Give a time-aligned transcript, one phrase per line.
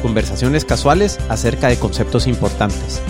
[0.00, 3.00] conversaciones casuales acerca de conceptos importantes.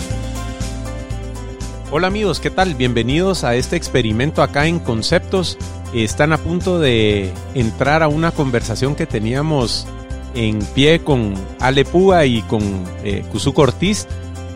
[1.91, 2.75] Hola amigos, ¿qué tal?
[2.75, 5.57] Bienvenidos a este experimento acá en Conceptos.
[5.93, 9.85] Están a punto de entrar a una conversación que teníamos
[10.33, 12.61] en pie con Ale Púa y con
[13.03, 14.07] eh, Ortiz.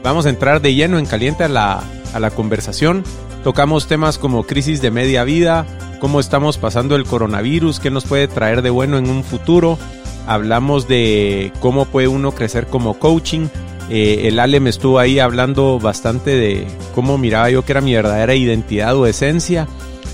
[0.01, 3.03] Vamos a entrar de lleno en caliente a la, a la conversación.
[3.43, 5.65] Tocamos temas como crisis de media vida,
[5.99, 9.77] cómo estamos pasando el coronavirus, qué nos puede traer de bueno en un futuro,
[10.27, 13.47] hablamos de cómo puede uno crecer como coaching.
[13.89, 17.93] Eh, el Ale me estuvo ahí hablando bastante de cómo miraba yo que era mi
[17.93, 19.67] verdadera identidad o esencia.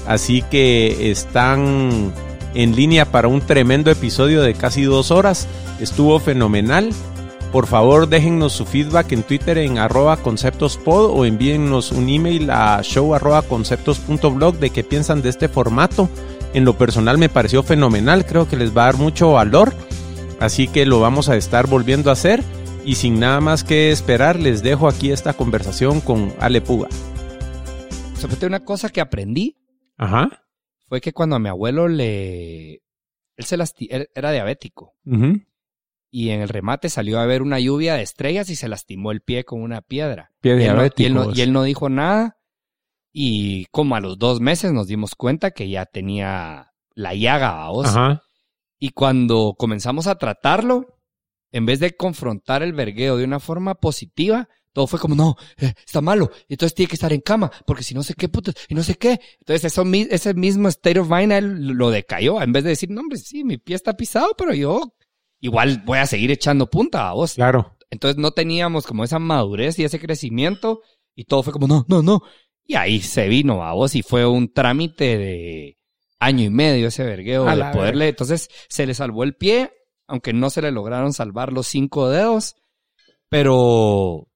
[0.08, 2.12] Así que están
[2.54, 5.48] en línea para un tremendo episodio de casi dos horas.
[5.80, 6.90] Estuvo fenomenal.
[7.52, 12.82] Por favor, déjennos su feedback en Twitter en arroba conceptospod o envíennos un email a
[12.82, 16.10] show arroba conceptos.blog de qué piensan de este formato.
[16.54, 19.74] En lo personal me pareció fenomenal, creo que les va a dar mucho valor.
[20.42, 22.44] Así que lo vamos a estar volviendo a hacer
[22.84, 26.90] y sin nada más que esperar les dejo aquí esta conversación con Ale Puga.
[28.16, 29.56] Sobre una cosa que aprendí.
[29.98, 30.44] Ajá.
[30.88, 32.82] Fue que cuando a mi abuelo le...
[33.38, 33.56] Él, se
[34.16, 34.96] era diabético.
[36.10, 39.22] Y en el remate salió a ver una lluvia de estrellas y se lastimó el
[39.22, 40.32] pie con una piedra.
[40.42, 41.34] Pie diabético.
[41.36, 42.40] y, él no, dijo nada.
[43.14, 47.90] Y como a los dos meses nos dimos cuenta que ya tenía la llaga, ¿vos?
[47.90, 48.24] Ajá.
[48.84, 50.98] Y cuando comenzamos a tratarlo,
[51.52, 55.76] en vez de confrontar el vergueo de una forma positiva, todo fue como, no, eh,
[55.86, 58.74] está malo, entonces tiene que estar en cama, porque si no sé qué puto, y
[58.74, 59.20] no sé qué.
[59.40, 63.02] Entonces eso, ese mismo state of mind él lo decayó, en vez de decir, no,
[63.02, 64.96] hombre, sí, mi pie está pisado, pero yo
[65.42, 67.36] igual voy a seguir echando punta a vos.
[67.36, 67.78] Claro.
[67.92, 70.82] Entonces no teníamos como esa madurez y ese crecimiento,
[71.14, 72.24] y todo fue como, no, no, no.
[72.66, 75.78] Y ahí se vino a vos y fue un trámite de,
[76.22, 78.08] año y medio ese vergueo de poderle.
[78.08, 79.74] Entonces se le salvó el pie,
[80.08, 82.56] aunque no se le lograron salvar los cinco dedos.
[83.28, 84.30] Pero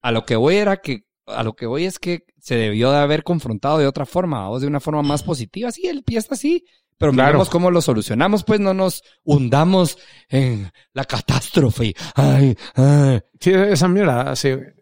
[0.00, 2.98] a lo que voy era que, a lo que voy es que se debió de
[2.98, 5.70] haber confrontado de otra forma, o de una forma más positiva.
[5.70, 6.64] Sí, el pie está así.
[6.96, 9.98] Pero miremos cómo lo solucionamos, pues no nos hundamos
[10.28, 11.94] en la catástrofe.
[12.14, 13.20] Ay, ay.
[13.38, 14.74] Sí, esa mierda hace,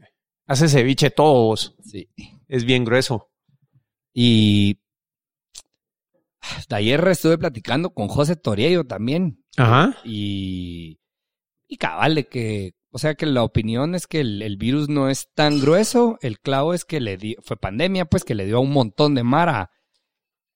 [0.46, 1.76] hace ceviche todos.
[1.84, 2.08] Sí.
[2.48, 3.30] Es bien grueso.
[4.12, 4.80] Y
[6.70, 9.44] ayer estuve platicando con José Toriello también.
[9.56, 9.96] Ajá.
[10.04, 11.00] Y,
[11.66, 15.60] y cabal, que, o sea que la opinión es que el, virus no es tan
[15.60, 18.72] grueso, el clavo es que le dio, fue pandemia, pues que le dio a un
[18.72, 19.70] montón de Mara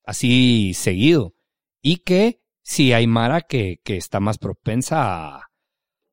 [0.05, 1.35] así seguido.
[1.81, 5.53] Y que si hay Mara que, que está más propensa a,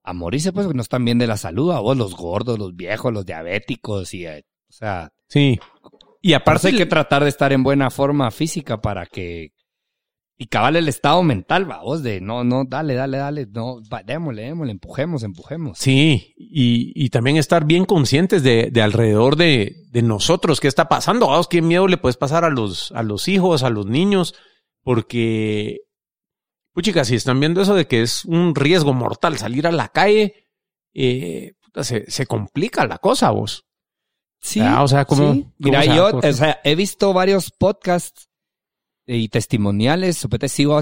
[0.04, 2.76] a morirse, pues que no están bien de la salud, a vos los gordos, los
[2.76, 5.14] viejos, los diabéticos, y, eh, o sea.
[5.28, 5.60] Sí.
[6.22, 9.54] Y aparte hay que tratar de estar en buena forma física para que
[10.42, 14.04] y cabal el estado mental, va, vos, de no, no, dale, dale, dale, no, va,
[14.04, 15.78] démosle, démosle, empujemos, empujemos.
[15.78, 20.88] Sí, y, y también estar bien conscientes de, de alrededor de, de, nosotros, qué está
[20.88, 24.34] pasando, vos, qué miedo le puedes pasar a los, a los hijos, a los niños,
[24.82, 25.80] porque,
[26.74, 30.48] puchica, si están viendo eso de que es un riesgo mortal salir a la calle,
[30.94, 31.52] eh,
[31.82, 33.66] se, se complica la cosa, vos.
[34.40, 34.62] Sí.
[34.62, 35.54] o sea, como.
[35.58, 38.29] Mira, yo, o sea, he visto varios podcasts
[39.18, 40.80] y testimoniales, supete sigo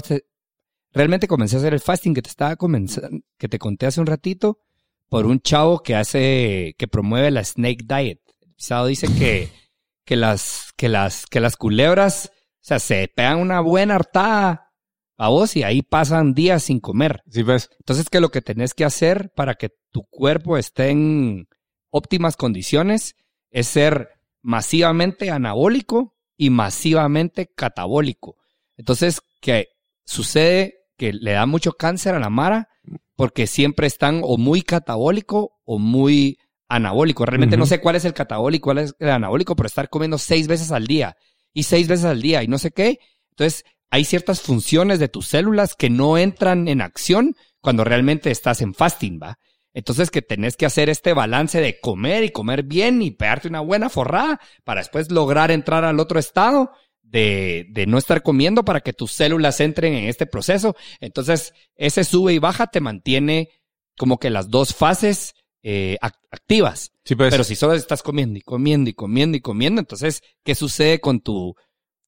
[0.92, 4.06] realmente comencé a hacer el fasting que te estaba comenzando, que te conté hace un
[4.06, 4.60] ratito,
[5.08, 8.20] por un chavo que hace, que promueve la snake diet.
[8.40, 9.50] El pisado dice que,
[10.04, 14.72] que las, que las, que las culebras, o sea, se pegan una buena hartada
[15.16, 17.22] a vos y ahí pasan días sin comer.
[17.30, 17.70] Sí, ves.
[17.80, 21.48] Entonces que lo que tenés que hacer para que tu cuerpo esté en
[21.90, 23.16] óptimas condiciones
[23.50, 24.10] es ser
[24.42, 28.36] masivamente anabólico y masivamente catabólico.
[28.78, 29.68] Entonces, que
[30.06, 32.68] sucede que le da mucho cáncer a la Mara
[33.16, 36.38] porque siempre están o muy catabólico o muy
[36.68, 37.26] anabólico.
[37.26, 40.46] Realmente no sé cuál es el catabólico, cuál es el anabólico, pero estar comiendo seis
[40.46, 41.16] veces al día
[41.52, 43.00] y seis veces al día y no sé qué.
[43.30, 48.62] Entonces, hay ciertas funciones de tus células que no entran en acción cuando realmente estás
[48.62, 49.38] en fasting, ¿va?
[49.78, 53.60] Entonces que tenés que hacer este balance de comer y comer bien y pegarte una
[53.60, 58.80] buena forrada para después lograr entrar al otro estado de, de no estar comiendo para
[58.80, 60.74] que tus células entren en este proceso.
[60.98, 63.50] Entonces ese sube y baja te mantiene
[63.96, 66.90] como que las dos fases eh, ac- activas.
[67.04, 67.30] Sí, pues.
[67.30, 71.20] Pero si solo estás comiendo y comiendo y comiendo y comiendo, entonces, ¿qué sucede con
[71.20, 71.54] tu,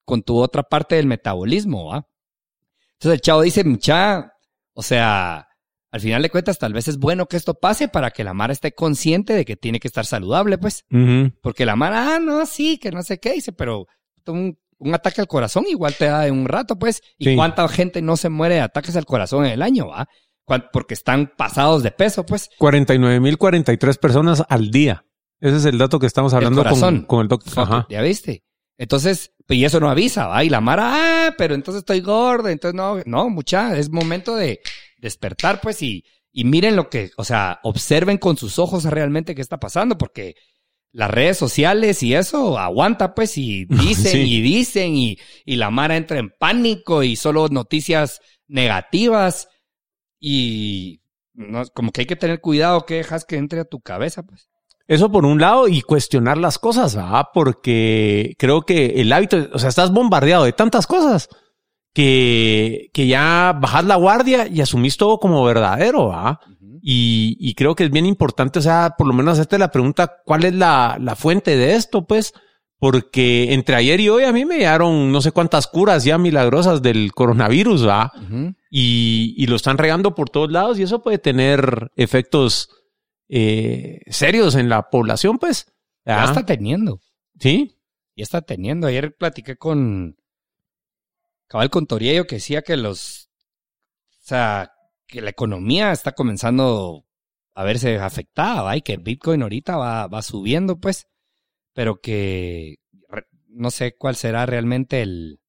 [0.04, 2.08] con tu otra parte del metabolismo, va?
[2.94, 4.32] Entonces el chavo dice, mucha,
[4.74, 5.46] o sea,
[5.92, 8.52] al final de cuentas, tal vez es bueno que esto pase para que la Mara
[8.52, 10.84] esté consciente de que tiene que estar saludable, pues.
[11.42, 13.86] Porque la Mara, ah, no, sí, que no sé qué, dice, pero
[14.26, 17.02] un, un ataque al corazón igual te da de un rato, pues.
[17.18, 17.34] ¿Y Sí.
[17.36, 20.08] cuánta gente no se muere de ataques al corazón en el año, va?
[20.72, 22.48] Porque están pasados de peso, pues.
[22.58, 25.04] 49.043 personas al día.
[25.40, 27.02] Ese es el dato que estamos hablando con, corazón.
[27.02, 27.86] con el doctor.
[27.88, 28.42] ¿Ya viste?
[28.78, 30.42] Entonces, pues, y eso no avisa, ¿va?
[30.44, 34.60] Y la Mara, ah, pero entonces estoy gorda, entonces no, no, mucha, es momento de
[35.00, 39.42] despertar, pues, y, y miren lo que, o sea, observen con sus ojos realmente qué
[39.42, 40.34] está pasando, porque
[40.92, 44.36] las redes sociales y eso aguanta, pues, y dicen Sí.
[44.36, 49.48] y dicen, y, y la Mara entra en pánico y solo noticias negativas,
[50.18, 51.00] y
[51.32, 54.48] no, como que hay que tener cuidado que dejas que entre a tu cabeza, pues.
[54.86, 57.30] Eso por un lado y cuestionar las cosas, ¿va?
[57.32, 61.28] Porque creo que el hábito, o sea, estás bombardeado de tantas cosas
[61.92, 66.40] que, que ya bajas la guardia y asumís todo como verdadero, ¿va?
[66.82, 70.16] Y, y creo que es bien importante, o sea, por lo menos hacerte la pregunta,
[70.24, 72.06] ¿cuál es la, la fuente de esto?
[72.06, 72.32] Pues,
[72.78, 76.80] porque entre ayer y hoy a mí me llegaron no sé cuántas curas ya milagrosas
[76.80, 78.12] del coronavirus, ¿va?
[78.70, 82.70] Y, y lo están regando por todos lados y eso puede tener efectos
[83.28, 85.66] eh, serios en la población, pues.
[86.06, 87.00] Ya está teniendo.
[87.38, 87.76] Sí.
[88.16, 88.86] Ya está teniendo.
[88.86, 90.16] Ayer platiqué con
[91.50, 93.28] cabal con Toriello que decía que los,
[94.22, 94.72] o sea,
[95.08, 97.04] que la economía está comenzando
[97.54, 98.76] a verse afectada, ¿va?
[98.76, 101.08] Y que Bitcoin ahorita va, va subiendo, pues,
[101.74, 102.76] pero que
[103.08, 105.40] re- no sé cuál será realmente el,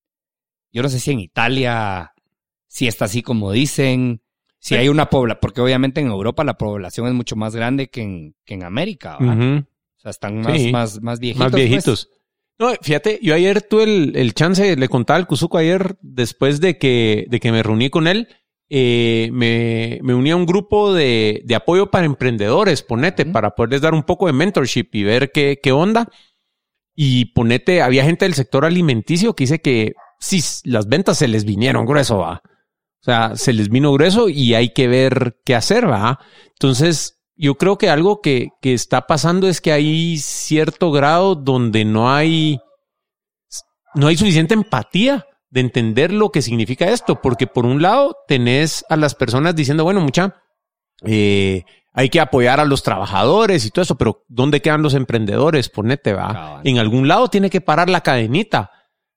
[0.72, 2.14] yo no sé si en Italia,
[2.66, 4.24] si está así como dicen,
[4.58, 4.76] si Sí.
[4.76, 8.36] hay una población, porque obviamente en Europa la población es mucho más grande que en,
[8.44, 9.18] que en América.
[9.18, 10.72] O sea, están más, Sí.
[10.72, 11.44] más, más viejitos.
[11.46, 11.52] Más
[11.86, 12.10] pues.
[12.62, 16.78] No, fíjate, yo ayer tuve el, el chance, le contaba al Cuzuco ayer, después de
[16.78, 18.28] que, de que me reuní con él,
[18.70, 23.82] eh, me, me uní a un grupo de, de apoyo para emprendedores, ponete, para poderles
[23.82, 26.08] dar un poco de mentorship y ver qué, qué onda.
[26.94, 31.46] Y ponete, había gente del sector alimenticio que dice que sí, las ventas se les
[31.46, 32.44] vinieron grueso, va.
[32.46, 36.20] O sea, se les vino grueso y hay que ver qué hacer, va.
[36.52, 41.86] Entonces, yo creo que algo que, que está pasando es que hay cierto grado donde
[41.86, 42.60] no hay,
[43.96, 48.86] no hay suficiente empatía de entender lo que significa esto, porque por un lado tenés
[48.90, 50.36] a las personas diciendo, bueno, mucha,
[51.04, 55.68] eh, hay que apoyar a los trabajadores y todo eso, pero ¿dónde quedan los emprendedores?
[55.68, 56.34] Ponete, va.
[56.34, 56.62] Cabal.
[56.64, 58.70] En algún lado tiene que parar la cadenita,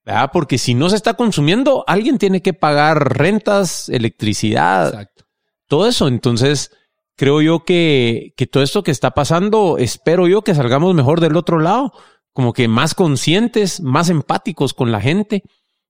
[0.03, 0.31] ¿verdad?
[0.33, 5.25] Porque si no se está consumiendo, alguien tiene que pagar rentas, electricidad, Exacto.
[5.67, 6.07] todo eso.
[6.07, 6.71] Entonces,
[7.15, 11.35] creo yo que, que todo esto que está pasando, espero yo que salgamos mejor del
[11.35, 11.93] otro lado,
[12.33, 15.43] como que más conscientes, más empáticos con la gente,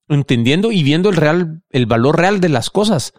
[0.07, 3.13] entendiendo y viendo el real, el valor real de las cosas.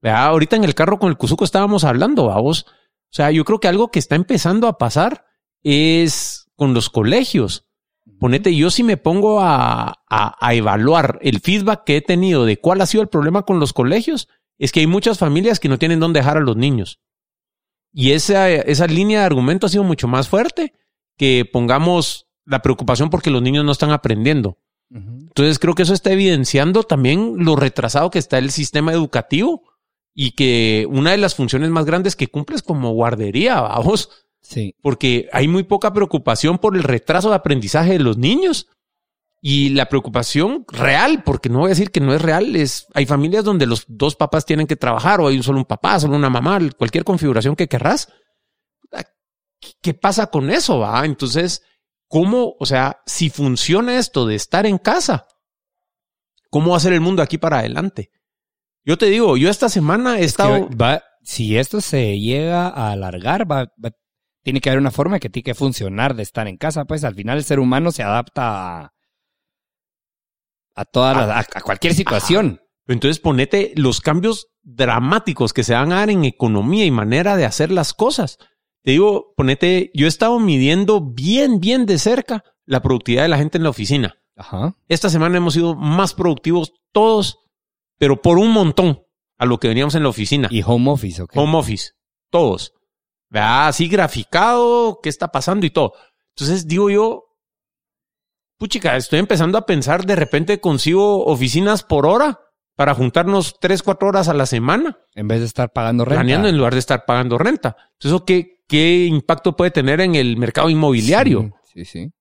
[0.00, 0.24] ¿Verdad?
[0.26, 2.66] Ahorita en el carro con el Cuzuco estábamos hablando, vamos.
[2.68, 5.26] O sea, yo creo que algo que está empezando a pasar
[5.62, 7.66] es con los colegios.
[8.18, 12.58] Ponete, yo si me pongo a, a, a evaluar el feedback que he tenido de
[12.58, 14.28] cuál ha sido el problema con los colegios,
[14.58, 16.98] es que hay muchas familias que no tienen dónde dejar a los niños.
[17.92, 20.72] Y esa, esa línea de argumento ha sido mucho más fuerte
[21.16, 24.58] que pongamos la preocupación porque los niños no están aprendiendo.
[24.90, 29.62] Entonces creo que eso está evidenciando también lo retrasado que está el sistema educativo
[30.14, 34.10] y que una de las funciones más grandes que cumple es como guardería, vamos,
[34.42, 34.74] Sí.
[34.82, 38.66] porque hay muy poca preocupación por el retraso de aprendizaje de los niños.
[39.44, 43.06] Y la preocupación real, porque no voy a decir que no es real, es hay
[43.06, 46.30] familias donde los dos papás tienen que trabajar o hay solo un papá, solo una
[46.30, 48.08] mamá, cualquier configuración que querrás.
[49.80, 50.78] ¿Qué pasa con eso?
[50.80, 51.04] Va?
[51.04, 51.62] Entonces,
[52.08, 55.26] ¿cómo, o sea, si funciona esto de estar en casa,
[56.50, 58.10] cómo va a ser el mundo aquí para adelante?
[58.84, 60.68] Yo te digo, yo esta semana he Que estado...
[60.70, 63.92] va- si esto se llega a alargar, va, va-
[64.42, 66.84] tiene que haber una forma que tiene que funcionar de estar en casa.
[66.84, 68.92] Pues al final el ser humano se adapta a,
[70.74, 72.60] a todas las- a, a cualquier situación.
[72.86, 77.44] Entonces ponete los cambios dramáticos que se van a dar en economía y manera de
[77.44, 78.38] hacer las cosas.
[78.82, 83.38] Te digo, ponete, yo he estado midiendo bien, bien de cerca la productividad de la
[83.38, 84.16] gente en la oficina.
[84.36, 84.76] Ajá.
[84.88, 87.38] Esta semana hemos sido más productivos todos,
[87.98, 89.02] pero por un montón
[89.38, 90.48] a lo que veníamos en la oficina.
[90.50, 91.32] Y home office, ¿ok?
[91.36, 91.92] Home office,
[92.30, 92.72] todos.
[93.30, 95.92] Así graficado, qué está pasando y todo.
[96.36, 97.24] Entonces digo yo,
[98.62, 102.38] puchica, estoy empezando a pensar, de repente consigo oficinas por hora
[102.76, 106.20] para juntarnos tres, cuatro horas a la semana, En vez de estar pagando renta.
[106.20, 107.76] planeando en lugar de estar pagando renta.
[107.94, 111.50] Entonces, ¿eso ¿qué, qué impacto puede tener en el mercado inmobiliario.
[111.74, 112.12] Sí, sí.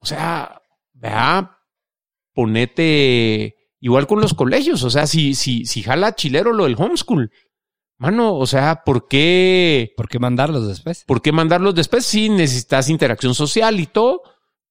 [0.00, 0.60] O sea,
[0.92, 1.60] vea,
[2.34, 4.82] ponete igual con los colegios.
[4.82, 7.30] O sea, si, si, si jala chilero lo del homeschool,
[7.96, 9.94] mano, o sea, ¿por qué?
[9.96, 11.04] ¿Por qué mandarlos después?
[11.06, 12.04] ¿Por qué mandarlos después?
[12.04, 14.20] Sí, necesitas interacción social y todo,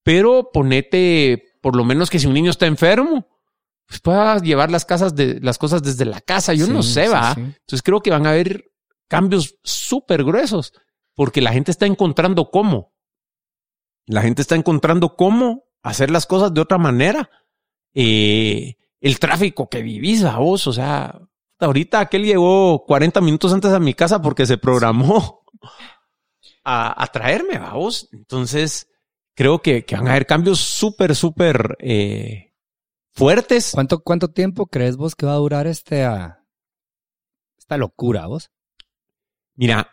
[0.06, 3.26] pero ponete, por lo menos que si un niño está enfermo,
[3.88, 6.54] pues pueda llevar las casas de las cosas desde la casa.
[6.54, 7.34] Yo no sé, sí, va.
[7.34, 7.40] sí.
[7.40, 8.70] Entonces creo que van a haber
[9.08, 10.72] cambios súper gruesos
[11.16, 12.94] porque la gente está encontrando cómo.
[14.06, 17.28] La gente está encontrando cómo hacer las cosas de otra manera.
[17.92, 21.20] Eh, el tráfico que vivís a vos, o sea,
[21.58, 25.42] ahorita aquel llegó 40 minutos antes a mi casa porque se programó
[26.62, 28.08] a, a traerme, a vos.
[28.12, 28.86] Entonces,
[29.36, 32.54] creo que, que van a haber cambios súper, súper eh,
[33.12, 33.70] fuertes.
[33.72, 36.42] ¿Cuánto, ¿Cuánto tiempo crees vos que va a durar este, ah,
[37.56, 38.50] esta locura, vos?
[39.54, 39.90] Mira,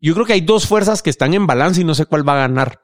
[0.00, 2.34] yo creo que hay dos fuerzas que están en balance y no sé cuál va
[2.34, 2.80] a ganar.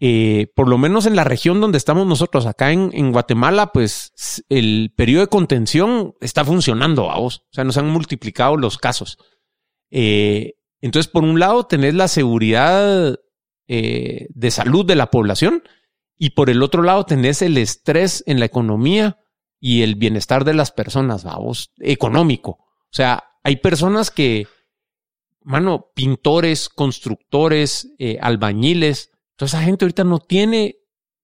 [0.00, 4.12] Eh, por lo menos en la región donde estamos nosotros, acá en, en Guatemala, pues
[4.48, 7.44] el periodo de contención está funcionando, vamos.
[7.50, 9.18] O sea, nos han multiplicado los casos.
[9.90, 13.18] Eh, entonces, por un lado, tenés la seguridad
[13.68, 15.62] eh, de salud de la población
[16.18, 19.18] y por el otro lado, tenés el estrés en la economía
[19.60, 22.50] y el bienestar de las personas, vamos, económico.
[22.50, 24.46] O sea, hay personas que,
[25.42, 30.76] mano, pintores, constructores, eh, albañiles, toda esa gente ahorita no tiene,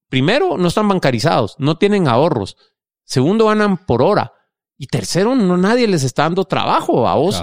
[0.08, 2.56] primero, no están bancarizados, no tienen ahorros.
[3.04, 4.32] Segundo, ganan por hora.
[4.76, 7.42] Y tercero, no nadie les está dando trabajo a vos.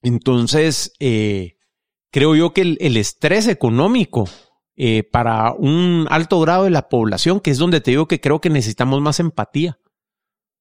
[0.00, 1.57] Entonces, eh,
[2.10, 4.28] creo yo que el, estrés económico
[4.76, 8.40] eh, para un alto grado de la población, que es donde te digo que creo
[8.40, 9.78] que necesitamos más empatía,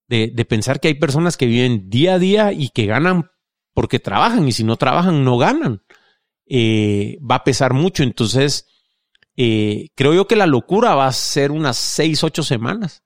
[0.08, 3.30] de, de pensar que hay personas que viven día a día y que ganan
[3.78, 5.84] porque trabajan y si no trabajan no ganan,
[6.48, 8.02] eh, va a pesar mucho.
[8.02, 8.66] Entonces,
[9.36, 13.04] eh, creo yo que la locura va a ser unas seis, ocho semanas.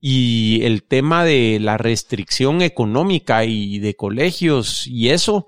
[0.00, 5.46] Y el tema de la restricción económica y de colegios y eso,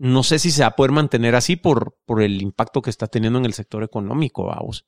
[0.00, 3.06] no sé si se va a poder mantener así por, por el impacto que está
[3.06, 4.86] teniendo en el sector económico, vamos.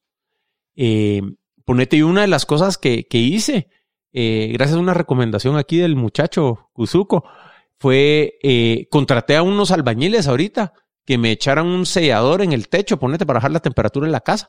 [0.75, 1.21] Eh,
[1.67, 3.69] ponete y una de las cosas que, que hice,
[4.15, 7.25] eh, gracias a una recomendación aquí del muchacho Kuzuko,
[7.79, 10.73] fue eh, contraté a unos albañiles ahorita
[11.05, 14.21] que me echaran un sellador en el techo, ponete para bajar la temperatura en la
[14.21, 14.49] casa.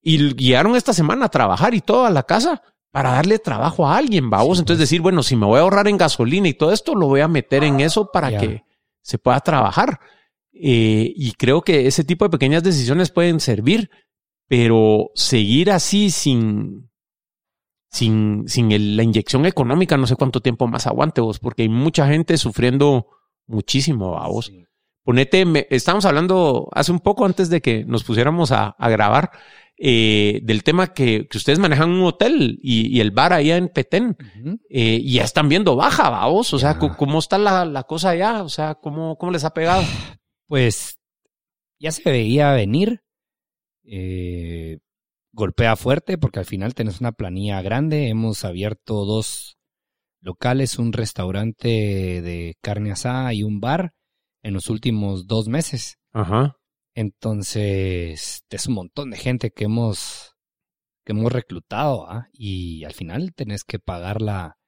[0.00, 3.98] Y guiaron esta semana a trabajar y todo a la casa para darle trabajo a
[3.98, 4.56] alguien, vamos.
[4.56, 4.88] Sí, Entonces pues.
[4.88, 7.28] decir, bueno, si me voy a ahorrar en gasolina y todo esto, lo voy a
[7.28, 8.38] meter en eso para Ya.
[8.38, 8.69] que
[9.02, 10.00] se pueda trabajar.
[10.52, 13.90] Eh, y creo que ese tipo de pequeñas decisiones pueden servir,
[14.48, 16.90] pero seguir así sin,
[17.90, 21.68] sin, sin el- la inyección económica, no sé cuánto tiempo más aguante vos, porque hay
[21.68, 23.06] mucha gente sufriendo
[23.46, 24.46] muchísimo a vos.
[24.46, 24.64] Sí.
[25.02, 29.30] Ponete, me- estamos hablando hace un poco antes de que nos pusiéramos a, a grabar
[29.82, 33.70] eh, del tema que, que ustedes manejan un hotel y, y el bar allá en
[33.70, 34.14] Petén
[34.68, 36.52] eh, y ya están viendo baja, vamos.
[36.52, 38.42] O sea, ¿cómo está la, la cosa allá?
[38.42, 39.82] O sea, ¿cómo, cómo les ha pegado?
[40.46, 40.98] Pues
[41.78, 43.02] ya se veía venir.
[43.84, 44.80] Eh,
[45.32, 48.08] golpea fuerte porque al final tenés una planilla grande.
[48.08, 49.58] Hemos abierto dos
[50.20, 51.68] locales, un restaurante
[52.20, 53.94] de carne asada y un bar
[54.42, 55.98] en los últimos dos meses.
[56.12, 56.56] Ajá.
[56.94, 60.36] Entonces, es un montón de gente que hemos,
[61.04, 62.28] que hemos reclutado, ¿ah?
[62.32, 64.58] Y al final tenés que pagar la,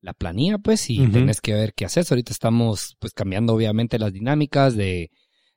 [0.00, 2.10] la planilla, pues, y tenés que ver qué haces.
[2.10, 5.10] Ahorita estamos, pues, cambiando obviamente las dinámicas de,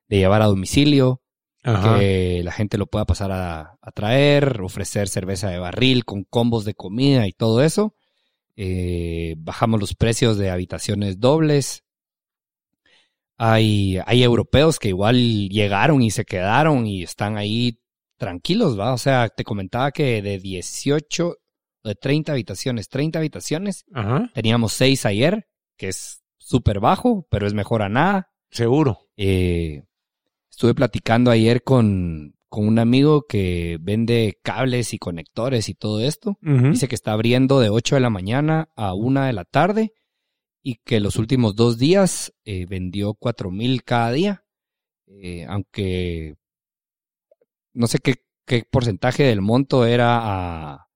[0.08, 1.22] de llevar a domicilio,
[1.64, 2.00] Ajá.
[2.00, 6.66] que la gente lo pueda pasar a, a traer, ofrecer cerveza de barril con combos
[6.66, 7.96] de comida y todo eso.
[8.56, 11.84] Eh, bajamos los precios de habitaciones dobles.
[13.44, 17.80] Hay, hay europeos que igual llegaron y se quedaron y están ahí
[18.18, 18.94] tranquilos, ¿va?
[18.94, 21.38] O sea, te comentaba que de 18,
[21.84, 24.30] de 30 habitaciones, 30 habitaciones, Ajá.
[24.36, 28.30] teníamos 6 ayer, que es súper bajo, pero es mejor a nada.
[28.52, 29.00] Seguro.
[29.18, 29.86] Eh,
[30.52, 36.38] estuve platicando ayer con, con un amigo que vende cables y conectores y todo esto.
[36.42, 39.94] Dice que está abriendo de 8 de la mañana a 1 de la tarde
[40.64, 44.46] y que los últimos dos días eh, vendió 4 mil cada día.
[45.08, 46.36] Eh, aunque
[47.74, 48.16] no sé qué,
[48.46, 50.20] qué porcentaje del monto era
[50.74, 50.88] a,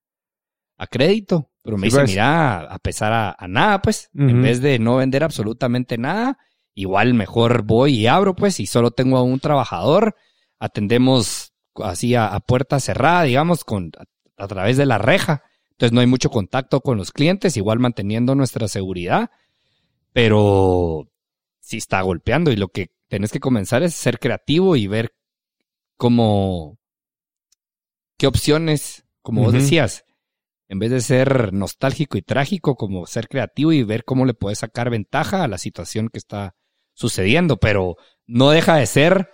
[0.77, 2.09] a crédito, pero me Sí, dice, pues.
[2.11, 6.37] mira, a pesar a, a nada, pues, en vez de no vender absolutamente nada,
[6.73, 10.15] igual mejor voy y abro, pues, y solo tengo a un trabajador,
[10.59, 15.43] atendemos así a, a puerta cerrada, digamos, con, a, a través de la reja.
[15.71, 19.29] Entonces no hay mucho contacto con los clientes, igual manteniendo nuestra seguridad,
[20.15, 21.11] pero
[21.59, 25.13] sí está golpeando y lo que, tenés que comenzar es ser creativo y ver
[25.97, 26.79] cómo,
[28.17, 30.05] qué opciones, como vos decías,
[30.69, 34.59] en vez de ser nostálgico y trágico, como ser creativo y ver cómo le puedes
[34.59, 36.55] sacar ventaja a la situación que está
[36.93, 39.31] sucediendo, pero no deja de ser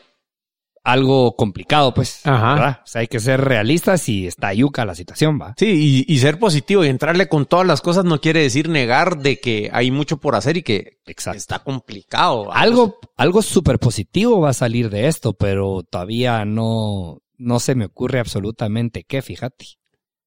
[0.84, 2.26] algo complicado, pues.
[2.26, 2.54] Ajá.
[2.54, 2.80] ¿verdad?
[2.84, 5.54] O sea, hay que ser realistas y está yuca la situación, va.
[5.58, 9.20] Sí, y, y ser positivo y entrarle con todas las cosas no quiere decir negar
[9.20, 11.38] de que hay mucho por hacer y que Exacto.
[11.38, 12.48] está complicado.
[12.48, 12.56] ¿va?
[12.56, 17.86] Algo, algo súper positivo va a salir de esto, pero todavía no, no se me
[17.86, 19.66] ocurre absolutamente qué, fíjate.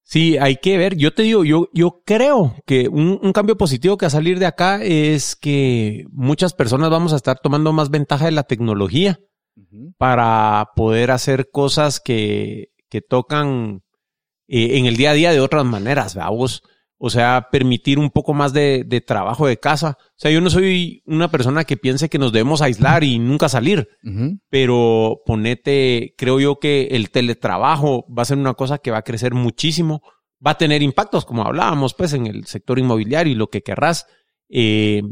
[0.06, 0.96] Sí, hay que ver.
[0.96, 4.38] Yo te digo, yo, yo creo que un, un cambio positivo que va a salir
[4.38, 9.18] de acá es que muchas personas vamos a estar tomando más ventaja de la tecnología
[9.98, 13.82] para poder hacer cosas que, que tocan
[14.46, 16.62] eh, en el día a día de otras maneras, vamos.
[16.96, 19.98] O sea, permitir un poco más de, de trabajo de casa.
[20.00, 23.48] O sea, yo no soy una persona que piense que nos debemos aislar y nunca
[23.48, 23.88] salir.
[24.48, 29.02] Pero ponete, creo yo que el teletrabajo va a ser una cosa que va a
[29.02, 30.02] crecer muchísimo,
[30.44, 34.06] va a tener impactos, como hablábamos, pues, en el sector inmobiliario y lo que querrás.
[34.48, 35.02] Eh,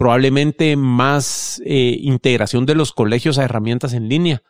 [0.00, 4.42] probablemente más eh, integración de los colegios a herramientas en línea.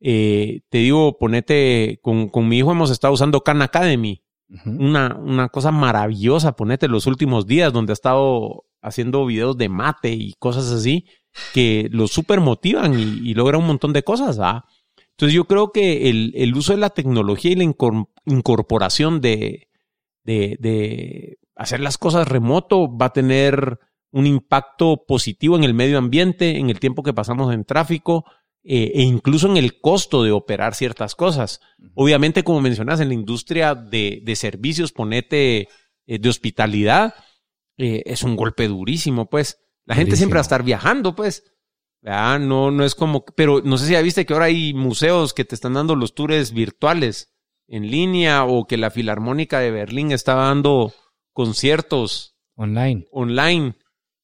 [0.00, 4.24] Eh, te digo, ponete, con, con mi hijo hemos estado usando Khan Academy,
[4.66, 10.10] una, una cosa maravillosa, ponete los últimos días donde ha estado haciendo videos de mate
[10.10, 11.04] y cosas así
[11.54, 14.40] que lo super motivan y, y logra un montón de cosas.
[15.10, 19.68] Entonces yo creo que el, el uso de la tecnología y la incor- incorporación de,
[20.24, 23.78] de, de hacer las cosas remoto va a tener
[24.12, 28.24] un impacto positivo en el medio ambiente, en el tiempo que pasamos en tráfico
[28.62, 31.60] eh, e incluso en el costo de operar ciertas cosas.
[31.94, 35.68] Obviamente, como mencionas, en la industria de, de servicios, ponete
[36.06, 37.14] eh, de hospitalidad,
[37.78, 39.58] eh, es un golpe durísimo, pues.
[39.86, 41.44] La gente siempre va a estar viajando, pues.
[42.02, 45.44] No, no es como, pero no sé si ya viste que ahora hay museos que
[45.44, 47.34] te están dando los tours virtuales
[47.68, 50.92] en línea o que la Filarmónica de Berlín está dando
[51.32, 53.06] conciertos Online.
[53.10, 53.74] online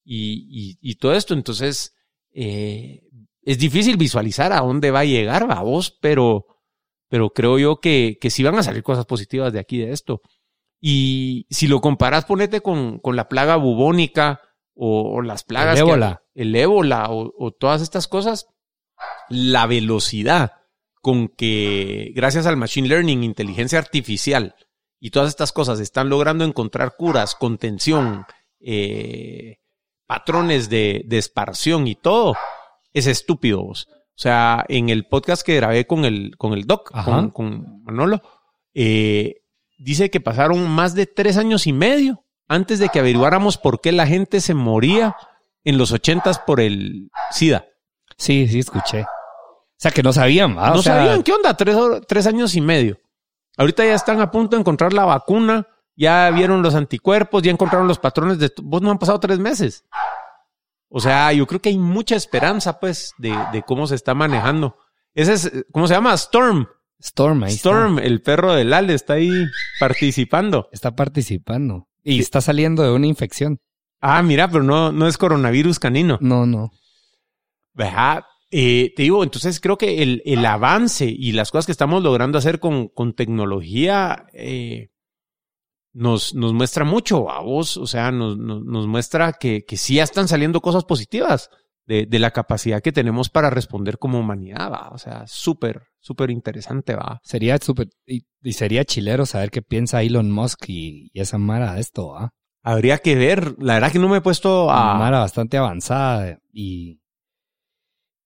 [0.07, 1.35] y, y- y todo esto.
[1.35, 1.95] Entonces,
[2.33, 3.03] eh,
[3.42, 6.47] es difícil visualizar a dónde va a llegar, a vos, pero,
[7.09, 10.23] pero creo yo que, que sí van a salir cosas positivas de aquí, de esto.
[10.81, 14.40] Y si lo comparas, ponete con, con la plaga bubónica
[14.75, 15.79] o, o las plagas.
[15.79, 16.23] El que- ébola.
[16.35, 18.47] el ébola o, o todas estas cosas,
[19.29, 20.53] la velocidad
[21.01, 24.55] con que, gracias al machine learning, inteligencia artificial
[25.01, 28.25] y todas estas cosas están logrando encontrar curas, contención,
[28.61, 29.59] eh,
[30.07, 32.35] patrones de, de esparción y todo,
[32.92, 33.62] es estúpido.
[33.62, 33.88] vos.
[33.90, 38.23] O sea, en el podcast que grabé con el, con el doc, con, con Manolo,
[38.73, 39.42] eh,
[39.79, 43.92] dice que pasaron más de tres años y medio antes de que averiguáramos por qué
[43.92, 45.16] la gente se moría
[45.64, 47.66] en los ochentas por el SIDA.
[48.16, 49.03] Sí, sí, escuché.
[49.03, 50.71] O sea, que no sabían, ¿va?
[50.71, 51.77] no O sea, sabían qué onda, tres,
[52.09, 52.99] tres años y medio.
[53.59, 57.88] Ahorita ya están a punto de encontrar la vacuna, ya vieron los anticuerpos, ya encontraron
[57.88, 58.52] los patrones de...
[58.62, 59.85] Vos no han pasado tres meses.
[60.88, 64.76] O sea, yo creo que hay mucha esperanza, pues, de, de cómo se está manejando.
[65.14, 66.14] Ese es, ¿cómo se llama?
[66.14, 66.68] Storm.
[67.00, 67.70] Storm, ahí está.
[67.70, 69.30] Storm, el perro del Ale, está ahí
[69.80, 70.68] participando.
[70.72, 71.88] Está participando.
[72.04, 73.61] Y está saliendo de una infección.
[74.00, 76.18] Ah, mira, pero no, no es coronavirus canino.
[76.20, 76.70] No, no.
[78.50, 82.38] Eh, te digo, entonces creo que el, el avance y las cosas que estamos logrando
[82.38, 84.90] hacer con, con tecnología eh,
[85.96, 89.94] nos, nos muestra mucho a vos, o sea, nos, nos, nos muestra que, que sí
[89.94, 91.48] ya están saliendo cosas positivas
[91.87, 94.90] de, de la capacidad que tenemos para responder como humanidad, ¿va?
[94.90, 97.20] O sea, súper, súper interesante, va.
[97.24, 97.88] Sería súper.
[98.04, 102.14] Y, y sería chilero saber qué piensa Elon Musk y, y esa Mara de esto,
[102.14, 102.30] ¿ah?
[102.62, 104.98] Habría que ver, la verdad que no me he puesto a...
[104.98, 107.00] Mara bastante avanzada y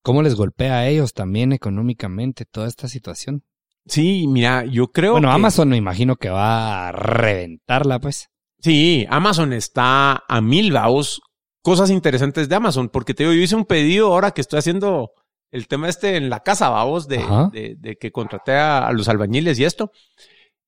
[0.02, 3.44] cómo les golpea a ellos también económicamente toda esta situación.
[3.90, 8.28] Sí, mira, yo creo Bueno, que- Amazon me imagino que va a reventarla, pues.
[8.60, 11.20] Sí, Amazon está a mil vaos.
[11.62, 15.10] Cosas interesantes de Amazon, porque te digo, yo hice un pedido ahora que estoy haciendo
[15.50, 17.18] el tema este en la casa, vaos, de,
[17.52, 19.90] de, de que contraté a, a los albañiles y esto.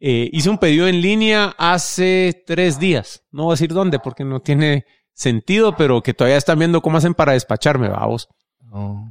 [0.00, 3.22] Eh, hice un pedido en línea hace tres días.
[3.30, 6.98] No voy a decir dónde porque no tiene sentido, pero que todavía están viendo cómo
[6.98, 8.28] hacen para despacharme, vaos.
[8.72, 9.06] Oh.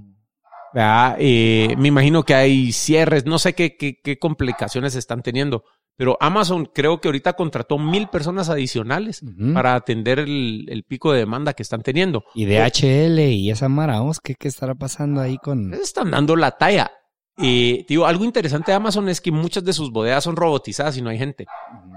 [0.74, 5.64] Eh, me imagino que hay cierres, no sé qué, qué, qué complicaciones están teniendo,
[5.98, 9.22] pero Amazon creo que ahorita contrató mil personas adicionales
[9.54, 12.24] para atender el, el pico de demanda que están teniendo.
[12.34, 15.74] Y de HL y esa Mara, ¿qué, qué estará pasando ahí con...?
[15.74, 16.92] Están dando la talla.
[17.38, 21.02] Eh, digo, algo interesante de Amazon es que muchas de sus bodegas son robotizadas y
[21.02, 21.46] no hay gente.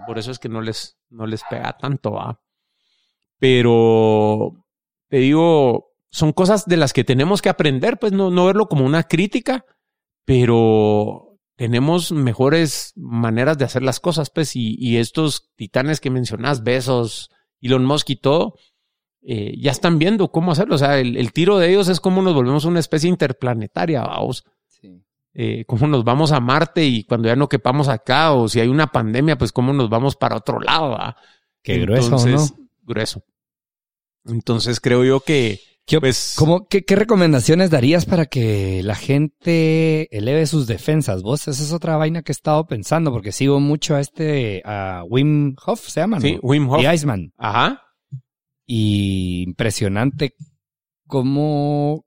[0.06, 2.38] Por eso es que no les, no les pega tanto, ¿va?
[3.38, 4.52] Pero
[5.08, 8.84] te digo, son cosas de las que tenemos que aprender, pues no, no verlo como
[8.84, 9.66] una crítica,
[10.24, 16.62] pero tenemos mejores maneras de hacer las cosas, pues, y, y estos titanes que mencionas,
[16.62, 18.54] Besos, Elon Musk y todo,
[19.22, 20.76] eh, ya están viendo cómo hacerlo.
[20.76, 24.44] O sea, el, el, tiro de ellos es cómo nos volvemos una especie interplanetaria, vamos.
[24.68, 25.02] Sí.
[25.32, 28.68] Eh, cómo nos vamos a Marte y cuando ya no quepamos acá, o si hay
[28.68, 30.90] una pandemia, pues cómo nos vamos para otro lado.
[30.90, 31.16] ¿va?
[31.60, 32.46] Qué grueso, ¿no?
[32.84, 33.24] Grueso.
[34.26, 40.08] Entonces creo yo que ¿Qué, pues, ¿cómo, qué, qué, recomendaciones darías para que la gente
[40.16, 41.22] eleve sus defensas?
[41.22, 45.04] Vos, esa es otra vaina que he estado pensando, porque sigo mucho a este, a
[45.06, 46.22] Wim Hof, se llama, ¿no?
[46.22, 46.80] Sí, Wim Hof.
[46.80, 47.34] The Iceman.
[47.36, 47.82] Ajá.
[48.66, 50.34] Y impresionante
[51.06, 52.06] cómo,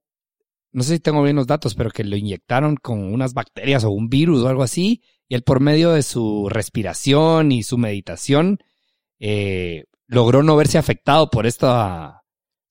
[0.71, 3.91] no sé si tengo bien los datos, pero que lo inyectaron con unas bacterias o
[3.91, 8.57] un virus o algo así, y él por medio de su respiración y su meditación,
[9.19, 12.16] eh, logró no verse afectado por esta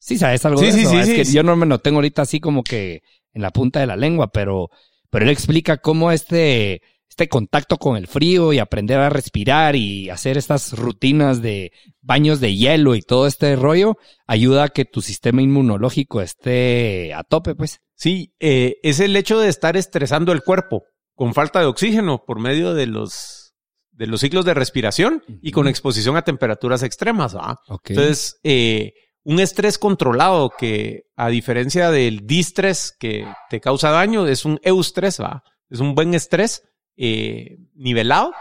[0.07, 0.90] Sí, sabes algo sí, de sí, eso.
[0.90, 3.81] Sí, es que yo no me lo tengo ahorita así como que en la punta
[3.81, 4.71] de la lengua, pero,
[5.11, 10.09] pero él explica cómo este, este contacto con el frío y aprender a respirar y
[10.09, 13.97] hacer estas rutinas de baños de hielo y todo este rollo
[14.29, 17.81] ayuda a que tu sistema inmunológico esté a tope, pues.
[17.97, 20.85] Sí, eh, es el hecho de estar estresando el cuerpo
[21.16, 23.57] con falta de oxígeno por medio de los
[23.90, 25.38] de los ciclos de respiración uh -huh.
[25.42, 27.35] y con exposición a temperaturas extremas.
[27.35, 27.59] ¿va?
[27.66, 27.97] Okay.
[27.97, 28.92] Entonces, eh,
[29.27, 35.21] un estrés controlado que, a diferencia del distrés que te causa daño, es un eustrés,
[35.21, 35.43] ¿va?
[35.69, 36.62] Es un buen estrés
[36.97, 38.33] eh, nivelado,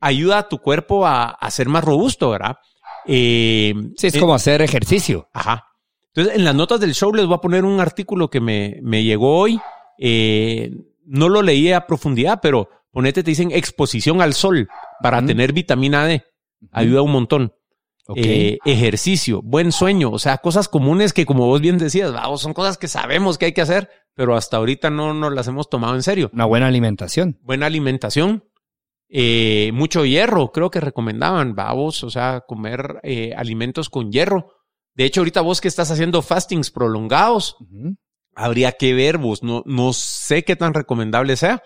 [0.00, 2.58] ayuda a tu cuerpo a, a ser más robusto, ¿verdad?
[3.06, 5.30] Eh, sí, es eh, como hacer ejercicio.
[5.32, 5.64] Ajá.
[6.12, 9.04] Entonces, en las notas del show les voy a poner un artículo que me, me
[9.04, 9.58] llegó hoy.
[9.96, 10.70] Eh,
[11.06, 14.68] no lo leí a profundidad, pero ponete, te dicen exposición al sol
[15.00, 16.22] para tener vitamina D.
[16.70, 17.54] Ayuda un montón.
[18.10, 18.24] Okay.
[18.24, 22.54] Eh, ejercicio, buen sueño, o sea, cosas comunes que como vos bien decías, vamos, son
[22.54, 25.94] cosas que sabemos que hay que hacer, pero hasta ahorita no nos las hemos tomado
[25.94, 26.30] en serio.
[26.32, 27.38] Una buena alimentación.
[27.42, 28.44] Buena alimentación,
[29.10, 34.52] eh, mucho hierro, creo que recomendaban, vamos, o sea, comer eh, alimentos con hierro.
[34.94, 37.96] De hecho, ahorita vos que estás haciendo fastings prolongados, uh -huh.
[38.34, 41.62] habría que ver vos, no, no sé qué tan recomendable sea.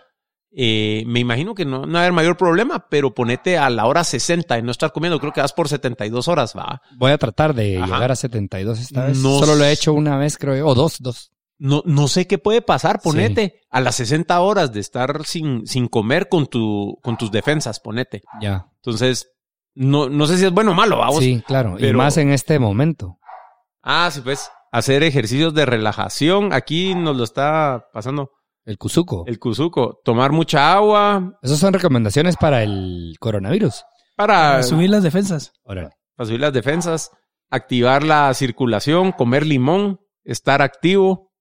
[0.55, 3.87] Eh, me imagino que no, no va a haber mayor problema, pero ponete a la
[3.87, 5.19] hora 60 y no estar comiendo.
[5.19, 6.83] Creo que vas por 72 horas, va.
[6.97, 7.95] Voy a tratar de Ajá.
[7.95, 9.19] llegar a 72 esta vez.
[9.19, 11.33] No, Solo lo he hecho una vez, creo yo, o dos, dos.
[11.59, 13.67] No, no sé qué puede pasar, ponete sí.
[13.71, 18.23] a las 60 horas de estar sin, sin comer con tu, con tus defensas, ponete.
[18.41, 18.67] Ya.
[18.77, 19.29] Entonces,
[19.75, 21.21] no, no sé si es bueno o malo, vamos.
[21.21, 21.77] Sí, claro.
[21.79, 21.89] Pero...
[21.89, 23.19] Y más en este momento.
[23.83, 24.51] Ah, sí, pues.
[24.71, 26.53] Hacer ejercicios de relajación.
[26.53, 28.31] Aquí nos lo está pasando.
[28.65, 29.25] El Cuzuco.
[29.27, 30.01] El Cuzuco.
[30.05, 31.39] Tomar mucha agua.
[31.43, 33.85] Esas son recomendaciones para el coronavirus.
[34.17, 35.53] Para, para subir las defensas.
[35.65, 35.91] Órale.
[36.15, 37.11] Para subir las defensas.
[37.51, 39.13] Activar la circulación.
[39.13, 40.01] Comer limón.
[40.25, 41.33] Estar activo.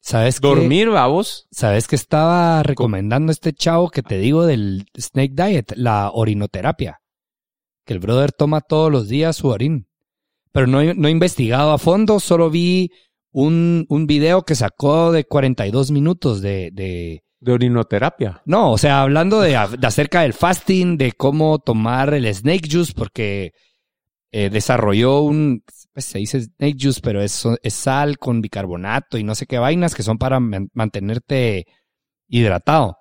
[0.00, 1.46] ¿Sabes Dormir, que, vamos.
[1.50, 5.72] ¿Sabes que estaba recomendando este chavo que te digo del Snake Diet?
[5.76, 7.00] La orinoterapia.
[7.86, 9.88] Que el brother toma todos los días su orín.
[10.52, 12.90] Pero no, no he investigado a fondo, solo vi
[13.34, 17.24] un, un video que sacó de 42 minutos de, de...
[17.40, 18.40] De orinoterapia.
[18.46, 22.92] No, o sea, hablando de, de, acerca del fasting, de cómo tomar el snake juice,
[22.96, 23.52] porque
[24.30, 29.24] eh, desarrolló un, pues se dice snake juice, pero es, es, sal con bicarbonato y
[29.24, 31.66] no sé qué vainas que son para man, mantenerte
[32.28, 32.96] hidratado.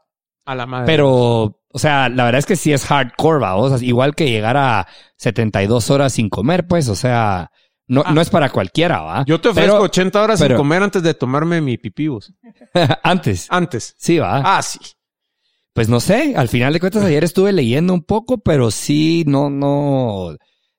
[0.45, 0.87] A la madre.
[0.87, 3.55] Pero, o sea, la verdad es que sí es hardcore, ¿va?
[3.55, 7.51] O sea, igual que llegar a 72 horas sin comer, pues, o sea,
[7.87, 9.23] no, ah, no es para cualquiera, ¿va?
[9.25, 12.33] Yo te ofrezco pero, 80 horas pero, sin comer antes de tomarme mi pipibos.
[13.03, 13.47] antes.
[13.49, 13.95] Antes.
[13.97, 14.41] Sí, va.
[14.43, 14.79] Ah, sí.
[15.73, 19.49] Pues no sé, al final de cuentas ayer estuve leyendo un poco, pero sí, no,
[19.49, 20.37] no,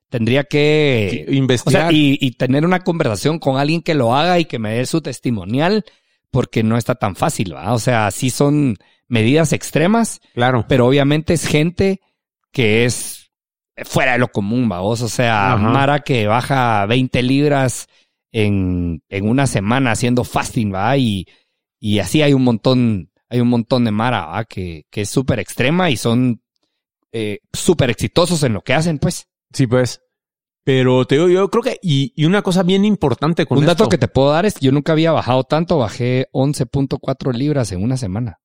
[0.09, 4.39] tendría que investigar o sea, y, y, tener una conversación con alguien que lo haga
[4.39, 5.83] y que me dé su testimonial,
[6.31, 7.73] porque no está tan fácil, ¿va?
[7.73, 10.21] O sea, sí son medidas extremas.
[10.33, 10.65] Claro.
[10.67, 12.01] Pero obviamente es gente
[12.51, 13.14] que es
[13.83, 15.01] fuera de lo común, vamos.
[15.01, 15.57] O sea, Ajá.
[15.69, 17.87] Mara que baja 20 libras
[18.31, 20.97] en, en una semana haciendo fasting, va.
[20.97, 21.25] Y,
[21.79, 25.39] y así hay un montón, hay un montón de Mara, va, que, que es súper
[25.39, 26.41] extrema y son
[27.11, 29.27] eh, súper exitosos en lo que hacen, pues.
[29.53, 30.01] Sí, pues.
[30.63, 33.73] Pero te digo, yo creo que, y, y una cosa bien importante con Un esto,
[33.75, 37.71] dato que te puedo dar es que yo nunca había bajado tanto, bajé 11.4 libras
[37.71, 38.39] en una semana.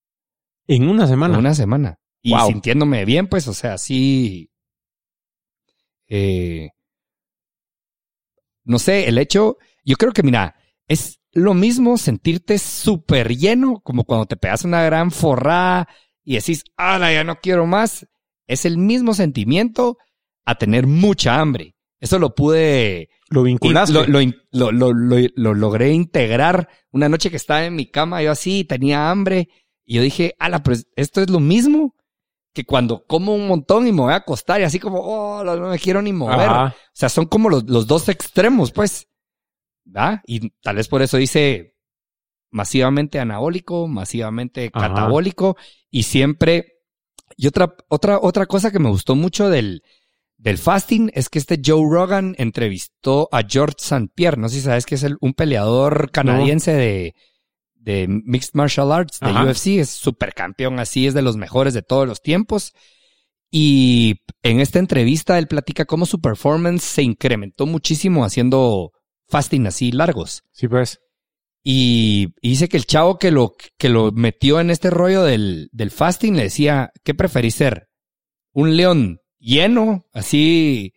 [0.66, 1.34] En una semana.
[1.34, 1.98] En una semana.
[2.22, 2.48] Y Wow.
[2.48, 4.49] sintiéndome bien, pues, o sea, sí.
[6.11, 6.70] Eh,
[8.64, 14.05] no sé, el hecho, yo creo que, mira, es lo mismo sentirte súper lleno, como
[14.05, 15.88] cuando te pegas una gran forrada
[16.25, 18.07] y decís, ah, ya no quiero más.
[18.46, 19.96] Es el mismo sentimiento
[20.44, 21.77] a tener mucha hambre.
[22.01, 23.09] Eso lo pude...
[23.29, 23.92] Lo vinculaste.
[23.92, 24.20] Lo, lo,
[24.51, 24.92] lo, lo,
[25.37, 26.68] lo, logré integrar.
[26.90, 29.49] Una noche que estaba en mi cama, yo así, tenía hambre.
[29.85, 31.94] Y yo dije, ala, pues esto es lo mismo
[32.52, 35.68] que cuando como un montón y me voy a acostar y así como, oh, no
[35.68, 36.50] me quiero ni mover.
[36.50, 39.08] O sea, son como los, los dos extremos, pues.
[39.86, 40.22] ¿Va?
[40.26, 41.76] Y tal vez por eso dice
[42.50, 45.56] masivamente anabólico, masivamente catabólico
[45.90, 46.76] y siempre...
[47.36, 49.82] Y otra, otra, otra cosa que me gustó mucho del,
[50.36, 54.08] del fasting es que este Joe Rogan entrevistó a George St.
[54.14, 54.36] Pierre.
[54.36, 57.14] No sé si sabes que es un peleador canadiense de,
[57.90, 59.81] de Mixed Martial Arts, de UFC.
[59.81, 62.72] Es supercampeón, así es de los mejores de todos los tiempos.
[63.50, 68.92] Y en esta entrevista él platica cómo su performance se incrementó muchísimo haciendo
[69.29, 70.42] fasting así largos.
[70.53, 71.00] Sí, pues.
[71.62, 75.90] Y, dice que el chavo que lo, que lo metió en este rollo del, del
[75.90, 77.88] fasting le decía, ¿qué preferís ser?
[78.53, 80.92] ¿Un león lleno, así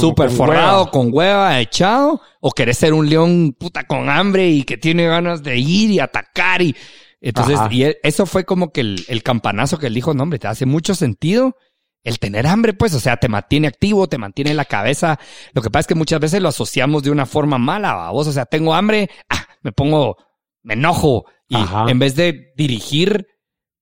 [0.00, 2.20] súper forrado, con hueva, echado?
[2.40, 6.00] ¿O querés ser un león puta con hambre y que tiene ganas de ir y
[6.00, 6.62] atacar?
[6.62, 6.74] Y
[7.20, 10.48] entonces, y eso fue como que el, el campanazo que él dijo, no hombre, te
[10.48, 11.56] hace mucho sentido
[12.04, 15.18] el tener hambre, pues, o sea, te mantiene activo, te mantiene la cabeza.
[15.52, 18.32] Lo que pasa es que muchas veces lo asociamos de una forma mala, vos, o
[18.32, 20.16] sea, tengo hambre, ah, me pongo,
[20.62, 21.26] me enojo.
[21.48, 21.56] Y
[21.88, 23.26] en vez de dirigir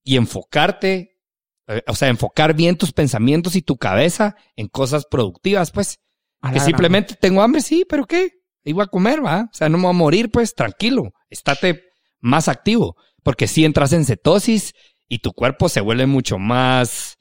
[0.03, 1.10] y enfocarte,
[1.87, 6.01] o sea, enfocar bien tus pensamientos y tu cabeza en cosas productivas, pues,
[6.53, 8.33] que simplemente tengo hambre, sí, pero ¿qué?
[8.65, 9.43] Iba a comer, va.
[9.43, 11.13] O sea, no me voy a morir, pues, tranquilo.
[11.29, 11.83] Estate
[12.21, 12.97] más activo.
[13.23, 14.73] Porque si entras en cetosis
[15.09, 17.19] y tu cuerpo se vuelve mucho más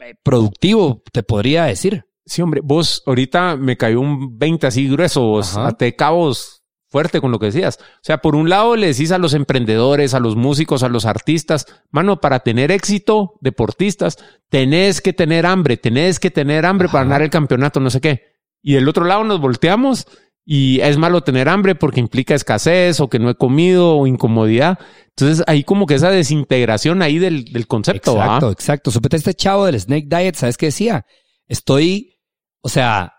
[0.00, 2.04] eh, productivo, te podría decir.
[2.24, 6.59] Sí, hombre, vos ahorita me cayó un 20 así grueso, vos te cabos
[6.90, 7.78] fuerte con lo que decías.
[7.80, 11.06] O sea, por un lado le decís a los emprendedores, a los músicos, a los
[11.06, 17.04] artistas, mano, para tener éxito, deportistas, tenés que tener hambre, tenés que tener hambre para
[17.04, 18.24] ganar el campeonato, no sé qué.
[18.60, 20.06] Y del otro lado nos volteamos
[20.44, 24.78] y es malo tener hambre porque implica escasez o que no he comido o incomodidad.
[25.10, 28.16] Entonces, ahí como que esa desintegración ahí del, del concepto.
[28.16, 28.90] Exacto, exacto.
[28.90, 31.06] Supete este chavo del Snake Diet, ¿sabes qué decía?
[31.46, 32.18] Estoy,
[32.62, 33.14] o sea,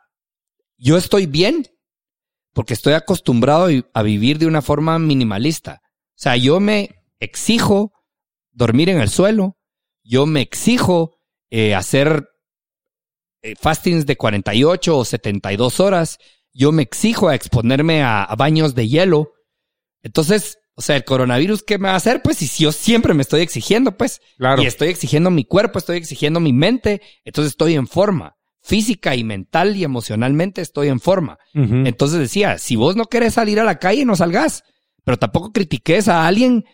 [0.77, 1.67] yo estoy bien
[2.53, 5.81] porque estoy acostumbrado a vivir de una forma minimalista.
[5.83, 7.93] O sea, yo me exijo
[8.51, 9.57] dormir en el suelo,
[10.03, 11.17] yo me exijo
[11.49, 12.29] eh, hacer
[13.41, 16.17] eh, fastings de 48 o 72 horas,
[16.53, 19.31] yo me exijo a exponerme a, baños de hielo.
[20.03, 22.21] Entonces, o sea, el coronavirus, ¿qué me va a hacer?
[22.21, 24.19] Pues si yo siempre me estoy exigiendo, pues.
[24.37, 24.61] Claro.
[24.61, 28.37] Y estoy exigiendo mi cuerpo, estoy exigiendo mi mente, entonces estoy en forma.
[28.61, 31.39] Física y mental y emocionalmente estoy en forma.
[31.53, 34.63] Entonces decía, si vos no querés salir a la calle, no salgas.
[35.03, 36.65] Pero tampoco critiques a alguien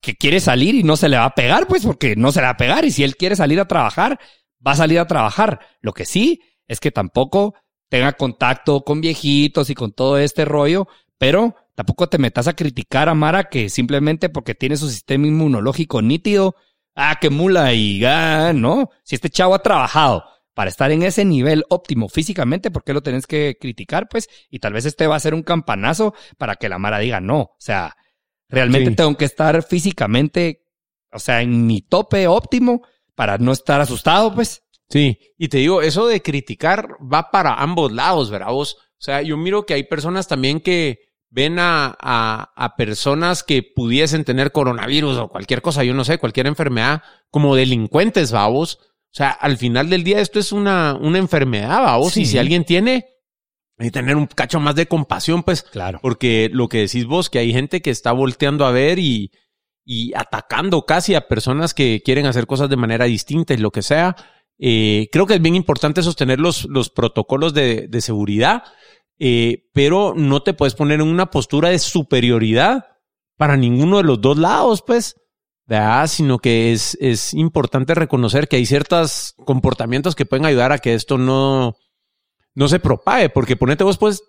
[0.00, 2.46] que quiere salir y no se le va a pegar, pues, porque no se le
[2.46, 2.84] va a pegar.
[2.84, 4.18] Y si él quiere salir a trabajar,
[4.64, 5.60] va a salir a trabajar.
[5.80, 7.54] Lo que sí es que tampoco
[7.88, 13.08] tenga contacto con viejitos y con todo este rollo, pero tampoco te metas a criticar
[13.08, 16.56] a Mara que simplemente porque tiene su sistema inmunológico nítido,
[16.94, 18.90] ah, que mula y ah, no.
[19.04, 20.24] Si este chavo ha trabajado
[20.56, 24.08] para estar en ese nivel óptimo físicamente, ¿por qué lo tenés que criticar?
[24.08, 27.20] Pues, y tal vez este va a ser un campanazo para que la Mara diga
[27.20, 27.40] no.
[27.40, 27.94] O sea,
[28.48, 30.64] realmente tengo que estar físicamente,
[31.12, 32.80] o sea, en mi tope óptimo
[33.14, 34.62] para no estar asustado, pues.
[34.88, 38.52] Sí, y te digo, eso de criticar va para ambos lados, ¿verdad?
[38.52, 38.78] Vos?
[38.92, 43.62] O sea, yo miro que hay personas también que ven a, a, a, personas que
[43.62, 48.78] pudiesen tener coronavirus o cualquier cosa, yo no sé, cualquier enfermedad, como delincuentes, vamos.
[49.16, 52.18] O sea, al final del día esto es una, una enfermedad, vamos.
[52.18, 53.06] Y si alguien tiene,
[53.78, 55.62] hay que tener un cacho más de compasión, pues.
[55.62, 56.00] Claro.
[56.02, 59.30] Porque lo que decís vos, que hay gente que está volteando a ver y,
[59.86, 63.80] y atacando casi a personas que quieren hacer cosas de manera distinta y lo que
[63.80, 64.16] sea.
[64.58, 68.64] Eh, creo que es bien importante sostener los, los protocolos de, de seguridad,
[69.18, 72.84] eh, pero no te puedes poner en una postura de superioridad
[73.38, 75.16] para ninguno de los dos lados, pues.
[75.66, 76.06] ¿Verdad?
[76.06, 80.94] Sino que es, es importante reconocer que hay ciertos comportamientos que pueden ayudar a que
[80.94, 81.74] esto no,
[82.54, 84.22] no se propague, porque ponete vos, pues,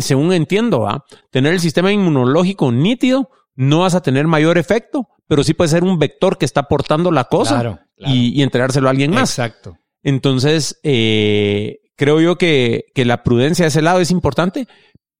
[0.00, 1.04] según entiendo, ¿va?
[1.30, 5.84] tener el sistema inmunológico nítido, no vas a tener mayor efecto, pero sí puede ser
[5.84, 9.30] un vector que está aportando la cosa Y, y, entregárselo a alguien más.
[9.30, 9.76] Exacto.
[10.02, 14.68] Entonces, eh, creo yo que, que, la prudencia de ese lado es importante,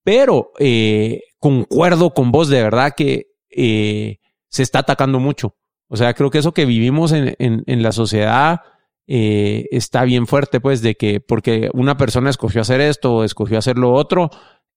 [0.03, 5.55] pero eh, concuerdo con vos de verdad que eh, se está atacando mucho.
[5.87, 8.61] O sea, creo que eso que vivimos en, en, la sociedad
[9.07, 13.57] eh, está bien fuerte, pues, de que porque una persona escogió hacer esto o escogió
[13.57, 14.29] hacer lo otro,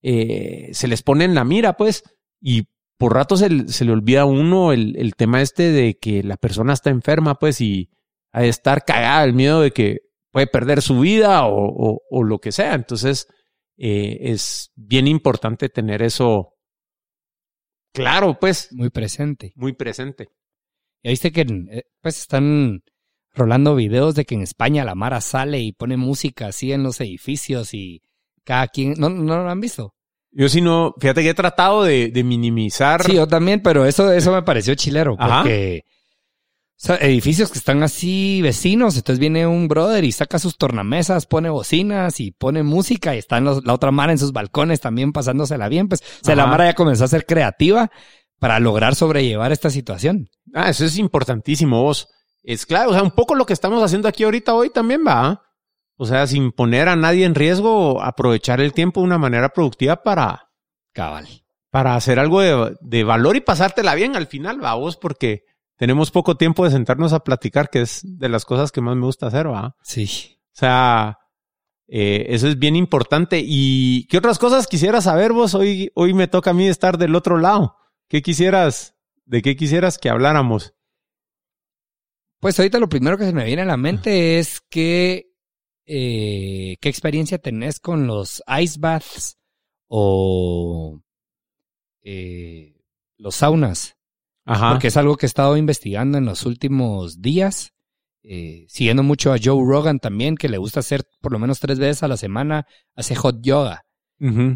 [0.02, 2.04] eh, se les pone en la mira, pues,
[2.40, 6.22] y por rato se, se le olvida a uno el, el, tema este de que
[6.22, 7.90] la persona está enferma, pues, y
[8.32, 12.52] a estar cagada el miedo de que puede perder su vida o, o, lo que
[12.52, 12.74] sea.
[12.74, 13.26] Entonces,
[13.76, 16.54] eh, es bien importante tener eso
[17.92, 18.68] claro, pues.
[18.72, 19.52] Muy presente.
[19.56, 20.28] Muy presente.
[21.02, 22.82] Y viste que eh, pues están
[23.34, 27.00] rolando videos de que en España la Mara sale y pone música así en los
[27.00, 28.02] edificios y
[28.44, 29.94] cada quien, ¿no, no lo han visto?
[30.32, 33.02] Yo sí no, fíjate que he tratado de, de minimizar.
[33.02, 35.84] Sí, yo también, pero eso, eso me pareció chilero, porque
[36.82, 41.26] o sea, edificios que están así vecinos, entonces viene un brother y saca sus tornamesas,
[41.26, 45.68] pone bocinas y pone música y están la otra Mara en sus balcones también pasándosela
[45.68, 47.90] bien, pues, o sea, la Mara ya comenzó a ser creativa
[48.38, 50.30] para lograr sobrellevar esta situación.
[50.54, 52.08] Ah, eso es importantísimo, vos.
[52.42, 55.42] Es claro, o sea, un poco lo que estamos haciendo aquí ahorita hoy también va.
[55.96, 60.02] O sea, sin poner a nadie en riesgo, aprovechar el tiempo de una manera productiva
[60.02, 60.48] para...
[60.94, 61.28] Cabal.
[61.68, 65.44] Para hacer algo de, valor y pasártela bien al final, va vos, porque
[65.80, 69.06] tenemos poco tiempo de sentarnos a platicar, que es de las cosas que más me
[69.06, 69.78] gusta hacer, va.
[69.82, 70.38] Sí.
[70.48, 71.20] O sea,
[71.88, 73.40] eh, eso es bien importante.
[73.42, 75.54] ¿Y qué otras cosas quisieras saber vos?
[75.54, 77.78] Hoy, hoy me toca a mí estar del otro lado.
[78.08, 80.74] ¿Qué quisieras, de qué quisieras que habláramos?
[82.40, 85.32] Pues ahorita lo primero que se me viene a la mente es que
[85.86, 89.38] eh, qué experiencia tenés con los ice baths
[89.88, 91.00] o
[92.02, 92.84] eh,
[93.16, 93.96] los saunas.
[94.44, 94.70] Ajá.
[94.70, 97.72] Porque es algo que he estado investigando en los últimos días.
[98.22, 101.78] Eh, siguiendo mucho a Joe Rogan también, que le gusta hacer por lo menos tres
[101.78, 103.84] veces a la semana, hace hot yoga.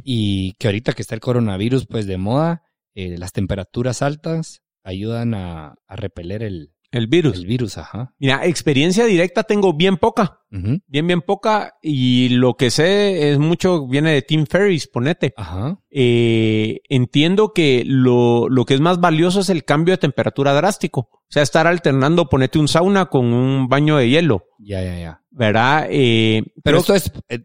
[0.03, 5.77] Y que ahorita que está el coronavirus pues de moda, las temperaturas altas ayudan a
[5.89, 7.39] repeler el, el virus.
[7.39, 8.15] El virus, ajá.
[8.19, 10.41] Mira, experiencia directa tengo bien poca.
[10.51, 11.75] Bien, bien poca.
[11.83, 15.35] Y lo que sé es mucho, viene de Tim Ferris, ponete.
[15.37, 15.81] Ajá.
[15.91, 21.09] Eh, entiendo que lo, lo que es más valioso es el cambio de temperatura drástico.
[21.13, 24.45] O sea, estar alternando, ponete un sauna con un baño de hielo.
[24.59, 25.23] Ya, ya, ya.
[25.31, 25.89] ¿Verdad?
[25.91, 27.41] Eh, pero, esto es, eh,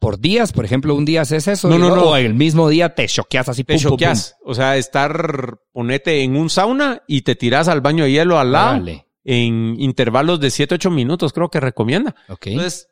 [0.00, 1.68] por días, por ejemplo, un día haces eso.
[1.68, 2.02] No, no, no.
[2.02, 3.64] O el mismo día te choqueas así.
[3.64, 4.36] Te choqueas.
[4.42, 8.50] O sea, estar, ponete en un sauna y te tiras al baño de hielo al
[8.50, 8.84] lado.
[9.22, 12.16] En intervalos de 7, 8 minutos, creo que recomienda.
[12.52, 12.88] Entonces,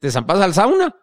[0.00, 0.96] te zampas al sauna,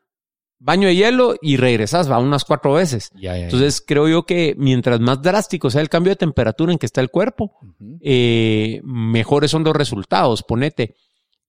[0.57, 3.11] baño de hielo y regresas, va unas cuatro veces.
[3.15, 6.99] Entonces, creo yo que mientras más drástico sea el cambio de temperatura en que está
[6.99, 7.59] el cuerpo,
[8.01, 10.41] eh, mejores son los resultados.
[10.41, 10.95] Ponete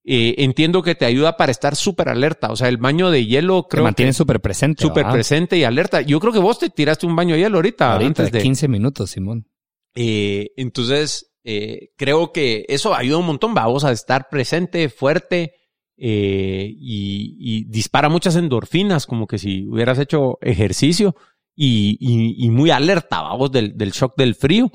[0.06, 2.50] eh, entiendo que te ayuda para estar súper alerta.
[2.50, 3.82] O sea, el baño de hielo creo.
[3.82, 4.82] Te mantiene súper presente.
[4.82, 6.02] Súper presente y alerta.
[6.02, 7.96] Yo creo que vos te tiraste un baño de hielo ahorita.
[7.96, 9.48] antes de 15 minutos, Simón.
[9.94, 13.54] Eh, entonces, eh, creo que eso ayuda un montón.
[13.54, 15.54] Vamos a estar presente, fuerte
[15.96, 21.16] y, dispara muchas endorfinas, como que si hubieras hecho ejercicio
[21.56, 24.70] y, muy alerta, vamos, del, del shock del frío.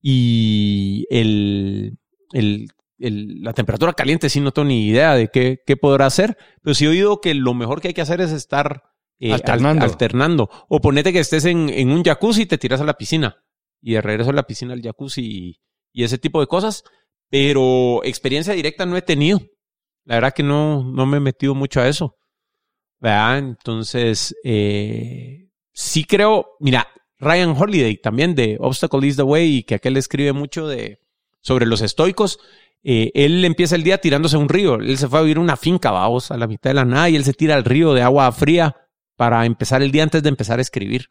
[0.00, 1.98] Y el,
[2.32, 2.68] el
[3.00, 6.84] la temperatura caliente sí no tengo ni idea de qué, qué podrá hacer, pero sí
[6.84, 8.82] he oído que lo mejor que hay que hacer es estar
[9.18, 9.84] eh, alternando.
[9.84, 10.50] alternando.
[10.68, 13.42] O ponete que estés en, en, un jacuzzi y te tiras a la piscina.
[13.80, 15.60] Y de regreso a la piscina al jacuzzi y,
[15.92, 16.84] y, ese tipo de cosas.
[17.28, 19.40] Pero experiencia directa no he tenido.
[20.04, 22.16] La verdad que no, no me he metido mucho a eso.
[22.98, 23.38] ¿Verdad?
[23.38, 29.76] Entonces, eh, sí creo, mira, Ryan Holiday también de Obstacle is the Way y que
[29.76, 31.00] aquel escribe mucho de
[31.42, 32.38] sobre los estoicos.
[32.82, 34.76] Eh, él empieza el día tirándose a un río.
[34.76, 37.16] Él se fue a vivir una finca, vamos, a la mitad de la nada, y
[37.16, 38.76] él se tira al río de agua fría
[39.16, 41.06] para empezar el día antes de empezar a escribir.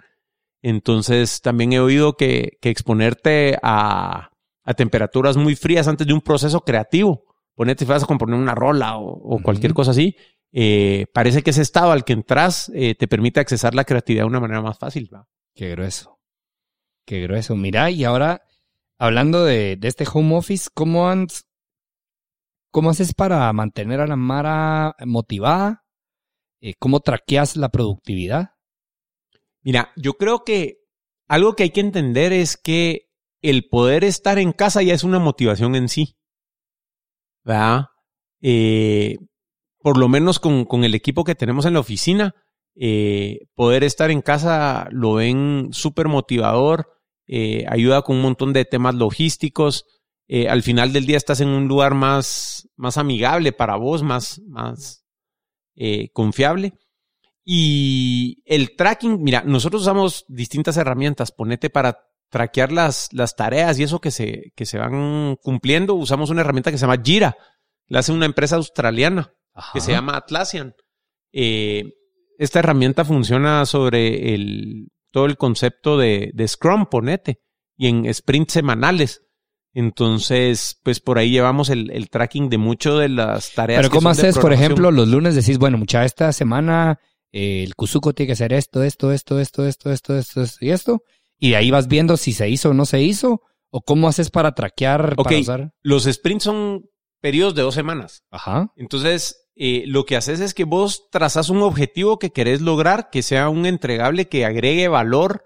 [0.62, 4.32] Entonces, también he oído que, que exponerte a,
[4.63, 7.23] a, temperaturas muy frías antes de un proceso creativo,
[7.55, 10.15] ponerte si vas a componer una rola o, cualquier cosa así,
[10.51, 14.29] eh, parece que ese estado al que entras eh, te permite accesar la creatividad de
[14.29, 15.10] una manera más fácil.
[15.13, 15.27] ¿va?
[15.53, 16.19] Qué grueso.
[17.05, 17.55] Qué grueso.
[17.55, 18.41] Mira, y ahora,
[18.97, 21.27] hablando de, de este home office, ¿cómo han,
[22.71, 25.86] ¿Cómo haces para mantener a la Mara motivada?
[26.62, 28.51] Eh, ¿Cómo traqueas la productividad?
[29.62, 30.79] Mira, yo creo que
[31.27, 33.10] algo que hay que entender es que
[33.41, 36.17] el poder estar en casa ya es una motivación en sí.
[37.43, 37.88] ¿Verdad?
[38.41, 39.17] Eh,
[39.79, 42.36] por lo menos con, el equipo que tenemos en la oficina,
[42.75, 46.87] eh, poder estar en casa lo ven súper motivador,
[47.67, 49.85] ayuda con un montón de temas logísticos.
[50.32, 54.40] Eh, al final del día estás en un lugar más, más amigable para vos, más,
[54.48, 55.04] más
[55.75, 56.73] eh, confiable.
[57.44, 61.32] Y el tracking, mira, nosotros usamos distintas herramientas.
[61.32, 61.98] Ponete para
[62.30, 65.96] traquear las, las tareas y eso que se, que se van cumpliendo.
[65.96, 67.36] Usamos una herramienta que se llama Jira.
[67.88, 69.34] La hace una empresa australiana
[69.73, 70.75] que se llama Atlassian.
[71.34, 71.86] Eh,
[72.38, 77.42] esta herramienta funciona sobre el, todo el concepto de, de Scrum, ponete,
[77.75, 79.25] y en sprints semanales.
[79.73, 83.79] Entonces, pues por ahí llevamos el, el tracking de mucho de las tareas.
[83.79, 86.99] Pero que ¿cómo son de haces, por ejemplo, los lunes decís, bueno, mucha, esta semana
[87.31, 90.71] eh, el Cuzuco tiene que hacer esto, esto, esto, esto, esto, esto, esto, esto y
[90.71, 91.03] esto?
[91.37, 93.41] Y de ahí vas viendo si se hizo o no se hizo.
[93.71, 95.25] ¿O cómo haces para traquear, Ok.
[95.25, 95.73] para usar?
[95.83, 96.89] Los sprints son
[97.21, 98.23] periodos de dos semanas.
[98.31, 98.71] Ajá.
[98.75, 103.21] Entonces, eh, lo que haces es que vos trazas un objetivo que querés lograr, que
[103.21, 105.43] sea un entregable que agregue valor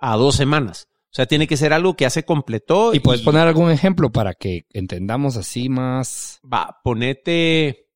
[0.00, 0.86] a dos semanas.
[1.16, 2.92] O sea, tiene que ser algo que ya se completó.
[2.92, 6.40] ¿Y puedes poner algún ejemplo para que entendamos así más?
[6.44, 7.86] Va, ponete.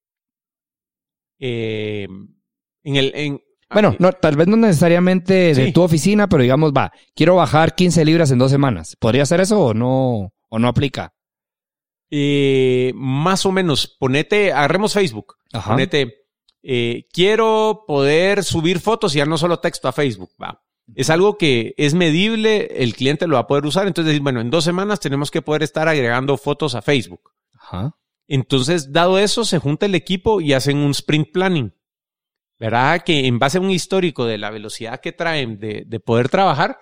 [1.38, 2.08] eh,
[2.82, 3.12] en el.
[3.14, 5.72] En, Bueno, no, tal vez no necesariamente de Sí.
[5.74, 8.96] tu oficina, pero digamos, va, quiero bajar 15 libras en dos semanas.
[8.98, 11.12] ¿Podría hacer eso o no, o no aplica?
[12.10, 14.50] eh, más o menos, ponete.
[14.52, 15.34] Agarremos Facebook.
[15.52, 15.72] Ajá.
[15.72, 16.14] Ponete.
[16.62, 20.30] eh, quiero poder subir fotos y ya no solo texto a Facebook.
[20.42, 20.62] Va.
[20.94, 23.86] Es algo que es medible, el cliente lo va a poder usar.
[23.86, 27.30] Entonces, decir, bueno, en dos semanas tenemos que poder estar agregando fotos a Facebook.
[27.54, 27.96] Ajá.
[28.26, 31.74] Entonces, dado eso, se junta el equipo y hacen un sprint planning.
[32.58, 33.02] ¿Verdad?
[33.04, 36.78] Que en base a un histórico de la velocidad que traen de, de poder trabajar,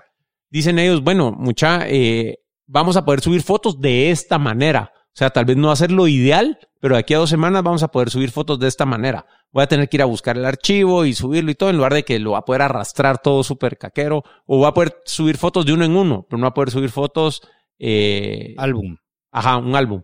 [0.50, 4.92] dicen ellos, bueno, mucha, eh, vamos a poder subir fotos de esta manera.
[4.94, 7.30] O sea, tal vez no va a ser lo ideal, pero de aquí a dos
[7.30, 9.26] semanas vamos a poder subir fotos de esta manera.
[9.50, 11.94] Voy a tener que ir a buscar el archivo y subirlo y todo, en lugar
[11.94, 15.36] de que lo va a poder arrastrar todo súper caquero, o va a poder subir
[15.38, 17.42] fotos de uno en uno, pero no va a poder subir fotos,
[17.78, 18.96] eh, Álbum.
[19.30, 20.02] Ajá, un álbum.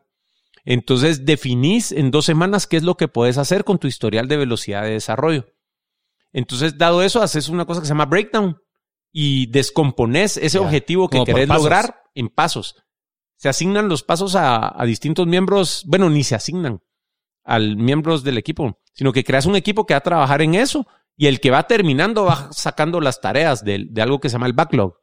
[0.64, 4.36] Entonces definís en dos semanas qué es lo que puedes hacer con tu historial de
[4.36, 5.46] velocidad de desarrollo.
[6.32, 8.58] Entonces, dado eso, haces una cosa que se llama breakdown
[9.12, 12.76] y descompones ese objetivo que como querés lograr en pasos.
[13.44, 16.80] Se asignan los pasos a, a distintos miembros, bueno, ni se asignan
[17.44, 20.86] al miembros del equipo, sino que creas un equipo que va a trabajar en eso
[21.14, 24.46] y el que va terminando va sacando las tareas de, de algo que se llama
[24.46, 24.98] el backlog.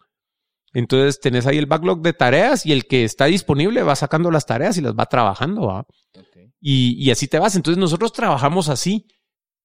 [0.73, 4.47] Entonces tenés ahí el backlog de tareas y el que está disponible va sacando las
[4.47, 5.67] tareas y las va trabajando.
[5.67, 5.85] ¿va?
[6.59, 7.55] Y, y así te vas.
[7.55, 9.05] Entonces nosotros trabajamos así.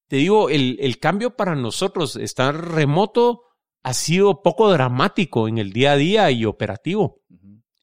[0.07, 3.41] Te digo, el, el cambio para nosotros, estar remoto,
[3.81, 7.23] ha sido poco dramático en el día a día y operativo.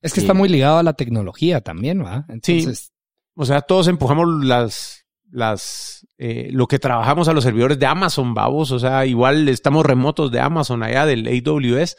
[0.05, 0.27] Es que Sí.
[0.27, 2.27] está muy ligado a la tecnología también, ¿va?
[2.29, 2.93] Entonces,
[3.37, 8.33] O sea, todos empujamos las, las, eh, lo que trabajamos a los servidores de Amazon,
[8.35, 8.71] babos.
[8.71, 11.97] O sea, igual estamos remotos de Amazon allá del AWS.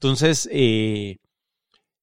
[0.00, 1.18] Entonces, eh,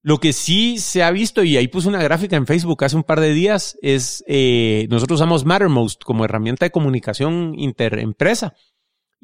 [0.03, 3.03] lo que sí se ha visto, y ahí puse una gráfica en Facebook hace un
[3.03, 8.53] par de días, es eh, nosotros usamos Mattermost como herramienta de comunicación interempresa.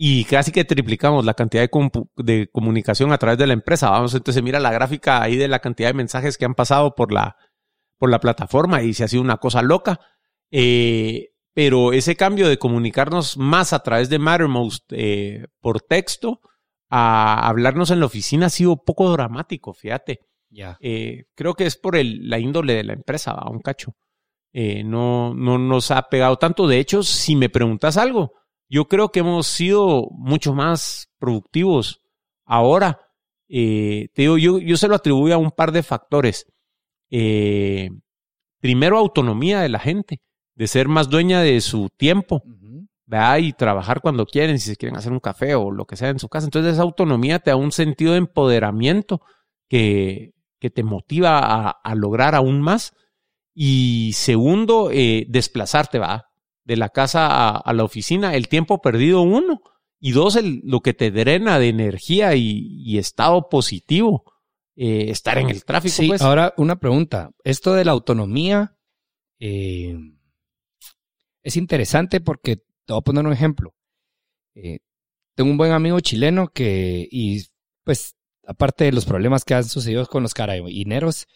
[0.04, 3.92] Y casi que triplicamos la cantidad de, de comunicación a través de la empresa.
[3.92, 7.12] Vamos, entonces mira la gráfica ahí de la cantidad de mensajes que han pasado por
[7.12, 7.36] la,
[8.00, 10.00] por la plataforma y se ha sido una cosa loca.
[10.50, 16.42] Eh, pero ese cambio de comunicarnos más a través de Mattermost eh, por texto
[16.90, 20.22] a hablarnos en la oficina ha sido poco dramático, fíjate.
[20.50, 20.78] ya.
[20.82, 23.94] Eh, creo que es por el, la índole de la empresa, va, un cacho.
[24.52, 26.66] Eh, no, no nos ha pegado tanto.
[26.66, 28.41] De hecho, si me preguntas algo,
[28.72, 32.02] yo creo que hemos sido mucho más productivos
[32.46, 33.02] ahora.
[33.50, 36.46] Eh, te digo, yo, yo se lo atribuyo a un par de factores.
[37.10, 37.90] Eh,
[38.62, 40.22] primero, autonomía de la gente,
[40.56, 42.44] de ser más dueña de su tiempo.
[42.46, 42.88] Ujú.
[43.06, 43.40] ¿verdad?
[43.40, 46.20] Y trabajar cuando quieren, si se quieren hacer un café o lo que sea en
[46.20, 46.48] su casa.
[46.48, 49.20] Entonces esa autonomía te da un sentido de empoderamiento
[49.68, 52.94] que, que te motiva a, a lograr aún más.
[53.54, 56.31] Y segundo, eh, desplazarte, va,
[56.64, 59.62] de la casa a, a la oficina, el tiempo perdido uno.
[60.04, 64.24] Y dos, el, lo que te drena de energía y, y estado positivo,
[64.76, 66.24] eh, estar en el tráfico, Sí, pues.
[66.24, 67.30] ahora una pregunta.
[67.44, 68.76] Esto de la autonomía
[69.40, 69.96] eh,
[71.44, 73.76] es interesante porque te voy a poner un ejemplo.
[74.56, 74.80] Eh,
[75.36, 77.44] tengo un buen amigo chileno que, y
[77.84, 78.16] pues,
[78.48, 81.28] aparte de los problemas que han sucedido con los carabineros,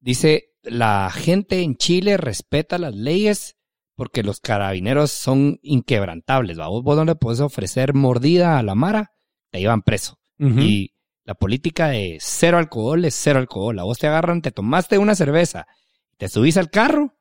[0.00, 3.56] dice, la gente en Chile respeta las leyes
[3.94, 6.58] porque los carabineros son inquebrantables.
[6.58, 6.68] ¿va?
[6.68, 9.12] Vos, vos no le puedes ofrecer mordida a la mara,
[9.50, 10.18] te llevan preso.
[10.38, 13.78] Y la política de cero alcohol es cero alcohol.
[13.78, 15.68] A vos te agarran, te tomaste una cerveza,
[16.16, 17.14] te subís al carro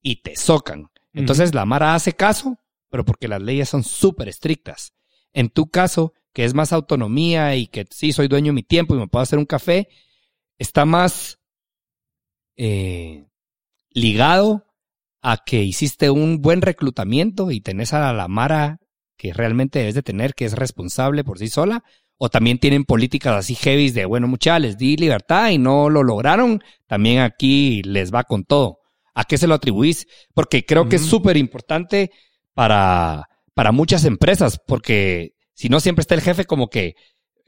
[0.00, 0.88] y te socan.
[1.12, 4.94] Entonces la Mara hace caso, pero porque las leyes son súper estrictas.
[5.34, 8.94] En tu caso, que es más autonomía y que sí soy dueño de mi tiempo
[8.94, 9.88] y me puedo hacer un café,
[10.58, 11.38] está más
[12.56, 13.26] eh,
[13.90, 14.66] ligado
[15.28, 18.78] a que hiciste un buen reclutamiento y tenés a la Mara
[19.16, 21.82] que realmente debes de tener, que es responsable por sí sola,
[22.16, 26.04] o también tienen políticas así heavy de, bueno, muchachos, les di libertad y no lo
[26.04, 28.78] lograron, también aquí les va con todo.
[29.14, 30.06] ¿A qué se lo atribuís?
[30.32, 31.10] Porque creo que es Ujú.
[31.10, 32.12] súper importante
[32.54, 36.94] para, para muchas empresas, porque si no siempre está el jefe como que,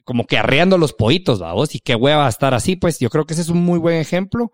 [0.02, 3.34] como que arreando los pollitos, vamos, y qué hueva estar así, pues yo creo que
[3.34, 4.50] ese es un muy buen ejemplo.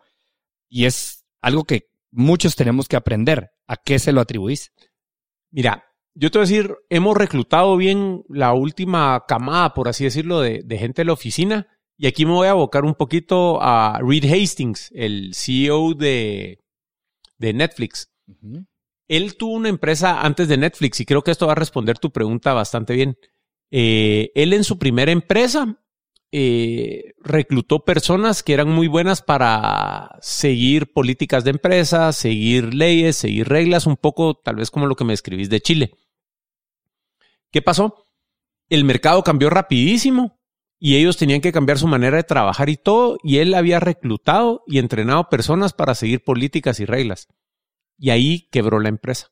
[0.69, 3.51] Y es algo que muchos tenemos que aprender.
[3.67, 4.73] ¿A qué se lo atribuís?
[5.51, 5.85] Mira,
[6.15, 10.63] yo te voy a decir, hemos reclutado bien la última camada, por así decirlo, de,
[10.65, 11.67] de gente de la oficina.
[11.97, 16.59] Y aquí me voy a abocar un poquito a Reed Hastings, el CEO de,
[17.39, 18.11] de Netflix.
[19.07, 22.11] Él tuvo una empresa antes de Netflix y creo que esto va a responder tu
[22.11, 23.17] pregunta bastante bien.
[23.71, 25.84] Eh, él en su primera empresa
[26.37, 33.49] eh, reclutó personas que eran muy buenas para seguir políticas de empresa, seguir leyes, seguir
[33.49, 35.93] reglas, un poco tal vez como lo que me escribís de Chile.
[37.53, 38.09] ¿Qué pasó?
[38.69, 40.41] El mercado cambió rapidísimo
[40.81, 44.65] y ellos tenían que cambiar su manera de trabajar y todo, y él había reclutado
[44.67, 47.29] y entrenado personas para seguir políticas y reglas.
[47.97, 49.29] Y ahí quebró la empresa.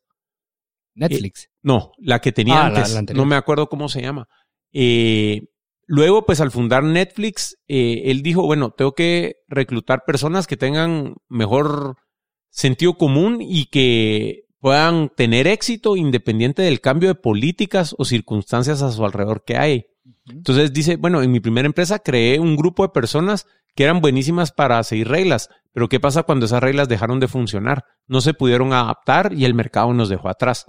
[0.94, 1.46] Netflix.
[1.46, 2.94] Eh, no, la que tenía Ah, antes.
[2.94, 4.28] la no me acuerdo cómo se llama.
[4.72, 5.48] Eh,
[5.92, 11.16] luego, pues al fundar Netflix, eh, él dijo, bueno, tengo que reclutar personas que tengan
[11.28, 11.96] mejor
[12.48, 18.90] sentido común y que puedan tener éxito independiente del cambio de políticas o circunstancias a
[18.90, 19.84] su alrededor que hay.
[20.30, 24.50] Entonces dice, bueno, en mi primera empresa creé un grupo de personas que eran buenísimas
[24.50, 27.84] para seguir reglas, pero ¿qué pasa cuando esas reglas dejaron de funcionar?
[28.06, 30.64] No se pudieron adaptar y el mercado nos dejó atrás.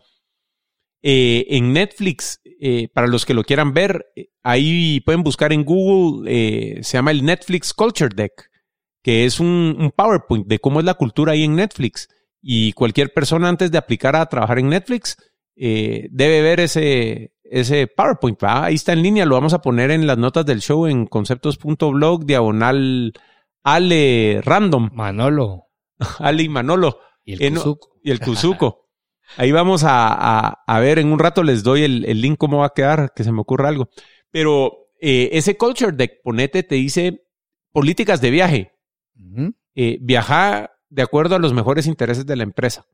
[1.04, 5.66] Eh, en Netflix, eh, para los que lo quieran ver, eh, ahí pueden buscar en
[5.66, 8.50] Google, eh, se llama el Netflix Culture Deck,
[9.04, 12.08] que es un, un PowerPoint de cómo es la cultura ahí en Netflix.
[12.42, 15.18] Y cualquier persona antes de aplicar a trabajar en Netflix
[15.56, 18.42] eh, debe ver ese, ese PowerPoint.
[18.44, 18.66] ¿va?
[18.66, 22.26] Ahí está en línea, lo vamos a poner en las notas del show en conceptos.blog,
[22.26, 23.14] diagonal
[23.64, 25.66] Ale Random, Manolo
[26.20, 28.00] Ale y Manolo y el Eh, no, Kuzuko.
[28.04, 28.83] y el Kuzuko.
[29.38, 32.60] Ahí vamos a, a- a ver, en un rato les doy el, el link cómo
[32.60, 33.90] va a quedar, que se me ocurra algo.
[34.32, 37.24] Pero eh, ese Culture Deck, ponete, te dice
[37.72, 38.72] políticas de viaje.
[39.76, 42.86] Eh, viajar de acuerdo a los mejores intereses de la empresa.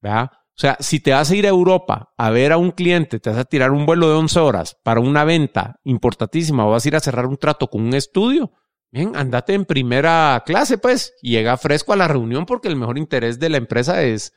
[0.00, 0.30] ¿Verdad?
[0.32, 3.28] O sea, si te vas a ir a Europa a ver a un cliente, te
[3.30, 6.88] vas a tirar un vuelo de 11 horas para una venta importantísima o vas a
[6.88, 8.52] ir a cerrar un trato con un estudio,
[8.90, 12.96] bien, andate en primera clase, pues, y llega fresco a la reunión porque el mejor
[12.96, 14.32] interés de la empresa es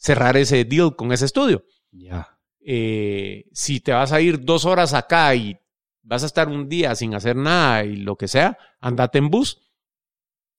[0.00, 1.64] cerrar ese deal con ese estudio.
[1.92, 2.38] Ya.
[2.60, 5.58] Eh, si te vas a ir dos horas acá y
[6.02, 9.60] vas a estar un día sin hacer nada y lo que sea, andate en bus.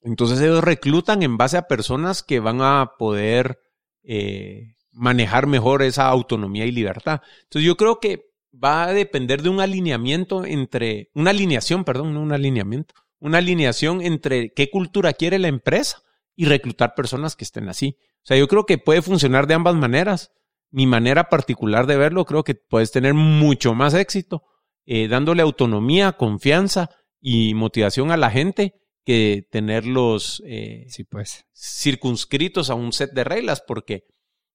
[0.01, 3.59] Entonces ellos reclutan en base a personas que van a poder
[4.03, 7.21] eh, manejar mejor esa autonomía y libertad.
[7.43, 12.21] Entonces yo creo que va a depender de un alineamiento entre, una alineación, perdón, no
[12.21, 16.03] un alineamiento, una alineación entre qué cultura quiere la empresa
[16.35, 17.97] y reclutar personas que estén así.
[18.23, 20.31] O sea, yo creo que puede funcionar de ambas maneras.
[20.69, 24.43] Mi manera particular de verlo, creo que puedes tener mucho más éxito
[24.85, 31.45] eh, dándole autonomía, confianza y motivación a la gente que tenerlos eh, Sí, pues.
[31.53, 34.05] circunscritos a un set de reglas, porque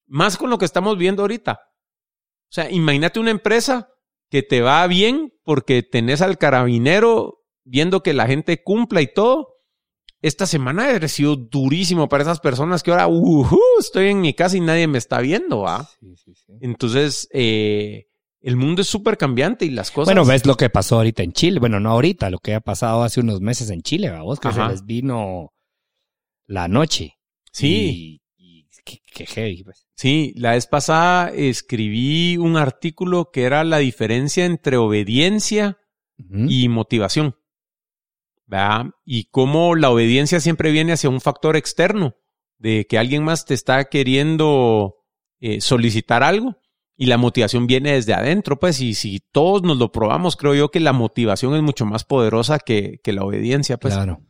[0.06, 1.60] más con lo que estamos viendo ahorita.
[2.48, 3.88] O sea, imagínate una empresa
[4.30, 9.55] que te va bien porque tenés al carabinero viendo que la gente cumpla y todo.
[10.27, 14.57] Esta semana ha sido durísimo para esas personas que ahora, ujú, estoy en mi casa
[14.57, 15.89] y nadie me está viendo, ¿va?
[16.01, 16.53] Sí, sí, sí.
[16.62, 18.09] Entonces, eh,
[18.41, 20.07] el mundo es súper cambiante y las cosas.
[20.12, 21.61] Bueno, ves lo que pasó ahorita en Chile.
[21.61, 24.66] Bueno, no ahorita, lo que ha pasado hace unos meses en Chile, vos que Ajá.
[24.66, 25.55] se les vino
[26.47, 27.14] la noche.
[27.53, 28.20] Sí.
[28.37, 29.87] Y, y qué, qué heavy, pues.
[29.95, 35.79] Sí, la vez pasada escribí un artículo que era la diferencia entre obediencia
[36.18, 37.37] y motivación.
[38.47, 38.86] ¿Verdad?
[39.05, 42.14] Y cómo la obediencia siempre viene hacia un factor externo,
[42.59, 44.94] de que alguien más te está queriendo
[45.40, 46.57] eh, solicitar algo.
[46.99, 50.70] Y la motivación viene desde adentro, pues, y si todos nos lo probamos, creo yo
[50.70, 53.92] que la motivación es mucho más poderosa que, que la obediencia, pues.
[53.92, 54.22] claro.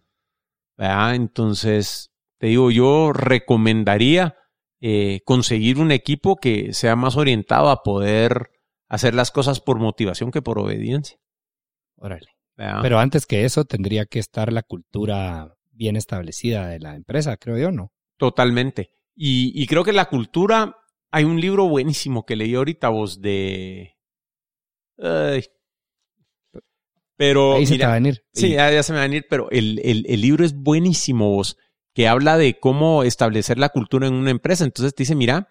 [0.76, 1.14] ¿verdad?
[1.14, 4.36] Entonces, te digo, yo recomendaría
[4.80, 8.50] eh, conseguir un equipo que sea más orientado a poder
[8.88, 11.18] hacer las cosas por motivación que por obediencia.
[11.96, 12.35] Órale.
[12.56, 17.58] Pero antes que eso, tendría que estar la cultura bien establecida de la empresa, creo
[17.58, 17.92] yo, ¿no?
[18.16, 18.92] Totalmente.
[19.14, 20.76] Y, y creo que la cultura,
[21.10, 23.94] hay un libro buenísimo que leí ahorita vos de...
[24.98, 25.44] Ay.
[27.16, 27.56] Pero...
[27.56, 28.24] Ahí se te mira, va a venir.
[28.32, 31.30] Sí, ya, ya se me va a venir, pero el, el, el libro es buenísimo,
[31.30, 31.58] vos,
[31.92, 34.64] que habla de cómo establecer la cultura en una empresa.
[34.64, 35.48] Entonces te dice, mira,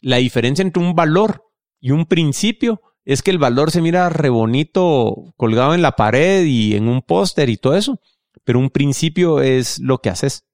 [0.00, 1.44] la diferencia entre un valor
[1.80, 6.44] y un principio es que el valor se mira re bonito colgado en la pared
[6.44, 8.02] y en un póster y todo eso,
[8.44, 10.44] pero un principio es lo que haces,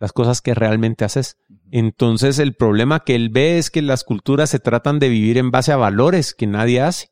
[0.00, 1.36] las cosas que realmente haces.
[1.70, 5.50] Entonces el problema que él ve es que las culturas se tratan de vivir en
[5.50, 7.10] base a valores que nadie hace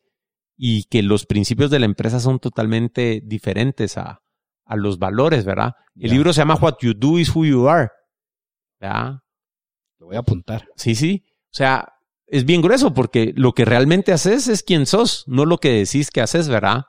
[0.56, 4.22] y que los principios de la empresa son totalmente diferentes a,
[4.64, 5.74] a los valores, ¿verdad?
[5.96, 7.90] El libro se llama What You Do is Who You Are.
[8.80, 9.18] ¿verdad?
[9.98, 10.66] Lo voy a apuntar.
[10.76, 11.26] Sí, sí.
[11.26, 11.92] O sea,
[12.30, 16.10] es bien grueso porque lo que realmente haces es quién sos, no lo que decís
[16.10, 16.84] que haces, ¿verdad?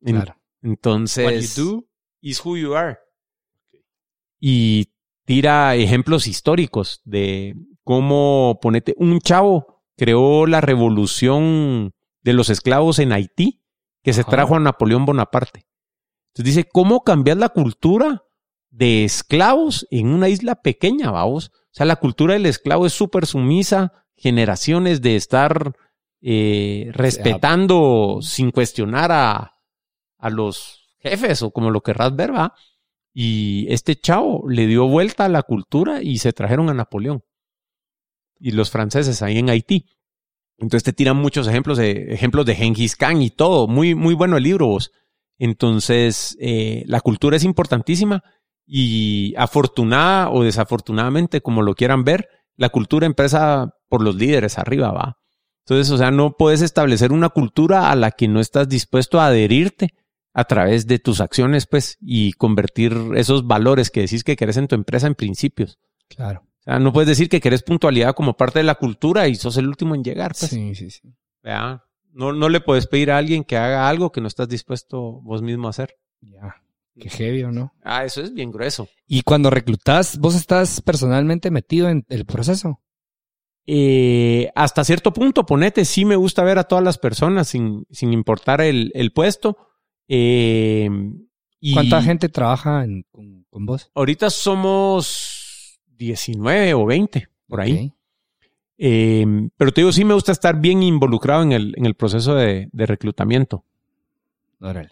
[0.00, 0.36] Claro.
[0.62, 1.88] Entonces, What you do
[2.20, 2.98] is who you are.
[4.40, 4.92] Y
[5.24, 11.92] tira ejemplos históricos de cómo, ponete, un chavo creó la revolución
[12.22, 13.62] de los esclavos en Haití,
[14.02, 14.30] que se Ajá.
[14.30, 15.66] trajo a Napoleón Bonaparte.
[16.28, 18.24] Entonces dice, ¿cómo cambiar la cultura
[18.70, 21.50] de esclavos en una isla pequeña, vamos?
[21.54, 25.76] O sea, la cultura del esclavo es súper sumisa, generaciones de estar
[26.20, 29.58] eh, respetando sin cuestionar a,
[30.18, 32.54] a los jefes o como lo querrás ver, va.
[33.12, 37.24] Y este chavo le dio vuelta a la cultura y se trajeron a Napoleón.
[38.38, 39.86] Y los franceses ahí en Haití.
[40.58, 43.66] Entonces te tiran muchos ejemplos de, ejemplos de Genghis Khan y todo.
[43.66, 44.92] Muy, muy bueno el libro, vos.
[45.38, 48.22] Entonces, eh, la cultura es importantísima
[48.64, 54.90] y afortunada o desafortunadamente, como lo quieran ver, la cultura empieza por los líderes arriba,
[54.90, 55.18] va.
[55.66, 59.26] Entonces, o sea, no puedes establecer una cultura a la que no estás dispuesto a
[59.26, 59.90] adherirte
[60.32, 64.66] a través de tus acciones, pues, y convertir esos valores que decís que querés en
[64.66, 65.78] tu empresa en principios.
[66.08, 66.40] Claro.
[66.60, 69.58] O sea, no puedes decir que querés puntualidad como parte de la cultura y sos
[69.58, 70.50] el último en llegar, pues.
[70.50, 71.14] Sí, sí, sí.
[71.42, 71.82] ¿verdad?
[72.14, 75.42] No, no le puedes pedir a alguien que haga algo que no estás dispuesto vos
[75.42, 75.98] mismo a hacer.
[76.22, 76.62] Ya.
[76.98, 77.74] Qué heavy, ¿o no?
[77.82, 78.88] Ah, eso es bien grueso.
[79.06, 82.80] Y cuando reclutas, ¿vos estás personalmente metido en el proceso?
[83.66, 88.12] Eh, hasta cierto punto, ponete, sí me gusta ver a todas las personas sin, sin
[88.12, 89.56] importar el, el puesto.
[90.08, 90.88] Eh,
[91.60, 93.90] y ¿Cuánta gente trabaja en- con, con vos?
[93.94, 97.92] Ahorita somos 19 o 20, por ahí.
[98.78, 99.24] Eh,
[99.56, 102.68] pero te digo, sí me gusta estar bien involucrado en el, en el proceso de,
[102.72, 103.64] de reclutamiento.
[104.60, 104.90] Órale.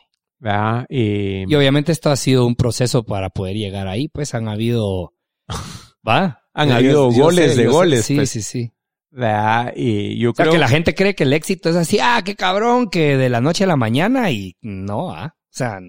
[1.49, 5.13] Y obviamente esto ha sido un proceso para poder llegar ahí, pues han habido...
[6.09, 6.40] ¿Va?
[6.61, 7.71] Han habido goles sé, de sé.
[7.71, 8.31] goles, Sí, pues.
[8.31, 8.73] sí, sí.
[9.11, 9.75] ¿verdad?
[9.75, 12.37] Yo O sea, creo que la gente cree que el éxito es así, ah, qué
[12.37, 15.35] cabrón, que de la noche a la mañana y no, ah.
[15.37, 15.81] O sea,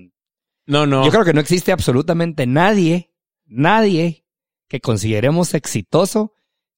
[0.66, 1.06] No, no.
[1.06, 3.12] yo creo que no existe absolutamente nadie,
[3.46, 4.26] nadie
[4.68, 6.34] que consideremos exitoso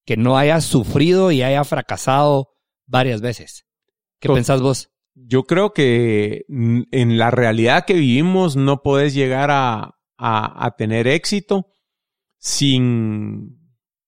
[0.06, 2.50] que no haya sufrido y haya fracasado
[2.88, 3.66] varias veces.
[4.20, 4.90] ¿Qué To- pensás vos?
[5.16, 11.08] Yo creo que en la realidad que vivimos no puedes llegar a, a- a tener
[11.08, 11.68] éxito
[12.40, 13.63] sin,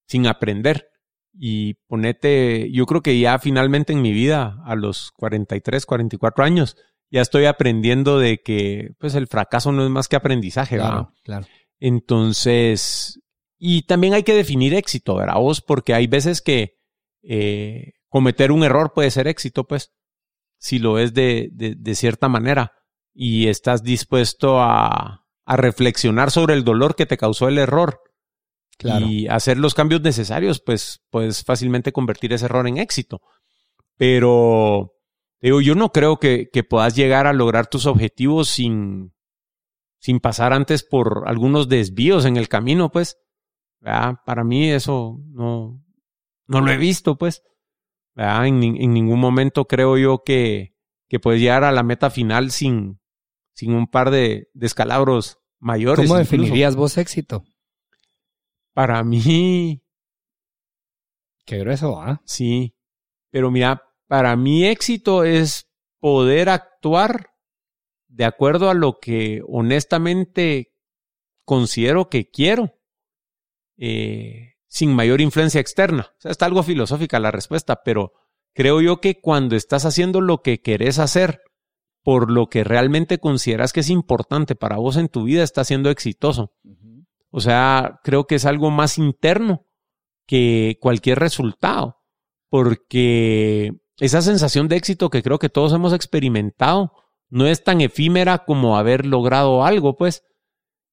[0.08, 0.90] sin aprender.
[1.38, 6.78] Y ponete, yo creo que ya finalmente en mi vida, a los 43, 44 años,
[7.12, 10.78] ya estoy aprendiendo de que pues el fracaso no es más que aprendizaje.
[10.78, 10.92] ¿verdad?
[10.92, 11.48] Claro, claro.
[11.80, 13.20] Entonces,
[13.58, 15.36] y también hay que definir éxito, ¿verdad?
[15.36, 16.78] Vos, porque hay veces que
[17.22, 19.92] eh, cometer un error puede ser éxito, pues,
[20.58, 22.72] si lo es de, de, de cierta manera
[23.14, 28.02] y estás dispuesto a, a reflexionar sobre el dolor que te causó el error
[28.78, 29.08] Claro.
[29.08, 33.22] y hacer los cambios necesarios, pues puedes fácilmente convertir ese error en éxito.
[33.98, 34.94] Pero,
[35.42, 39.14] digo, yo no creo que, que puedas llegar a lograr tus objetivos sin,
[40.00, 43.18] sin pasar antes por algunos desvíos en el camino, pues.
[43.80, 44.16] ¿verdad?
[44.26, 45.82] Para mí eso no,
[46.48, 47.44] no lo he visto, pues.
[48.14, 48.48] ¿verdad?
[48.48, 50.76] En, en ningún momento creo yo que,
[51.08, 53.00] que puedes llegar a la meta final sin,
[53.54, 56.08] sin un par de descalabros mayores.
[56.08, 56.38] ¿Cómo incluso.
[56.38, 57.46] definirías vos éxito?
[58.76, 59.82] Para mí,
[61.46, 62.22] Qué grueso, ¿ah?
[62.26, 62.76] Sí,
[63.30, 65.70] pero mira, para mí éxito es
[66.00, 67.30] poder actuar
[68.08, 70.74] de acuerdo a lo que honestamente
[71.46, 72.80] considero que quiero,
[73.78, 76.14] eh, sin mayor influencia externa.
[76.18, 78.14] O sea, está algo filosófica la respuesta, pero
[78.54, 81.42] creo yo que cuando estás haciendo lo que querés hacer
[82.02, 85.90] por lo que realmente consideras que es importante para vos en tu vida, estás siendo
[85.90, 86.54] exitoso.
[87.36, 89.66] O sea, creo que es algo más interno
[90.26, 91.98] que cualquier resultado,
[92.48, 96.94] porque esa sensación de éxito que creo que todos hemos experimentado
[97.28, 100.24] no es tan efímera como haber logrado algo, pues.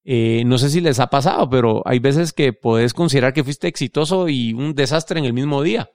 [0.02, 3.68] Eh, no sé si les ha pasado, pero hay veces que podés considerar que fuiste
[3.68, 5.92] exitoso y un desastre en el mismo día.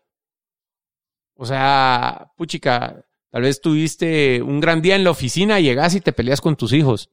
[1.35, 6.13] O sea, puchica, tal vez tuviste un gran día en la oficina, llegas y te
[6.13, 7.11] peleas con tus hijos.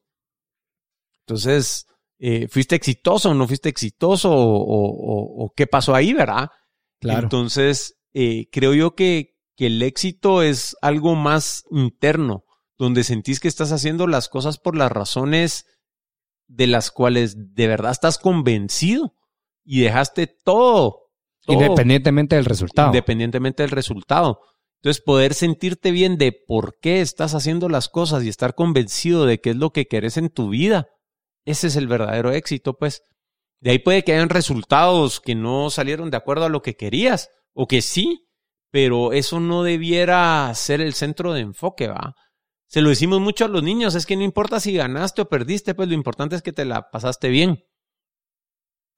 [1.25, 1.85] Entonces,
[2.19, 4.31] eh, ¿fuiste exitoso o no fuiste exitoso?
[4.31, 6.49] O, o- o- o qué pasó ahí, verdad?
[6.99, 7.23] Claro.
[7.23, 12.43] Entonces, eh, creo yo que, que el éxito es algo más interno,
[12.77, 15.65] donde sentís que estás haciendo las cosas por las razones
[16.47, 19.13] de las cuales de verdad estás convencido
[19.63, 21.09] y dejaste todo,
[21.45, 22.87] todo Independientemente del resultado.
[22.89, 24.39] independientemente del resultado.
[24.81, 29.39] Entonces, poder sentirte bien de por qué estás haciendo las cosas y estar convencido de
[29.41, 30.87] qué es lo que querés en tu vida,
[31.45, 33.03] ese es el verdadero éxito, pues.
[33.59, 37.29] De ahí puede que hayan resultados que no salieron de acuerdo a lo que querías,
[37.53, 38.27] o que sí,
[38.69, 42.15] pero eso no debiera ser el centro de enfoque, ¿va?
[42.67, 45.75] Se lo decimos mucho a los niños, es que no importa si ganaste o perdiste,
[45.75, 47.63] pues lo importante es que te la pasaste bien.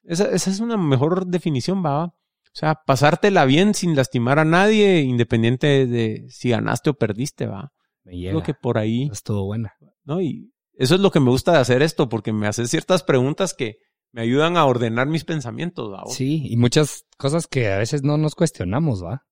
[0.03, 2.05] Esa, esa es una mejor definición, ¿va?
[2.05, 7.71] O sea, pasártela bien sin lastimar a nadie, independiente de si ganaste o perdiste, va.
[8.03, 8.31] Me llega.
[8.31, 9.75] Creo que por ahí, Es todo buena.
[10.05, 10.21] ¿no?
[10.21, 13.53] Y eso es lo que me gusta de hacer esto, porque me haces ciertas preguntas
[13.53, 13.77] que
[14.11, 16.03] me ayudan a ordenar mis pensamientos, va.
[16.07, 19.25] Sí, y muchas cosas que a veces no nos cuestionamos, ¿va?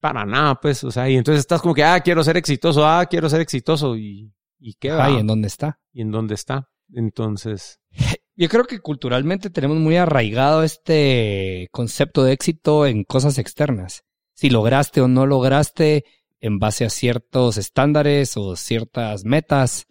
[0.00, 3.04] Para nada, pues, o sea, y entonces estás como que, ah, quiero ser exitoso, ah,
[3.06, 5.80] quiero ser exitoso, y, y qué va, Ay, ¿en dónde está?
[5.92, 6.68] y en dónde está.
[6.90, 7.80] Entonces,
[8.38, 14.04] Yo creo que culturalmente tenemos muy arraigado este concepto de éxito en cosas externas.
[14.32, 16.04] Si lograste o no lograste
[16.38, 19.86] en base a ciertos estándares o ciertas metas,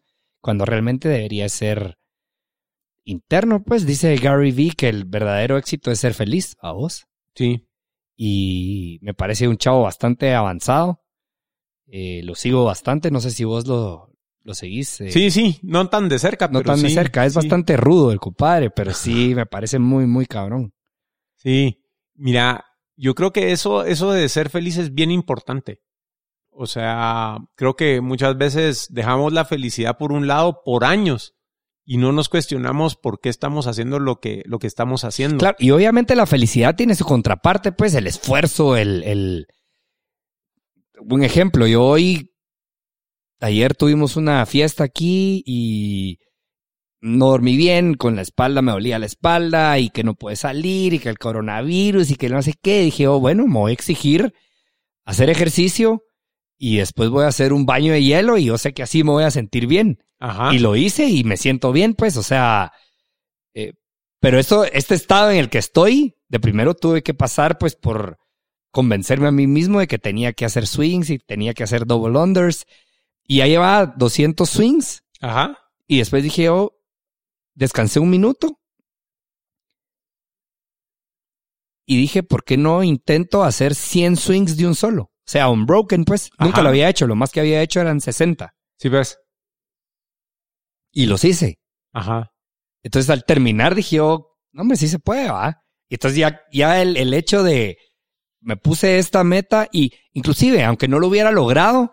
[0.47, 1.97] cuando realmente debería ser
[3.03, 7.05] interno, pues dice Gary Vee que el verdadero éxito es ser feliz, a vos.
[7.35, 7.67] sí,
[8.15, 11.01] Y me parece un chavo bastante avanzado.
[11.87, 14.09] Eh, lo sigo bastante, no sé si vos lo,
[14.43, 15.01] lo seguís.
[15.01, 17.37] eh, sí, sí, no tan de cerca, no pero tan de cerca, es sí.
[17.39, 20.73] bastante rudo el compadre, pero sí me parece muy, muy cabrón.
[21.35, 21.83] Sí,
[22.15, 22.63] mira,
[22.95, 25.81] yo creo que eso, eso de ser feliz es bien importante.
[26.59, 31.35] O sea, creo que muchas veces dejamos la felicidad por un lado por años
[31.85, 35.37] y no nos cuestionamos por qué estamos haciendo lo que, lo que estamos haciendo.
[35.37, 39.47] Claro, y obviamente la felicidad tiene su contraparte, pues el esfuerzo, el, el...
[40.99, 42.33] Un ejemplo, yo hoy,
[43.39, 46.17] ayer tuvimos una fiesta aquí y
[47.01, 50.95] no dormí bien, con la espalda me dolía la espalda y que no puede salir
[50.95, 52.81] y que el coronavirus y que no sé qué.
[52.81, 54.33] Dije, oh, bueno, me voy a exigir
[55.05, 56.01] hacer ejercicio
[56.57, 59.11] y después voy a hacer un baño de hielo y yo sé que así me
[59.11, 60.03] voy a sentir bien.
[60.19, 60.53] Ajá.
[60.53, 62.73] Y lo hice y me siento bien, pues, o sea,
[63.53, 63.73] eh,
[64.19, 68.17] pero esto, este estado en el que estoy, de primero tuve que pasar, pues, por
[68.71, 72.17] convencerme a mí mismo de que tenía que hacer swings y tenía que hacer double
[72.17, 72.65] unders.
[73.23, 75.57] Y ya llevaba 200 swings Ajá.
[75.85, 76.79] y después dije, oh,
[77.53, 78.59] descansé un minuto.
[81.85, 85.11] Y dije, ¿por qué no intento hacer 100 swings de un solo?
[85.27, 86.31] O sea, unbroken, pues.
[86.39, 87.05] Nunca lo había hecho.
[87.05, 88.55] Lo más que había hecho eran 60.
[88.77, 89.19] Sí, ves.
[90.93, 91.59] Y los hice.
[91.91, 92.31] Ajá.
[92.81, 95.63] Entonces al terminar dije, oh, no, hombre, sí se puede, va.
[95.89, 97.77] Y entonces ya, ya el, el hecho de,
[98.39, 101.91] me puse esta meta y inclusive, aunque no lo hubiera logrado,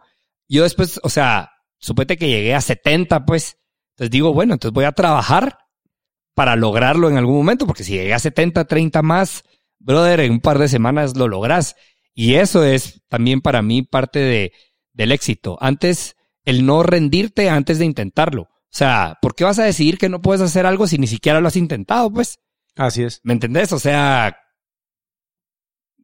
[0.48, 3.58] yo después, o sea, supete que llegué a 70, pues.
[3.94, 5.58] Entonces digo, bueno, entonces voy a trabajar
[6.34, 9.44] para lograrlo en algún momento, porque si llegué a 70, 30 más,
[9.78, 11.76] brother, en un par de semanas lo logras.
[12.14, 14.52] Y eso es también para mí parte de,
[14.92, 15.58] del éxito.
[15.60, 18.42] Antes, el no rendirte antes de intentarlo.
[18.42, 21.40] O sea, ¿por qué vas a decidir que no puedes hacer algo si ni siquiera
[21.40, 22.38] lo has intentado, pues?
[22.76, 23.20] Así es.
[23.22, 23.72] ¿Me entendés?
[23.72, 24.36] O sea,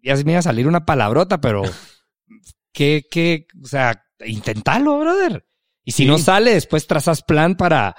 [0.02, 1.62] ya se me iba a salir una palabrota, pero
[2.72, 3.46] ¿qué, qué?
[3.62, 5.44] O sea, intentalo, brother.
[5.84, 6.08] Y si Sí.
[6.08, 7.96] no sale, después trazas plan para,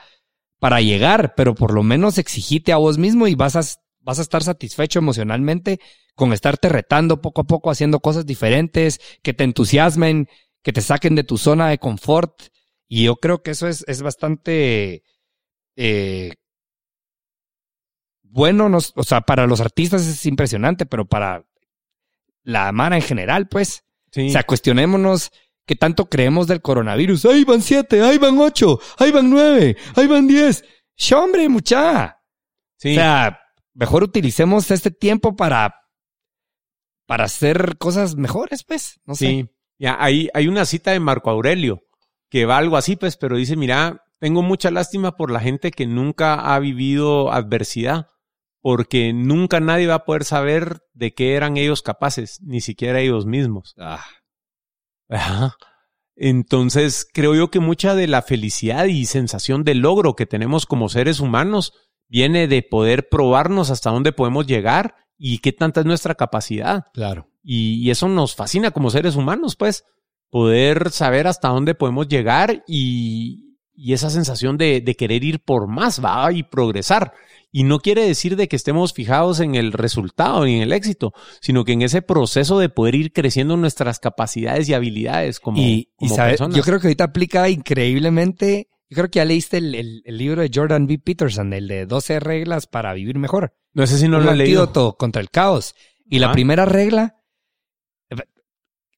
[0.59, 3.61] para llegar, pero por lo menos exigite a vos mismo y vas a,
[3.99, 5.79] vas a estar satisfecho emocionalmente
[6.15, 10.27] con estarte retando poco a poco, haciendo cosas diferentes, que te entusiasmen,
[10.63, 12.41] que te saquen de tu zona de confort.
[12.87, 15.03] Y yo creo que eso es, es bastante
[15.77, 16.33] eh,
[18.23, 21.45] bueno, nos- o sea, para los artistas es impresionante, pero para
[22.43, 24.27] la mara en general, pues, Sí.
[24.29, 25.31] o sea, cuestionémonos
[25.65, 27.25] qué tanto creemos del coronavirus.
[27.25, 30.63] Ahí van siete, ahí van ocho, ahí van nueve, ahí van diez.
[30.97, 32.17] ¡Sh, hombre, mucha!
[32.77, 32.91] sí.
[32.91, 33.39] O sea,
[33.73, 35.75] mejor utilicemos este tiempo para,
[37.11, 39.25] para hacer cosas mejores, pues, no sé.
[39.25, 41.83] Sí, ya, hay, hay una cita de Marco Aurelio
[42.29, 45.85] que va algo así, pues, pero dice, mira, tengo mucha lástima por la gente que
[45.85, 48.07] nunca ha vivido adversidad,
[48.61, 53.25] porque nunca nadie va a poder saber de qué eran ellos capaces, ni siquiera ellos
[53.25, 53.75] mismos.
[53.77, 54.05] Ah,
[55.09, 55.57] Ajá.
[56.15, 60.87] Entonces, creo yo que mucha de la felicidad y sensación de logro que tenemos como
[60.87, 61.73] seres humanos
[62.07, 66.85] viene de poder probarnos hasta dónde podemos llegar y qué tanta es nuestra capacidad.
[66.93, 67.27] claro.
[67.43, 69.83] Y, y eso nos fascina como seres humanos, pues,
[70.29, 75.67] poder saber hasta dónde podemos llegar y, y esa sensación de, de querer ir por
[75.67, 77.13] más, va, y progresar.
[77.51, 81.13] Y no quiere decir de que estemos fijados en el resultado y en el éxito,
[81.41, 85.89] sino que en ese proceso de poder ir creciendo nuestras capacidades y habilidades como, y,
[85.99, 86.55] y como sabe- personas.
[86.57, 88.69] yo creo que ahorita aplica increíblemente.
[88.91, 90.99] Yo creo que ya leíste el, el- el libro de Jordan B.
[90.99, 93.55] Peterson, el de 12 reglas para vivir mejor.
[93.73, 94.61] no sé si no un lo he leído.
[94.63, 95.73] antídoto contra el caos.
[96.05, 97.15] Y la primera regla,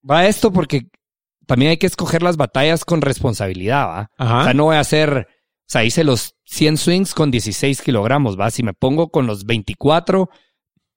[0.10, 0.88] va esto porque
[1.46, 4.12] también hay que escoger las batallas con responsabilidad, ¿va?
[4.18, 4.41] Ajá.
[4.41, 8.38] O sea, no voy a hacer, o sea, hice los 100 swings con 16 kilogramos,
[8.39, 8.50] ¿va?
[8.52, 10.30] Si me pongo con los 24,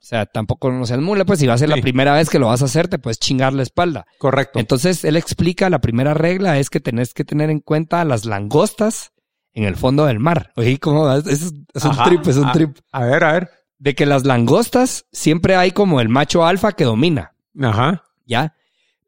[0.06, 2.38] o sea, tampoco no seas mula, pues si va a ser la primera vez que
[2.38, 4.06] lo vas a hacer, te puedes chingar la espalda.
[4.18, 4.60] Correcto.
[4.60, 9.10] Entonces, él explica, la primera regla es que tenés que tener en cuenta las langostas
[9.52, 10.52] en el fondo del mar.
[10.54, 11.12] Oye, ¿cómo?
[11.12, 12.04] Es, es un Ajá.
[12.04, 12.78] trip, es un trip.
[12.92, 13.50] A ver, a ver.
[13.78, 17.32] De que las langostas siempre hay como el macho alfa que domina.
[17.60, 18.04] Ajá.
[18.26, 18.54] ¿ya?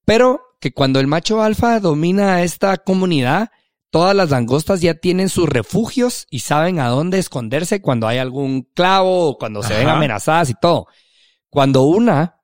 [0.05, 3.51] Pero que cuando el macho alfa domina a esta comunidad,
[3.91, 8.63] todas las langostas ya tienen sus refugios y saben a dónde esconderse cuando hay algún
[8.75, 10.87] clavo o cuando se ven amenazadas y todo.
[11.51, 12.43] Cuando una,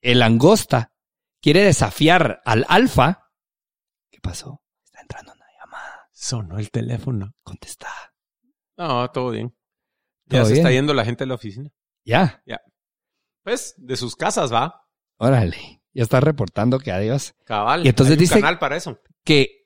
[0.00, 0.92] el langosta,
[1.40, 3.30] quiere desafiar al alfa,
[4.10, 4.62] ¿qué pasó?
[4.84, 6.08] Está entrando una llamada.
[6.12, 7.34] Sonó el teléfono.
[7.42, 7.88] Contesta.
[8.76, 9.54] No, todo bien.
[10.26, 11.70] Ya ¿Todo se está yendo la gente de la oficina.
[12.04, 12.42] Ya,
[13.42, 14.86] Pues, de sus casas, va.
[15.18, 15.82] órale.
[15.92, 17.34] Ya está reportando que adiós.
[17.44, 17.84] Cabal.
[17.84, 19.00] Y entonces Hay un dice- canal para eso.
[19.24, 19.59] que,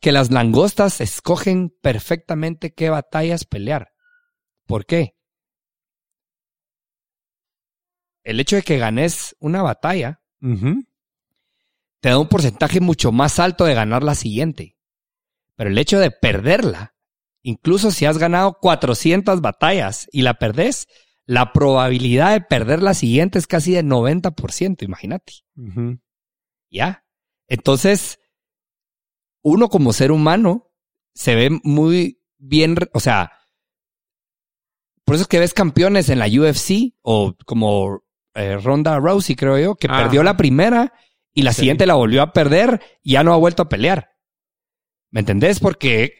[0.00, 3.92] que las langostas escogen perfectamente qué batallas pelear.
[4.66, 5.14] ¿Por qué?
[8.22, 10.20] El hecho de que ganes una batalla
[12.00, 14.76] te da un porcentaje mucho más alto de ganar la siguiente.
[15.56, 16.94] Pero el hecho de perderla,
[17.42, 20.86] incluso si has ganado 400 batallas y la perdés,
[21.24, 25.32] la probabilidad de perder la siguiente es casi de 90%, imagínate.
[26.70, 27.04] ¿Ya?
[27.48, 28.20] Entonces,
[29.48, 30.70] uno como ser humano
[31.14, 33.32] se ve muy bien, o sea,
[35.04, 38.02] por eso es que ves campeones en la UFC o como
[38.34, 40.92] eh, Ronda Rousey, creo yo, que perdió la primera
[41.34, 41.60] y la Sí.
[41.60, 44.10] siguiente la volvió a perder y ya no ha vuelto a pelear.
[45.10, 45.60] ¿Me entendés?
[45.60, 46.12] Porque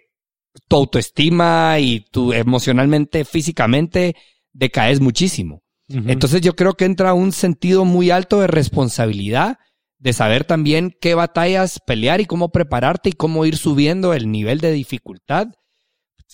[0.67, 4.17] tu autoestima y tu emocionalmente, físicamente,
[4.53, 5.63] decaes muchísimo.
[5.91, 9.59] Entonces yo creo que entra un sentido muy alto de responsabilidad,
[9.99, 14.61] de saber también qué batallas pelear y cómo prepararte y cómo ir subiendo el nivel
[14.61, 15.49] de dificultad.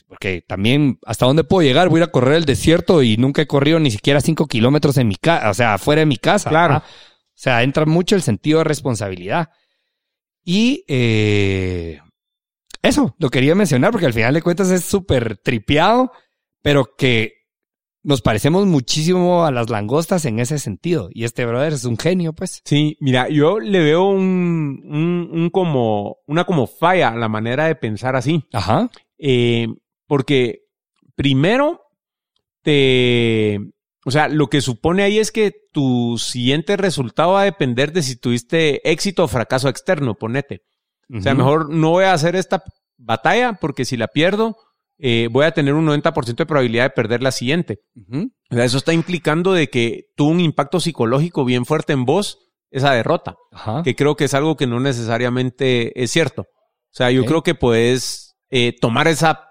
[0.09, 1.89] Porque también, ¿hasta dónde puedo llegar?
[1.89, 4.97] Voy a ir a correr el desierto y nunca he corrido ni siquiera cinco kilómetros
[4.99, 6.51] en mi casa, o sea, fuera de mi casa.
[6.51, 6.75] Claro.
[6.75, 6.89] ¿verdad?
[6.89, 9.51] O sea, entra mucho el sentido de responsabilidad.
[10.45, 12.01] Y eh,
[12.83, 16.13] eso, lo quería mencionar porque al final de cuentas es súper tripeado,
[16.61, 17.44] pero que
[18.05, 21.09] nos parecemos muchísimo a las langostas en ese sentido.
[21.13, 22.63] Y este brother es un genio, pues.
[22.65, 27.67] Sí, mira, yo le veo un, un, un como, una como falla a la manera
[27.67, 28.45] de pensar así.
[28.53, 28.91] Ajá.
[29.19, 29.69] Eh,
[30.07, 30.67] porque
[31.17, 31.81] primero
[32.63, 33.59] te,
[34.05, 38.03] o sea, lo que supone ahí es que tu siguiente resultado va a depender de
[38.03, 40.63] si tuviste éxito o fracaso externo, ponete.
[41.15, 42.65] O sea, mejor no voy a hacer esta
[42.97, 44.57] batalla porque si la pierdo,
[44.99, 47.81] eh, voy a tener un 90% de probabilidad de perder la siguiente.
[47.95, 48.33] Ujú.
[48.51, 52.39] O sea, eso está implicando de que tuvo un impacto psicológico bien fuerte en vos
[52.71, 53.83] esa derrota, Ajá.
[53.83, 56.43] que creo que es algo que no necesariamente es cierto.
[56.43, 59.49] O sea, yo creo que puedes eh, tomar esa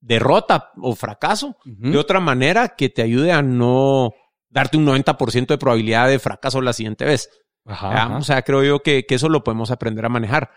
[0.00, 4.12] derrota o fracaso de otra manera que te ayude a no
[4.48, 7.30] darte un 90% de probabilidad de fracaso la siguiente vez.
[7.64, 8.02] Ajá, ¿ya?
[8.04, 8.16] ajá.
[8.18, 10.50] O sea, creo yo que, que eso lo podemos aprender a manejar.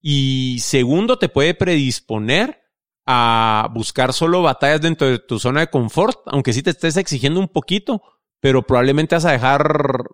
[0.00, 2.61] Y segundo, te puede predisponer
[3.06, 7.40] a buscar solo batallas dentro de tu zona de confort, aunque sí te estés exigiendo
[7.40, 8.02] un poquito,
[8.40, 10.04] pero probablemente vas a dejar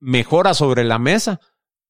[0.00, 1.40] mejoras sobre la mesa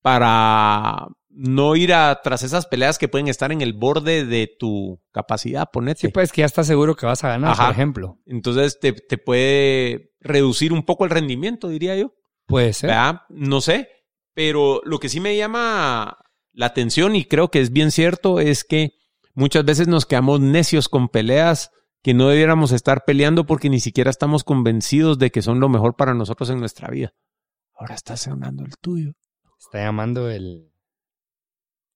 [0.02, 5.00] para no ir a tras esas peleas que pueden estar en el borde de tu
[5.11, 6.02] capacidad, ponete.
[6.02, 7.66] Sí, pues que ya estás seguro que vas a ganar, Ajá.
[7.66, 8.20] por ejemplo.
[8.26, 12.14] Entonces te, te puede reducir un poco el rendimiento, diría yo.
[12.46, 12.90] Puede ser.
[12.90, 13.22] ¿verdad?
[13.30, 13.88] No sé,
[14.34, 16.18] pero lo que sí me llama
[16.52, 18.92] la atención y creo que es bien cierto es que
[19.35, 21.70] muchas veces nos quedamos necios con peleas
[22.03, 25.97] que no debiéramos estar peleando porque ni siquiera estamos convencidos de que son lo mejor
[25.97, 27.14] para nosotros en nuestra vida.
[27.74, 29.12] Ahora está sonando el tuyo.
[29.59, 30.70] Está llamando el,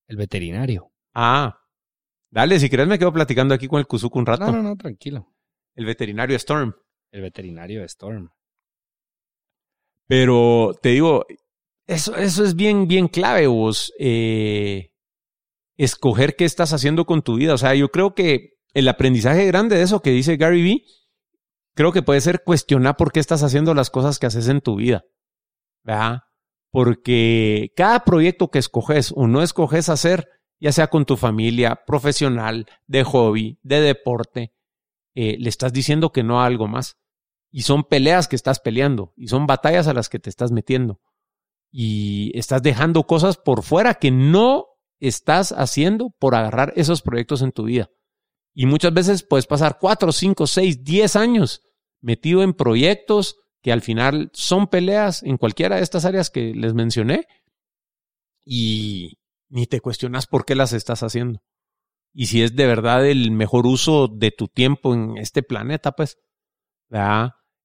[0.06, 0.90] el veterinario.
[1.14, 1.60] Ah,
[2.30, 4.46] dale, si quieres me quedo platicando aquí con el Kuzuku un rato.
[4.46, 5.32] No, no, no, tranquilo.
[5.74, 6.74] El veterinario Storm.
[7.12, 8.30] El veterinario Storm.
[10.06, 11.26] Pero te digo,
[11.86, 13.92] eso, eso es bien, bien clave, vos.
[13.98, 14.90] eh,
[15.78, 17.54] escoger qué estás haciendo con tu vida.
[17.54, 20.84] O sea, yo creo que el aprendizaje grande de eso que dice Gary Vee,
[21.74, 24.76] creo que puede ser cuestionar por qué estás haciendo las cosas que haces en tu
[24.76, 25.04] vida.
[25.84, 26.18] ¿Verdad?
[26.70, 30.28] Porque cada proyecto que escoges o no escoges hacer,
[30.60, 34.52] ya sea con tu familia, profesional, de hobby, de deporte,
[35.14, 36.96] eh, le estás diciendo que no a algo más.
[37.50, 41.00] Y son peleas que estás peleando y son batallas a las que te estás metiendo.
[41.70, 44.66] Y estás dejando cosas por fuera que no
[45.00, 47.90] estás haciendo por agarrar esos proyectos en tu vida.
[48.54, 51.62] Y muchas veces puedes pasar cuatro, cinco, seis, diez años
[52.00, 56.74] metido en proyectos que al final son peleas en cualquiera de estas áreas que les
[56.74, 57.26] mencioné
[58.44, 59.18] y
[59.48, 61.42] ni te cuestionas por qué las estás haciendo.
[62.12, 66.18] Y si es de verdad el mejor uso de tu tiempo en este planeta, pues.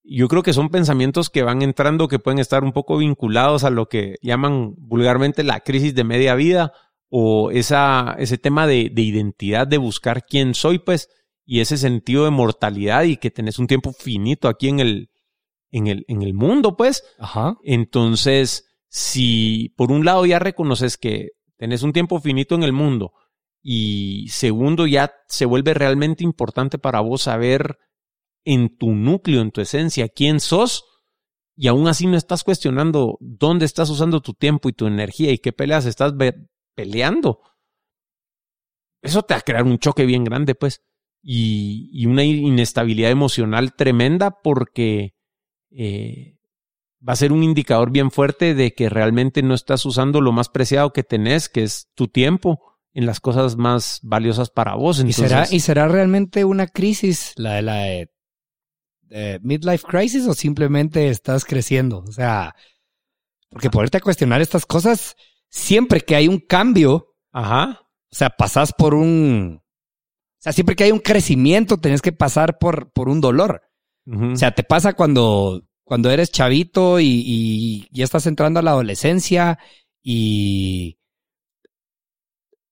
[0.04, 3.70] Yo creo que son pensamientos que van entrando que pueden estar un poco vinculados a
[3.70, 6.74] lo que llaman vulgarmente la crisis de media vida
[7.16, 11.10] o esa, ese tema de, de identidad, de buscar quién soy, pues,
[11.46, 15.12] y ese sentido de mortalidad y que tenés un tiempo finito aquí en el,
[15.70, 17.04] en el, en el mundo, pues.
[17.20, 17.56] Ajá.
[17.64, 23.14] Entonces, si por un lado ya reconoces que tenés un tiempo finito en el mundo
[23.62, 27.78] y segundo ya se vuelve realmente importante para vos saber
[28.44, 30.84] en tu núcleo, en tu esencia, quién sos,
[31.56, 35.38] y aún así no estás cuestionando dónde estás usando tu tiempo y tu energía y
[35.38, 36.18] qué peleas estás
[36.76, 37.42] peleando.
[39.02, 40.82] Eso te va a crear un choque bien grande, pues,
[41.22, 45.16] y, y una inestabilidad emocional tremenda porque
[45.72, 46.38] eh,
[47.08, 50.50] va a ser un indicador bien fuerte de que realmente no estás usando lo más
[50.50, 52.62] preciado que tenés, que es tu tiempo,
[52.94, 55.00] en las cosas más valiosas para vos.
[55.00, 57.62] Entonces, ¿Y, será, ¿Y será realmente una crisis, la de
[59.10, 62.04] la midlife crisis, o simplemente estás creciendo?
[62.08, 62.56] O sea,
[63.50, 65.16] porque ponerte a cuestionar estas cosas,
[65.54, 67.80] siempre que hay un cambio, Ajá.
[68.12, 69.62] o sea, pasas por un...
[69.62, 73.62] O sea, siempre que hay un crecimiento, tenés que pasar por, por un dolor.
[74.06, 78.72] O sea, te pasa cuando, cuando eres chavito y, y ya estás entrando a la
[78.72, 79.60] adolescencia
[80.02, 80.98] y...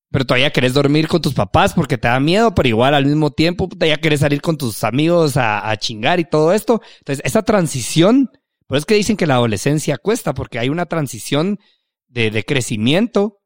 [0.10, 3.32] Pero todavía querés dormir con tus papás porque te da miedo, pero igual al mismo
[3.32, 6.82] tiempo ya querés salir con tus amigos a, a chingar y todo esto.
[7.00, 8.30] Entonces, esa transición,
[8.68, 11.60] por eso es que dicen que la adolescencia cuesta, porque hay una transición
[12.12, 13.40] de, de crecimiento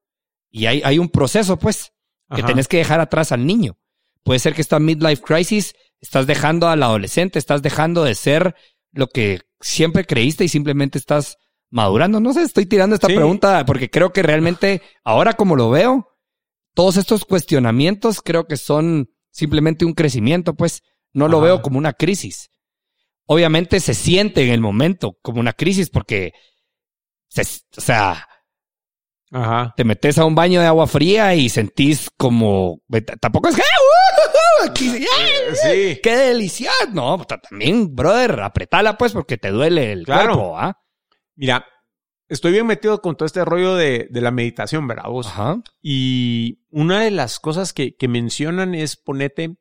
[0.49, 1.91] y hay, hay un proceso, pues,
[2.29, 2.47] que Ajá.
[2.47, 3.77] tenés que dejar atrás al niño.
[4.23, 8.55] Puede ser que esta midlife crisis estás dejando al adolescente, estás dejando de ser
[8.91, 11.37] lo que siempre creíste y simplemente estás
[11.69, 12.19] madurando.
[12.19, 13.15] No sé, estoy tirando esta sí.
[13.15, 16.07] pregunta porque creo que realmente ahora como lo veo,
[16.73, 20.81] todos estos cuestionamientos creo que son simplemente un crecimiento, pues
[21.13, 21.45] no lo Ajá.
[21.45, 22.49] veo como una crisis.
[23.25, 26.31] Obviamente se siente en el momento como una crisis porque,
[27.27, 27.41] se,
[27.77, 28.27] o sea,
[29.31, 29.73] Ajá.
[29.75, 32.81] te metes a un baño de agua fría y sentís como,
[33.19, 34.05] tampoco es que, ¡Uh!
[34.69, 35.99] aquí, sí.
[36.01, 36.71] qué delicia.
[36.93, 40.33] No, también, brother, apretala pues porque te duele el claro.
[40.33, 40.79] cuerpo, ¿ah?
[41.35, 41.65] Mira,
[42.29, 45.09] estoy bien metido con todo este rollo de, de la meditación, ¿verdad?
[45.09, 45.27] Vos?
[45.27, 45.57] Ajá.
[45.81, 49.57] Y una de las cosas que, que mencionan es ponete,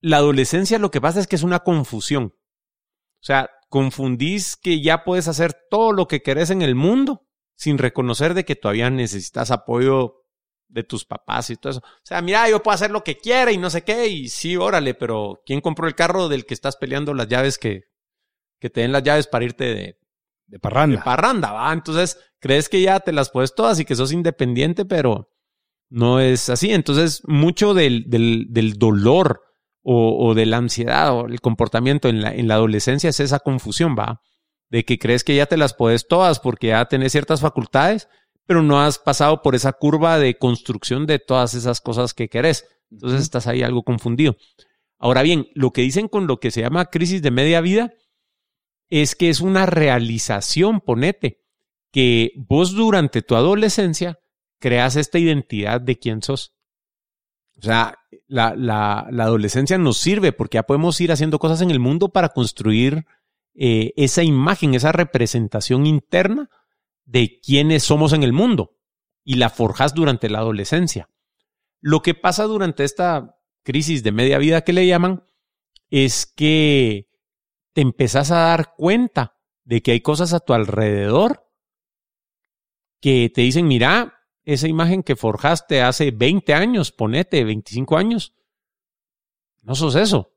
[0.00, 2.34] la adolescencia lo que pasa es que es una confusión.
[2.34, 7.24] O sea, confundís que ya puedes hacer todo lo que querés en el mundo
[7.56, 10.24] sin reconocer de que todavía necesitas apoyo
[10.68, 11.80] de tus papás y todo eso.
[11.80, 14.56] O sea, mira, yo puedo hacer lo que quiera y no sé qué, y sí,
[14.56, 17.84] órale, pero ¿quién compró el carro del que estás peleando las llaves que,
[18.58, 19.98] que te den las llaves para irte de,
[20.46, 20.98] de parranda?
[20.98, 21.72] De parranda, va.
[21.72, 25.30] Entonces, crees que ya te las puedes todas y que sos independiente, pero
[25.88, 26.72] no es así.
[26.72, 29.42] Entonces, mucho del, del, del dolor
[29.82, 33.38] o, o, de la ansiedad o el comportamiento en la, en la adolescencia es esa
[33.38, 34.20] confusión, va.
[34.70, 38.08] De que crees que ya te las puedes todas porque ya tenés ciertas facultades
[38.46, 42.66] pero no has pasado por esa curva de construcción de todas esas cosas que querés.
[42.90, 44.36] Entonces estás ahí algo confundido.
[44.98, 47.94] Ahora bien, lo que dicen con lo que se llama crisis de media vida
[48.90, 51.40] es que es una realización, ponete,
[51.90, 54.18] que vos durante tu adolescencia
[54.60, 56.54] creas esta identidad de quién sos.
[57.56, 61.70] O sea, la, la, la adolescencia nos sirve porque ya podemos ir haciendo cosas en
[61.70, 63.06] el mundo para construir
[63.54, 66.50] eh, esa imagen, esa representación interna
[67.04, 68.76] de quiénes somos en el mundo
[69.22, 71.08] y la forjas durante la adolescencia.
[71.80, 75.24] Lo que pasa durante esta crisis de media vida que le llaman
[75.90, 77.08] es que
[77.72, 81.50] te empezás a dar cuenta de que hay cosas a tu alrededor
[83.00, 88.34] que te dicen, mira, esa imagen que forjaste hace 20 años, ponete 25 años,
[89.62, 90.33] no sos eso.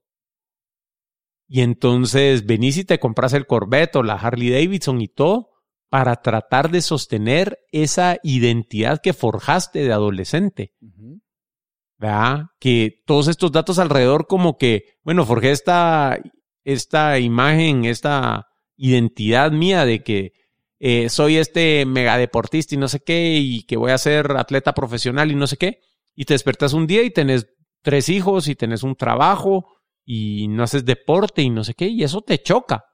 [1.48, 5.52] Y entonces venís y te compras el Corvette o la Harley Davidson y todo,
[5.89, 10.74] para tratar de sostener esa identidad que forjaste de adolescente.
[10.82, 11.22] Uh -huh.
[11.98, 12.45] ¿Verdad?
[12.60, 16.20] Que todos estos datos alrededor como que, bueno, forjé esta,
[16.64, 20.34] esta imagen, esta identidad mía de que
[20.80, 25.32] eh, soy este megadeportista y no sé qué, y que voy a ser atleta profesional
[25.32, 25.80] y no sé qué,
[26.16, 27.48] y te despertas un día y tenés
[27.82, 29.76] tres hijos y tenés un trabajo
[30.10, 32.86] y no haces deporte y no sé qué, y eso te choca.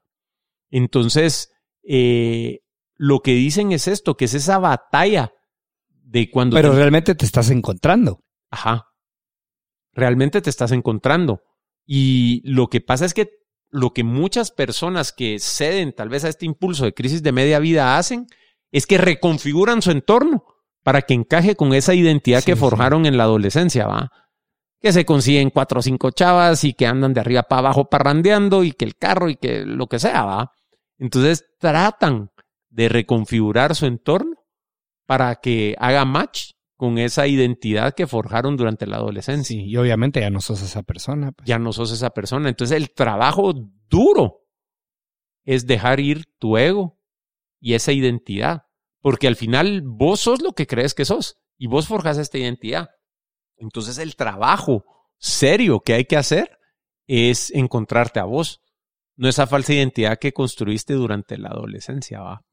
[0.72, 1.52] Entonces,
[1.84, 2.62] eh,
[2.96, 5.32] lo que dicen es esto, que es esa batalla
[5.90, 6.56] de cuando...
[6.56, 6.78] Pero te...
[6.78, 8.24] realmente te estás encontrando.
[8.50, 8.88] Ajá.
[9.92, 11.44] Realmente te estás encontrando.
[11.86, 13.30] Y lo que pasa es que
[13.70, 17.60] lo que muchas personas que ceden tal vez a este impulso de crisis de media
[17.60, 18.26] vida hacen
[18.72, 20.46] es que reconfiguran su entorno
[20.82, 22.60] para que encaje con esa identidad Sí, que sí.
[22.60, 24.12] forjaron en la adolescencia, ¿va?
[24.84, 28.66] Que se consiguen cuatro o cinco chavas y que andan de arriba para abajo parrandeando
[28.66, 30.52] y que el carro y que lo que sea, ¿va?
[31.00, 32.32] Entonces tratan
[32.70, 34.36] de reconfigurar su entorno
[35.06, 39.56] para que haga match con esa identidad que forjaron durante la adolescencia.
[39.56, 41.32] Sí, y obviamente ya no sos esa persona.
[41.32, 41.48] pues.
[41.48, 42.50] Ya no sos esa persona.
[42.50, 43.54] Entonces el trabajo
[43.88, 44.42] duro
[45.46, 47.00] es dejar ir tu ego
[47.62, 48.64] y esa identidad.
[49.00, 52.90] Porque al final vos sos lo que crees que sos y vos forjas esta identidad.
[53.64, 54.86] Entonces el trabajo
[55.18, 56.60] serio que hay que hacer
[57.08, 58.62] es encontrarte a vos.
[59.16, 62.44] No esa falsa identidad que construiste durante la adolescencia, va.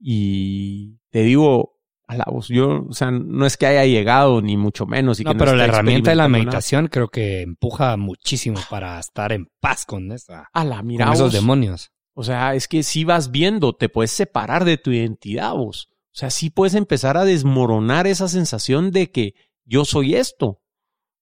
[0.00, 1.76] Y te digo,
[2.06, 5.20] a la voz, yo, o sea, no es que haya llegado ni mucho menos.
[5.20, 6.42] Y No, que pero la herramienta de la nada.
[6.42, 11.14] meditación creo que empuja muchísimo para estar en paz con, esa, A la mira con
[11.14, 11.32] esos vos.
[11.32, 11.90] demonios.
[12.14, 15.88] O sea, es que si vas viendo, te puedes separar de tu identidad vos.
[16.06, 19.34] O sea, sí puedes empezar a desmoronar esa sensación de que
[19.68, 20.46] yo soy esto.
[20.46, 20.60] O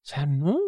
[0.03, 0.59] sea, no.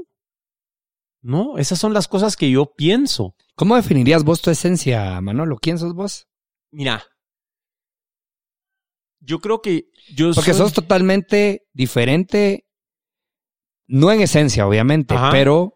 [1.21, 3.35] No, esas son las cosas que yo pienso.
[3.55, 5.59] ¿Cómo definirías vos tu esencia, Manolo?
[5.59, 6.27] ¿Quién sos vos?
[6.71, 7.05] Mira,
[9.21, 10.61] yo creo que yo Porque soy...
[10.61, 12.69] sos totalmente diferente,
[13.89, 15.31] no en esencia, obviamente, Ajá.
[15.31, 15.75] pero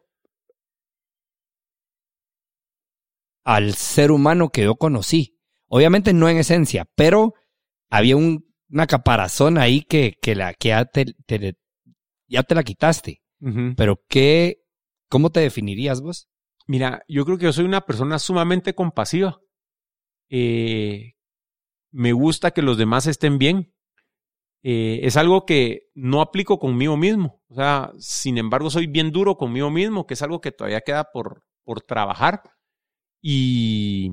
[3.44, 5.38] al ser humano que yo conocí.
[5.66, 7.34] Obviamente no en esencia, pero
[7.90, 11.58] había un- una caparazón ahí que, que, la, que te-
[12.32, 13.22] ya te la quitaste.
[13.76, 14.62] Pero ¿qué,
[15.08, 16.28] ¿cómo te definirías vos?
[16.66, 19.40] Mira, yo creo que yo soy una persona sumamente compasiva.
[20.30, 21.14] Eh,
[21.90, 23.74] me gusta que los demás estén bien.
[24.62, 27.42] Eh, es algo que no aplico conmigo mismo.
[27.48, 31.10] O sea, sin embargo, soy bien duro conmigo mismo, que es algo que todavía queda
[31.12, 32.42] por, por trabajar.
[33.20, 34.10] Y,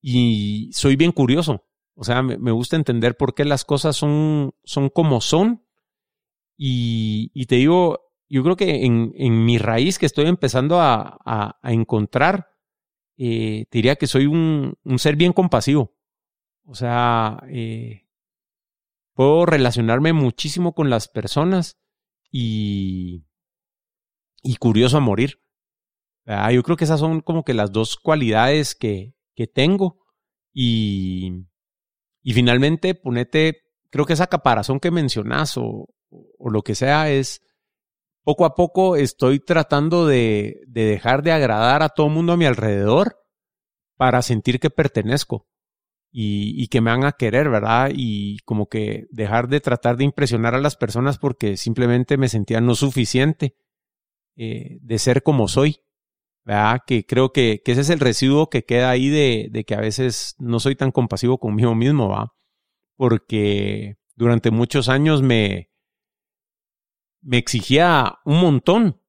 [0.00, 1.66] y soy bien curioso.
[1.94, 5.66] O sea, me, me gusta entender por qué las cosas son, son como son.
[6.62, 11.58] Y, te digo, yo creo que en, en mi raíz que estoy empezando a, a-
[11.72, 12.48] encontrar,
[13.16, 15.94] eh, te diría que soy un, un ser bien compasivo.
[16.66, 18.06] O sea, eh,
[19.14, 21.78] puedo relacionarme muchísimo con las personas
[22.30, 23.24] y,
[24.42, 25.40] y curioso a morir.
[26.26, 26.50] ¿verdad?
[26.50, 29.98] Yo creo que esas son como que las dos cualidades que, que tengo.
[30.52, 31.46] Y,
[32.22, 37.42] y finalmente, ponete, creo que esa caparazón que mencionas o, o lo que sea es,
[38.22, 42.36] poco a poco estoy tratando de, de dejar de agradar a todo el mundo a
[42.36, 43.16] mi alrededor
[43.96, 45.46] para sentir que pertenezco
[46.12, 47.90] y, y que me van a querer, ¿verdad?
[47.94, 52.60] Y como que dejar de tratar de impresionar a las personas porque simplemente me sentía
[52.60, 53.56] no suficiente
[54.36, 55.80] eh, de ser como soy,
[56.44, 56.80] ¿verdad?
[56.86, 59.80] Que creo que, que ese es el residuo que queda ahí de, de que a
[59.80, 62.32] veces no soy tan compasivo conmigo mismo, ¿va?
[62.96, 65.69] Porque durante muchos años me,
[67.22, 69.00] me exigía un montón,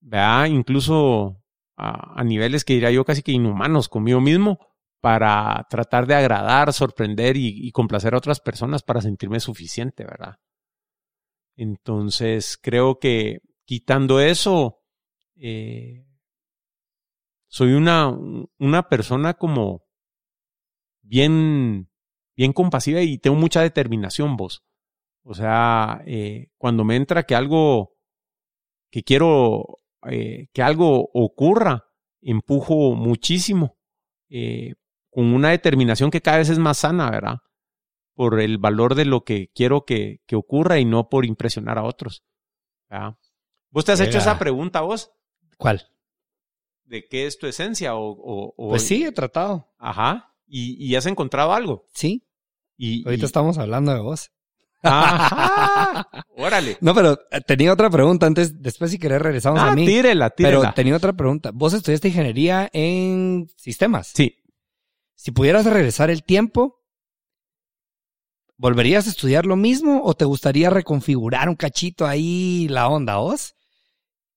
[0.00, 0.46] ¿verdad?
[0.46, 1.42] Incluso
[1.76, 4.58] a, niveles que diría yo casi que inhumanos conmigo mismo
[5.00, 10.36] para tratar de agradar, sorprender y, y complacer a otras personas para sentirme suficiente, ¿verdad?
[11.56, 14.80] Entonces creo que quitando eso,
[15.36, 16.06] eh,
[17.48, 18.08] soy una,
[18.58, 19.84] una persona como
[21.02, 21.90] bien,
[22.36, 24.64] bien compasiva y tengo mucha determinación vos.
[25.24, 27.96] O sea, eh, cuando me entra que algo,
[28.90, 31.84] que quiero eh, que algo ocurra,
[32.20, 33.78] empujo muchísimo,
[34.28, 34.74] eh,
[35.10, 37.36] con una determinación que cada vez es más sana, ¿verdad?
[38.14, 41.84] Por el valor de lo que quiero que, que ocurra y no por impresionar a
[41.84, 42.24] otros.
[42.90, 43.16] ¿verdad?
[43.70, 45.12] ¿Vos te has hecho esa pregunta vos?
[45.56, 45.82] ¿Cuál?
[46.84, 47.94] ¿De qué es tu esencia?
[47.94, 49.72] O, o- o- Pues sí, he tratado.
[49.78, 50.34] Ajá.
[50.46, 51.86] ¿Y, y has encontrado algo?
[51.94, 52.26] Sí,
[52.76, 54.30] Y, ahorita y- estamos hablando de vos.
[54.82, 56.06] Ajá.
[56.36, 56.76] Órale.
[56.80, 59.86] No, pero eh, tenía otra pregunta antes, después si querés regresamos Ah, a mí.
[59.86, 60.74] tírela, Pero tírela.
[60.74, 61.50] tenía otra pregunta.
[61.52, 64.12] Vos estudiaste ingeniería en sistemas.
[64.14, 64.36] Sí.
[65.14, 66.80] Si pudieras regresar el tiempo,
[68.56, 73.54] ¿volverías a estudiar lo mismo o te gustaría reconfigurar un cachito ahí la onda, vos?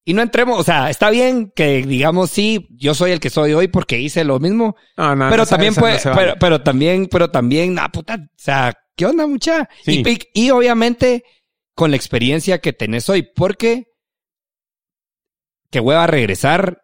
[0.07, 3.53] Y no entremos, o sea, está bien que digamos sí, yo soy el que soy
[3.53, 7.07] hoy porque hice lo mismo, No, no, pero esa- también no puede, pero, pero también,
[7.09, 9.69] pero también, nah, puta, o sea, ¿qué onda, mucha?
[9.83, 10.03] Sí.
[10.33, 11.23] Y, obviamente
[11.75, 13.87] con la experiencia que tenés hoy, porque
[15.69, 16.83] que hueva regresar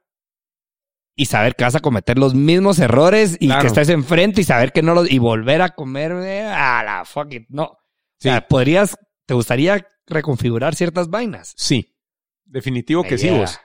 [1.16, 3.62] y saber que vas a cometer los mismos errores y Claro.
[3.62, 7.32] que estés enfrente y saber que no los, y volver a comer a la fuck
[7.34, 7.64] it, no.
[7.66, 7.78] O
[8.20, 11.54] sea, podrías, te gustaría reconfigurar ciertas vainas.
[11.56, 11.96] Sí.
[12.44, 13.60] Definitivo que sí, vos.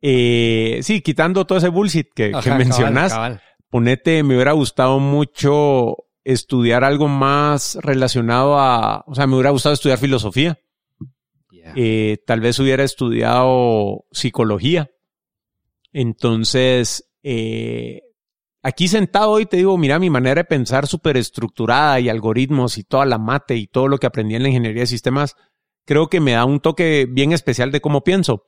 [0.00, 3.42] Eh, sí, quitando todo ese bullshit que, que cabal, mencionas, cabal.
[3.68, 9.74] ponete, me hubiera gustado mucho estudiar algo más relacionado a, o sea, me hubiera gustado
[9.74, 10.58] estudiar filosofía.
[11.76, 14.90] Eh, tal vez hubiera estudiado psicología.
[15.92, 18.02] Entonces, eh,
[18.62, 22.84] aquí sentado hoy te digo, mira, mi manera de pensar súper estructurada y algoritmos y
[22.84, 25.36] toda la mate y todo lo que aprendí en la ingeniería de sistemas,
[25.84, 28.44] creo que me da un toque bien especial de cómo pienso.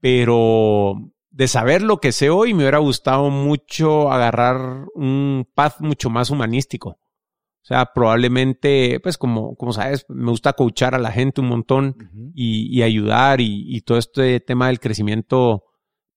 [0.00, 6.10] Pero de saber lo que sé hoy, me hubiera gustado mucho agarrar un path mucho
[6.10, 6.90] más humanístico.
[6.90, 12.32] O sea, probablemente, pues como, como sabes, me gusta coachar a la gente un montón
[12.34, 15.64] y, ayudar y, todo este tema del crecimiento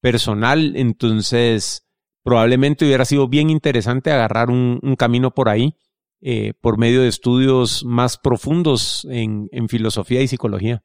[0.02, 0.76] personal.
[0.76, 1.88] Entonces,
[2.24, 5.78] probablemente hubiera sido bien interesante agarrar un, camino por ahí,
[6.20, 10.84] eh, por medio de estudios más profundos en, en filosofía y psicología.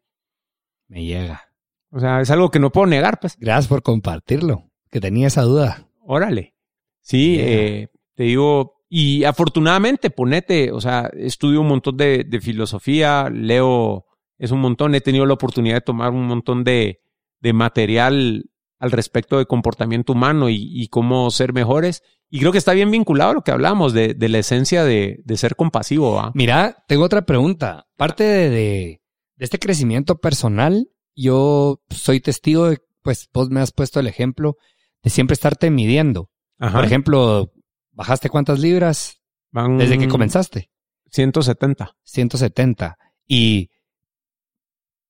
[0.88, 1.49] Me llega.
[1.90, 3.36] O sea, es algo que no puedo negar, pues.
[3.38, 5.88] Gracias por compartirlo, que tenía esa duda.
[6.00, 6.54] Órale.
[7.00, 14.04] Sí, eh, te digo, y afortunadamente, ponete, o sea, estudio un montón de, filosofía, leo,
[14.36, 17.00] es un montón, he tenido la oportunidad de tomar un montón de,
[17.54, 18.50] material
[18.80, 22.02] al respecto de comportamiento humano y, cómo ser mejores.
[22.28, 25.54] Y creo que está bien vinculado a lo que hablamos de, la esencia de, ser
[25.54, 26.32] compasivo.
[26.34, 27.86] Mira, tengo otra pregunta.
[27.96, 29.02] Parte de,
[29.38, 34.56] este crecimiento personal, yo soy testigo de, pues vos me has puesto el ejemplo
[35.02, 36.30] de siempre estarte midiendo.
[36.58, 37.52] Por ejemplo,
[38.00, 39.20] ¿Bajaste cuántas libras
[39.52, 40.70] desde que comenzaste?
[41.10, 41.96] 170.
[42.02, 42.96] 170.
[43.26, 43.68] Y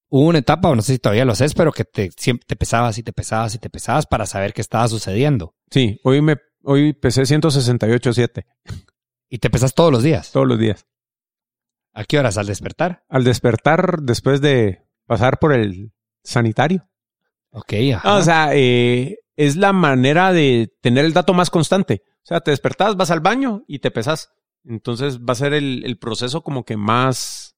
[0.09, 2.99] hubo una etapa, no sé si todavía lo haces, pero que te, siempre te pesabas
[2.99, 5.55] y te pesabas y te pesabas para saber qué estaba sucediendo.
[5.71, 8.45] Sí, hoy me hoy pesé 168.7.
[9.29, 10.33] ¿Y te pesas todos los días?
[10.33, 10.85] Todos los días.
[11.93, 12.39] ¿A qué horas?
[12.39, 13.05] ¿Al despertar?
[13.09, 15.91] Al despertar después de pasar por el
[16.23, 16.89] sanitario.
[17.51, 18.15] Ok, ajá.
[18.15, 22.05] o sea, eh, es la manera de tener el dato más constante.
[22.19, 24.31] O sea, te despertás, vas al baño y te pesas.
[24.65, 27.57] Entonces va a ser el, proceso como que más,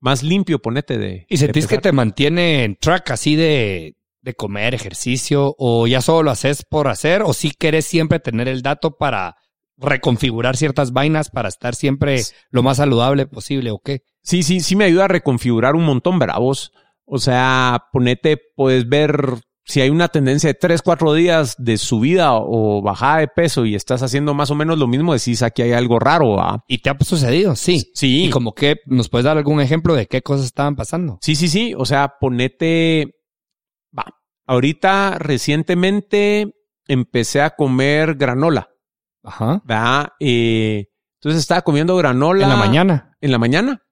[0.00, 1.24] más limpio, ponete de.
[1.30, 5.54] ¿Y sentís que te mantiene en track así de, de comer, ejercicio?
[5.56, 7.22] ¿O ya solo lo haces por hacer?
[7.22, 9.36] ¿O sí querés siempre tener el dato para
[9.78, 14.02] reconfigurar ciertas vainas para estar siempre lo más saludable posible o qué?
[14.22, 16.72] Sí, sí, sí me ayuda a reconfigurar un montón, bravos.
[17.04, 22.34] O sea, ponete, puedes ver si hay una tendencia de 3, 4 días de subida
[22.34, 25.72] o bajada de peso y estás haciendo más o menos lo mismo, decís aquí hay
[25.72, 26.36] algo raro.
[26.68, 27.56] ¿Y te ha sucedido?
[27.56, 27.90] Sí.
[27.92, 28.26] Sí.
[28.26, 31.18] ¿Y como que nos puedes dar algún ejemplo de qué cosas estaban pasando?
[31.20, 31.74] Sí, sí, sí.
[31.76, 33.14] O sea, ponete...
[33.96, 34.04] Va.
[34.46, 36.54] Ahorita recientemente
[36.86, 38.68] empecé a comer granola.
[39.26, 39.62] Ajá.
[39.70, 40.14] ¿Va?
[40.20, 40.86] Eh,
[41.20, 42.44] entonces estaba comiendo granola.
[42.44, 43.16] En la mañana.
[43.20, 43.82] En la mañana.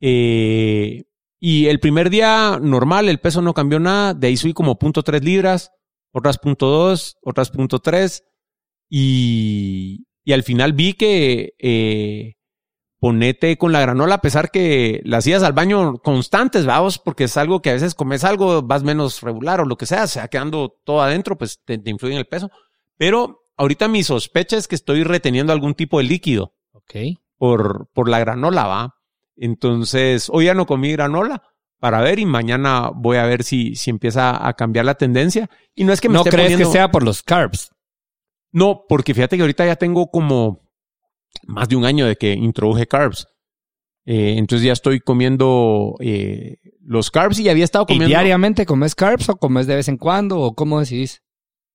[0.00, 1.04] Eh,
[1.38, 4.14] y el primer día normal, el peso no cambió nada.
[4.14, 5.72] De ahí subí como punto tres libras,
[6.12, 8.24] otras punto dos, otras punto tres.
[8.88, 12.36] Y, y al final vi que eh,
[13.00, 17.36] ponete con la granola, a pesar que la hacías al baño constantes, vamos, porque es
[17.38, 20.28] algo que a veces comes algo, vas menos regular o lo que sea, se va
[20.28, 22.50] quedando todo adentro, pues te, influye en el peso.
[22.98, 26.54] Pero ahorita mi sospecha es que estoy reteniendo algún tipo de líquido.
[26.72, 26.94] Ok.
[27.36, 28.94] Por, por la granola, va.
[29.36, 31.42] Entonces, hoy ya no comí granola
[31.78, 35.50] para ver y mañana voy a ver si, si empieza a cambiar la tendencia.
[35.74, 37.70] Y no es que me ¿No crees que sea por los carbs?
[38.50, 40.62] No, porque fíjate que ahorita ya tengo como
[41.46, 43.28] más de un año de que introduje carbs.
[44.06, 48.06] Eh, entonces ya estoy comiendo eh, los carbs y había estado comiendo.
[48.06, 51.22] ¿Y diariamente comes carbs o comes de vez en cuando o cómo decidís?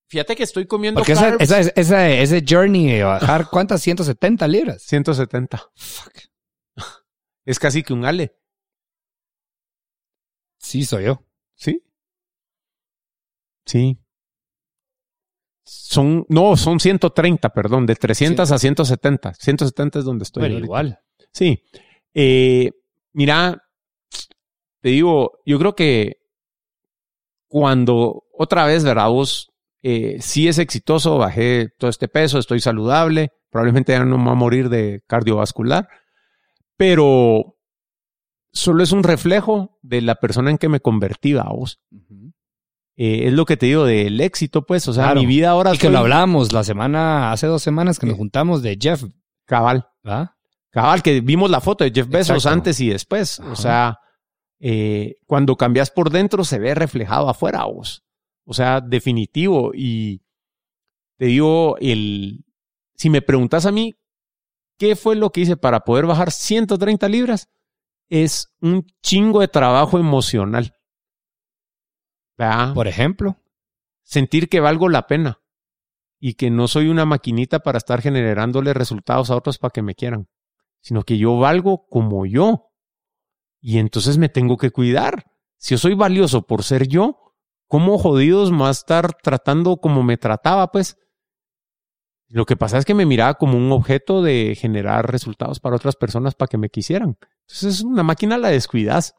[0.08, 1.40] Fíjate que estoy comiendo Porque carbs.
[1.40, 3.82] Esa, esa, ese journey de bajar, ¿cuántas?
[3.82, 4.82] 170 libras.
[4.82, 5.70] 170.
[5.74, 6.12] Fuck.
[7.44, 8.36] Es casi que un ale.
[10.58, 11.22] Sí, soy yo.
[11.54, 11.80] ¿Sí?
[13.64, 13.98] Sí.
[15.64, 19.34] Son, no, son 130, perdón, de 300 a 170.
[19.34, 20.42] 170 es donde estoy.
[20.42, 21.00] Pero igual.
[21.32, 21.62] Sí.
[22.14, 22.70] Eh,
[23.12, 23.62] mira,
[24.80, 26.20] te digo, yo creo que
[27.48, 29.08] cuando otra vez, ¿verdad?
[29.08, 29.52] Vos,
[29.88, 34.32] eh, sí es exitoso, bajé todo este peso, estoy saludable, probablemente ya no me va
[34.32, 35.88] a morir de cardiovascular,
[36.76, 37.56] pero
[38.52, 41.80] solo es un reflejo de la persona en que me convertí, vos.
[42.96, 44.88] Eh, es lo que te digo del éxito, pues.
[44.88, 45.72] O sea, mi vida ahora.
[45.72, 49.04] Y que lo hablamos la semana, hace dos semanas que nos juntamos de Jeff.
[49.44, 49.86] Cabal.
[50.02, 50.34] ¿Ah?
[50.70, 53.38] Cabal, que vimos la foto de Jeff Bezos antes y después.
[53.38, 54.00] O sea,
[54.58, 58.02] eh, cuando cambias por dentro se ve reflejado afuera, vos.
[58.46, 59.72] O sea, definitivo.
[59.74, 60.22] Y
[61.18, 62.44] te digo, el.
[62.94, 63.94] Si me preguntas a mí,
[64.78, 67.48] ¿Qué fue lo que hice para poder bajar 130 libras?
[68.08, 70.74] Es un chingo de trabajo emocional.
[72.74, 73.42] Por ejemplo.
[74.02, 75.40] Sentir que valgo la pena.
[76.18, 79.94] y que no soy una maquinita para estar generándole resultados a otros para que me
[79.94, 80.28] quieran,
[80.80, 82.72] sino que yo valgo como yo.
[83.60, 85.30] Y entonces me tengo que cuidar.
[85.58, 87.25] Si yo soy valioso por ser yo,
[87.68, 90.96] ¿cómo jodidos me va a estar tratando como me trataba, pues?
[92.28, 95.94] Lo que pasa es que me miraba como un objeto de generar resultados para otras
[95.94, 97.16] personas para que me quisieran.
[97.42, 99.14] Entonces es una máquina la descuidas.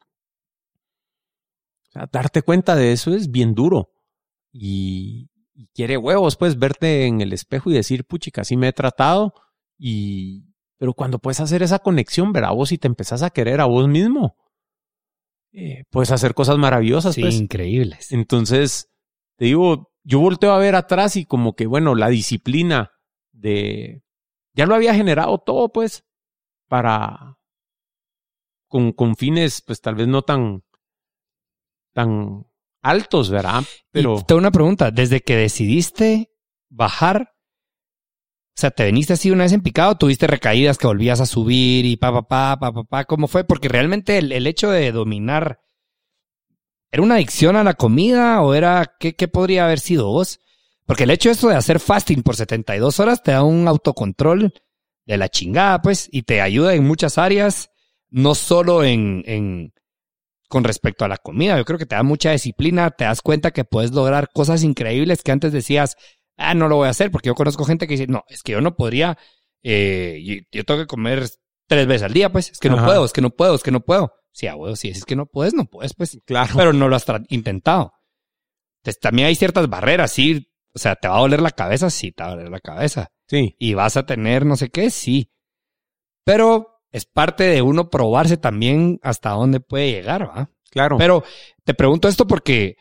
[1.87, 3.91] O sea, darte cuenta de eso es bien duro.
[4.51, 5.29] Y,
[5.73, 9.33] quiere huevos, pues, verte en el espejo y decir, puchica, así me he tratado.
[9.77, 13.61] Y, pero cuando puedes hacer esa conexión, ver a vos y te empezás a querer
[13.61, 14.35] a vos mismo,
[15.59, 17.15] eh, puedes hacer cosas maravillosas.
[17.15, 17.33] Sí, pues.
[17.33, 18.11] increíbles.
[18.11, 18.91] Entonces,
[19.37, 22.91] te digo, yo volteo a ver atrás y como que, bueno, la disciplina
[23.31, 24.03] de...
[24.53, 26.05] Ya lo había generado todo, pues,
[26.67, 27.39] para...
[28.67, 30.63] Con, con fines, pues, tal vez no tan...
[31.91, 32.45] tan
[32.83, 33.63] altos, ¿verdad?
[33.89, 34.21] Pero...
[34.27, 34.91] tengo una pregunta.
[34.91, 36.29] Desde que decidiste
[36.69, 37.33] bajar,
[38.57, 39.99] o sea, ¿te veniste así una vez en picado?
[39.99, 43.05] ¿Tuviste recaídas que volvías a subir y pa, pa, pa, pa, pa, pa?
[43.05, 43.43] ¿Cómo fue?
[43.43, 45.59] Porque realmente el, el hecho de dominar...
[46.89, 48.95] ¿Era una adicción a la comida o era...
[48.99, 50.39] ¿Qué, qué podría haber sido vos?
[50.87, 54.51] Porque el hecho de esto de hacer fasting por 72 horas te da un autocontrol
[55.05, 57.69] de la chingada, pues, y te ayuda en muchas áreas,
[58.09, 59.71] no solo en, en,
[60.49, 61.57] con respecto a la comida.
[61.57, 65.21] Yo creo que te da mucha disciplina, te das cuenta que puedes lograr cosas increíbles
[65.21, 65.95] que antes decías,
[66.37, 68.53] ah, no lo voy a hacer, porque yo conozco gente que dice, no, es que
[68.53, 69.17] yo no podría,
[69.63, 71.27] eh, yo, tengo que comer
[71.67, 73.71] tres veces al día, pues, es que no puedo, es que no puedo, es que
[73.71, 74.13] no puedo.
[74.31, 76.19] Sí, abuelo, si es que no puedes, no puedes, pues.
[76.25, 76.53] Claro.
[76.55, 77.93] Pero no lo has intentado.
[78.81, 81.89] Entonces, también hay ciertas barreras, sí, o sea, ¿te va a doler la cabeza?
[81.89, 83.09] Sí, te va a doler la cabeza.
[83.27, 83.55] Sí.
[83.57, 85.31] Y vas a tener no sé qué, sí.
[86.23, 90.51] Pero es parte de uno probarse también hasta dónde puede llegar, ¿va?
[90.69, 90.97] Claro.
[90.97, 91.23] Pero
[91.63, 92.75] te pregunto esto porque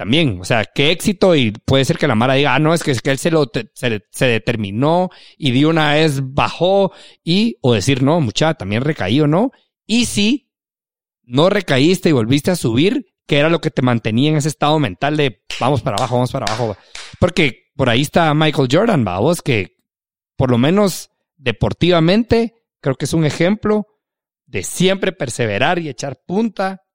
[0.00, 2.82] también, o sea, qué éxito y puede ser que la Mara diga, ah, no, es
[2.82, 6.90] que, es que él se lo se, determinó y de una vez bajó
[7.22, 9.50] y, o decir, no, mucha, también recaí o no.
[9.86, 10.48] Y si
[11.22, 14.78] no recaíste y volviste a subir, que era lo que te mantenía en ese estado
[14.78, 16.78] mental de vamos para abajo, vamos para abajo.
[17.18, 19.76] Porque por ahí está Michael Jordan, vamos, que
[20.34, 23.86] por lo menos deportivamente creo que es un ejemplo
[24.46, 26.86] de siempre perseverar y echar punta.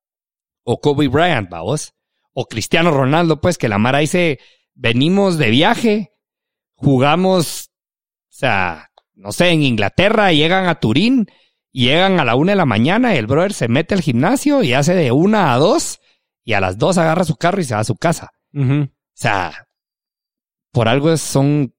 [0.64, 1.95] O Kobe Bryant, vamos.
[2.38, 4.40] O Cristiano Ronaldo, pues, que la Mara dice,
[4.74, 6.14] venimos de viaje,
[6.74, 7.72] jugamos,
[8.30, 11.28] o sea, no sé, en Inglaterra, llegan a Turín,
[11.72, 14.74] llegan a la una de la mañana y el brother se mete al gimnasio y
[14.74, 16.02] hace de una a dos
[16.44, 18.32] y a las dos agarra su carro y se va a su casa.
[18.54, 19.68] O sea,
[20.72, 21.74] por algo son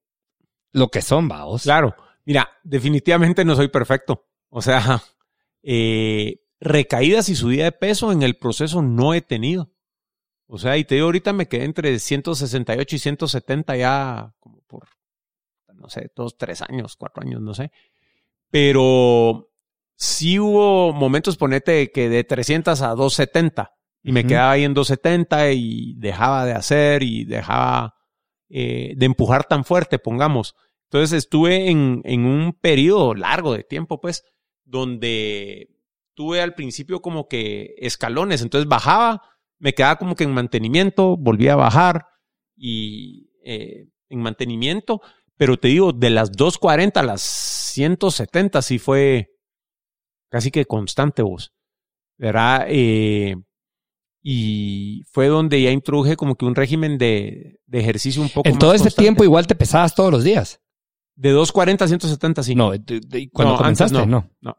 [0.73, 1.65] lo que son, vaos.
[1.65, 1.95] Claro.
[2.25, 4.27] Mira, definitivamente no soy perfecto.
[4.49, 5.03] O sea,
[5.63, 9.71] eh, recaídas y subida de peso en el proceso no he tenido.
[10.47, 14.89] O sea, y te digo, ahorita me quedé entre 168 y 170 ya como por,
[15.75, 17.73] no sé, dos, tres años, cuatro años, no sé.
[18.51, 19.51] Pero
[19.97, 25.51] sí hubo momentos, ponete, que de 300 a 270 y me quedaba ahí en 270
[25.51, 27.97] y dejaba de hacer y dejaba
[28.49, 30.55] eh, de empujar tan fuerte, pongamos.
[30.85, 34.23] Entonces estuve en, en un periodo largo de tiempo, pues,
[34.63, 35.77] donde
[36.15, 39.23] tuve al principio como que escalones, entonces bajaba,
[39.59, 42.07] me quedaba como que en mantenimiento, volvía a bajar
[42.57, 45.01] y eh, en mantenimiento,
[45.37, 49.31] pero te digo, de las 240 a las 170 sí fue
[50.31, 51.53] casi que constante vos.
[52.19, 52.67] ¿Verdad?
[52.69, 53.37] Eh,
[54.23, 58.59] y fue donde ya introduje como que un régimen de, de ejercicio un poco En
[58.59, 60.61] todo este tiempo igual te pesabas todos los días.
[61.15, 62.55] De 240 a 170, sí.
[62.55, 62.73] No,
[63.33, 64.59] cuando comenzaste, no, no,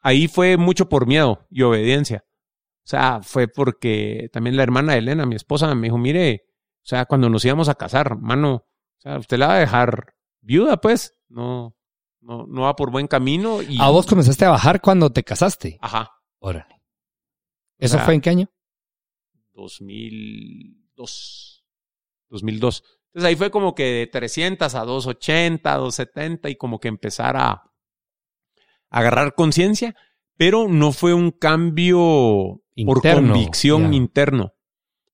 [0.00, 2.24] Ahí fue mucho por miedo y obediencia.
[2.84, 6.44] O sea, fue porque también la hermana de Elena, mi esposa, me dijo, mire,
[6.78, 8.66] o sea, cuando nos íbamos a casar, mano, o
[8.98, 11.76] sea, usted la va a dejar viuda, pues, no,
[12.20, 13.62] no, no va por buen camino.
[13.62, 13.80] Y...
[13.80, 15.78] ¿A vos comenzaste a bajar cuando te casaste?
[15.80, 16.12] Ajá.
[16.38, 16.80] Órale.
[17.78, 18.50] ¿Eso fue en qué año?
[19.54, 21.64] 2002.
[22.28, 22.84] 2002.
[23.06, 27.72] Entonces ahí fue como que de 300 a 280, 270 y como que empezar a,
[28.92, 29.96] agarrar conciencia,
[30.36, 34.54] pero no fue un cambio por convicción interno,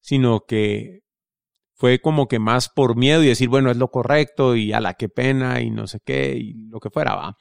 [0.01, 1.03] sino que
[1.75, 4.95] fue como que más por miedo y decir, bueno, es lo correcto y a la
[4.95, 7.37] que pena y no sé qué y lo que fuera, va.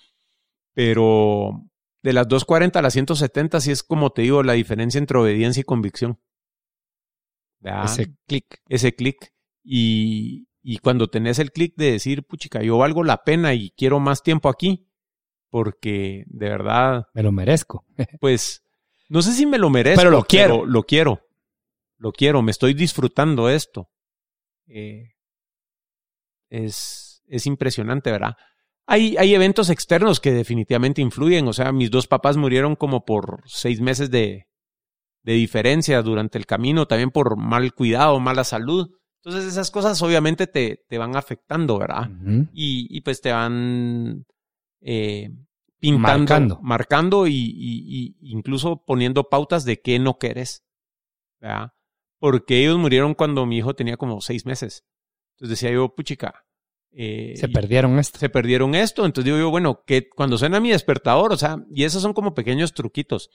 [0.73, 1.65] Pero
[2.03, 5.61] de las 240 a las 170 sí es como te digo la diferencia entre obediencia
[5.61, 6.19] y convicción.
[7.61, 8.61] Ese clic.
[8.67, 9.33] Ese clic.
[9.63, 13.99] Y, y cuando tenés el clic de decir, puchica, yo valgo la pena y quiero
[13.99, 14.87] más tiempo aquí,
[15.49, 17.07] porque de verdad...
[17.13, 17.85] Me lo merezco.
[18.19, 18.63] pues,
[19.09, 20.65] no sé si me lo merezco, pero lo quiero.
[20.65, 21.21] lo quiero.
[21.97, 23.89] Lo quiero, me estoy disfrutando esto.
[24.67, 25.13] Eh,
[26.49, 28.35] es, es impresionante, ¿verdad?
[28.85, 31.47] Hay, hay eventos externos que definitivamente influyen.
[31.47, 34.47] O sea, mis dos papás murieron como por seis meses de,
[35.23, 38.89] de diferencia durante el camino, también por mal cuidado, mala salud.
[39.23, 42.09] Entonces esas cosas obviamente te, te van afectando, ¿verdad?
[42.53, 44.25] y, y, pues te van
[44.79, 45.31] eh,
[45.79, 50.65] pintando, marcando, marcando y, y, incluso poniendo pautas de qué no querés,
[51.39, 51.73] ¿verdad?
[52.19, 54.85] Porque ellos murieron cuando mi hijo tenía como seis meses.
[55.35, 56.47] Entonces decía yo, puchica,
[56.99, 58.17] eh, se perdieron esto.
[58.17, 59.05] Se perdieron esto.
[59.05, 62.33] Entonces digo yo, bueno, que cuando suena mi despertador, o sea, y esos son como
[62.33, 63.29] pequeños truquitos.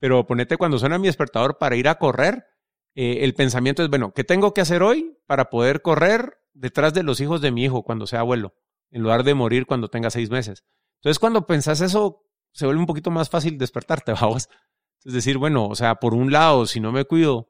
[0.00, 2.46] Pero ponete cuando suena mi despertador para ir a correr,
[2.94, 7.02] eh, el pensamiento es, bueno, ¿qué tengo que hacer hoy para poder correr detrás de
[7.02, 8.54] los hijos de mi hijo cuando sea abuelo?
[8.90, 10.64] En lugar de morir cuando tenga seis meses.
[10.98, 14.48] Entonces, cuando pensás eso, se vuelve un poquito más fácil despertarte, vamos.
[15.04, 17.48] Es decir, bueno, o sea, por un lado, si no me cuido,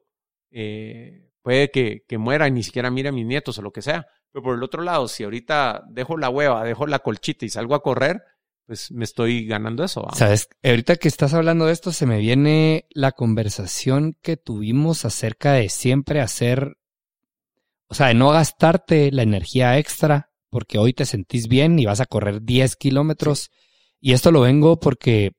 [0.50, 3.80] eh, puede que, que muera y ni siquiera mire a mis nietos o lo que
[3.80, 4.06] sea.
[4.30, 7.74] Pero por el otro lado, si ahorita dejo la hueva, dejo la colchita y salgo
[7.74, 8.22] a correr,
[8.68, 10.06] pues me estoy ganando eso.
[10.14, 15.54] Sabes, ahorita que estás hablando de esto, se me viene la conversación que tuvimos acerca
[15.54, 16.76] de siempre hacer,
[17.86, 22.00] o sea, de no gastarte la energía extra, porque hoy te sentís bien y vas
[22.00, 23.50] a correr 10 kilómetros.
[24.00, 25.32] Y esto lo vengo porque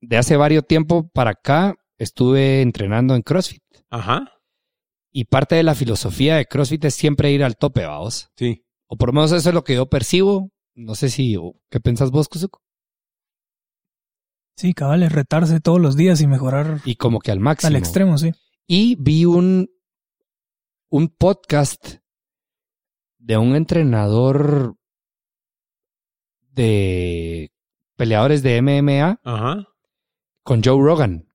[0.00, 3.62] de hace varios tiempo para acá estuve entrenando en CrossFit.
[3.90, 4.32] Ajá.
[5.10, 8.30] Y parte de la filosofía de CrossFit es siempre ir al tope, vamos.
[8.36, 8.64] Sí.
[8.86, 10.50] O por lo menos eso es lo que yo percibo.
[10.74, 11.36] No sé si,
[11.70, 12.62] ¿qué pensás vos, Kuzuko?
[14.56, 16.80] Sí, cabal, es retarse todos los días y mejorar.
[16.84, 17.68] Y como que al máximo.
[17.68, 18.32] Al extremo, sí.
[18.66, 19.70] Y vi un,
[20.90, 21.96] un podcast
[23.18, 24.76] de un entrenador
[26.50, 27.52] de
[27.96, 29.68] peleadores de MMA Ajá.
[30.42, 31.28] con Joe Rogan.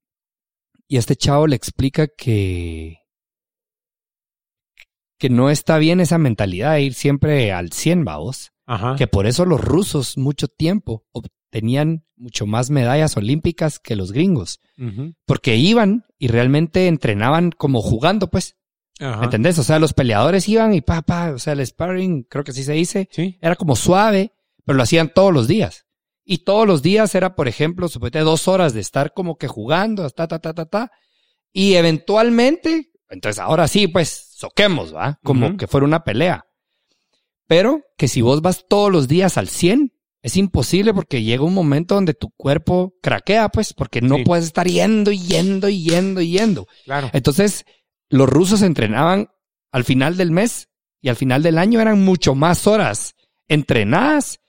[0.87, 2.99] Y este chavo le explica que
[5.23, 8.51] que no está bien esa mentalidad de ir siempre al 100, vaos.
[8.65, 8.97] Ajá.
[8.97, 14.59] Que por eso los rusos mucho tiempo obtenían mucho más medallas olímpicas que los gringos.
[15.25, 18.57] Porque iban y realmente entrenaban como jugando, pues.
[18.99, 19.23] Ajá.
[19.25, 19.57] ¿Entendés?
[19.59, 22.63] O sea, los peleadores iban y pa, pa, o sea, el sparring, creo que así
[22.63, 23.37] se dice, Sí.
[23.41, 24.33] era como suave,
[24.65, 25.85] pero lo hacían todos los días.
[26.25, 30.09] Y todos los días era, por ejemplo, suponete dos horas de estar como que jugando,
[30.09, 30.91] ta, ta, ta, ta, ta.
[31.51, 35.19] Y eventualmente, entonces ahora sí, pues, soquemos, ¿va?
[35.23, 36.45] Como que fuera una pelea.
[37.47, 39.91] Pero que si vos vas todos los días al 100,
[40.21, 44.23] es imposible porque llega un momento donde tu cuerpo craquea, pues, porque no Sí.
[44.23, 46.67] puedes estar yendo y yendo y yendo y yendo.
[46.85, 47.09] Claro.
[47.11, 47.65] Entonces,
[48.13, 49.31] los rusos entrenaban
[49.71, 50.69] al final del mes
[51.01, 53.15] y al final del año eran mucho más horas
[53.47, 54.39] entrenadas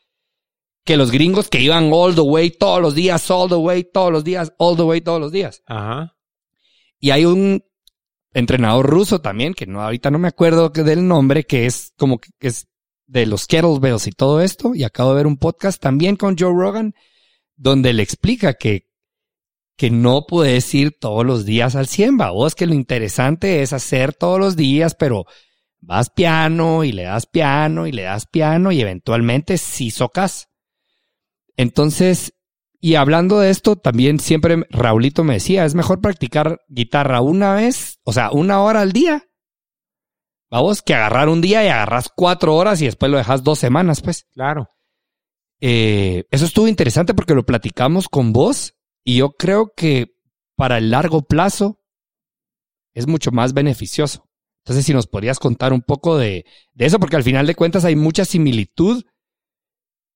[0.84, 4.12] que los gringos que iban all the way todos los días, all the way todos
[4.12, 5.62] los días, all the way todos los días.
[5.66, 6.14] Ajá.
[7.00, 7.64] Y hay un
[8.34, 12.30] entrenador ruso también, que no, ahorita no me acuerdo del nombre, que es como que
[12.40, 12.68] es
[13.06, 14.74] de los kettlebells y todo esto.
[14.74, 16.94] Y acabo de ver un podcast también con Joe Rogan,
[17.56, 18.90] donde le explica que,
[19.76, 22.30] que no puedes ir todos los días al 100, va.
[22.30, 25.24] Vos que lo interesante es hacer todos los días, pero
[25.80, 30.48] vas piano y le das piano y le das piano y eventualmente sí socas.
[31.56, 32.34] Entonces,
[32.80, 37.98] y hablando de esto, también siempre Raulito me decía, es mejor practicar guitarra una vez,
[38.04, 39.24] o sea, una hora al día.
[40.50, 44.02] Vamos, que agarrar un día y agarras cuatro horas y después lo dejas dos semanas,
[44.02, 44.26] pues.
[44.34, 44.68] Claro.
[45.60, 48.74] Eh, eso estuvo interesante porque lo platicamos con vos
[49.04, 50.14] y yo creo que
[50.56, 51.80] para el largo plazo
[52.94, 54.28] es mucho más beneficioso.
[54.64, 57.84] Entonces, si nos podrías contar un poco de, de eso, porque al final de cuentas
[57.84, 59.04] hay mucha similitud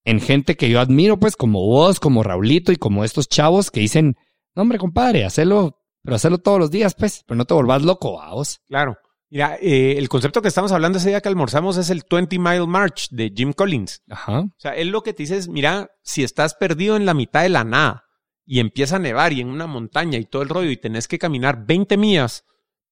[0.04, 3.80] en gente que yo admiro, pues, como vos, como Raulito y como estos chavos que
[3.80, 4.16] dicen,
[4.54, 8.22] no, hombre, compadre, hacerlo, pero hacerlo todos los días, pues, pero no te volvás loco,
[8.22, 8.60] a vos.
[8.68, 8.96] Claro.
[9.30, 12.66] Mira, eh, el concepto que estamos hablando ese día que almorzamos es el 20 Mile
[12.66, 14.02] March de Jim Collins.
[14.08, 14.40] Ajá.
[14.40, 17.42] O sea, él lo que te dice es, mira, si estás perdido en la mitad
[17.42, 18.07] de la nada
[18.50, 21.18] y empieza a nevar y en una montaña y todo el rollo y tenés que
[21.18, 22.46] caminar 20 millas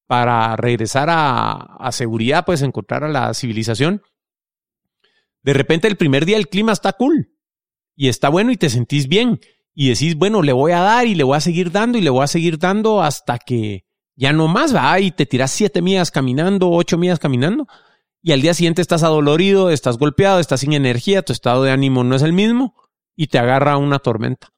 [0.07, 4.03] para regresar a, a seguridad, pues encontrar a la civilización,
[5.43, 7.33] de repente el primer día el clima está cool
[7.97, 9.41] y está bueno y te sentís bien
[9.75, 12.11] y decís, bueno, le voy a dar y le voy a seguir dando y le
[12.11, 16.11] voy a seguir dando hasta que ya no más va y te tiras siete millas
[16.11, 17.67] caminando, ocho millas caminando
[18.21, 22.05] y al día siguiente estás adolorido, estás golpeado, estás sin energía, tu estado de ánimo
[22.05, 22.75] no es el mismo
[23.15, 24.53] y te agarra una tormenta.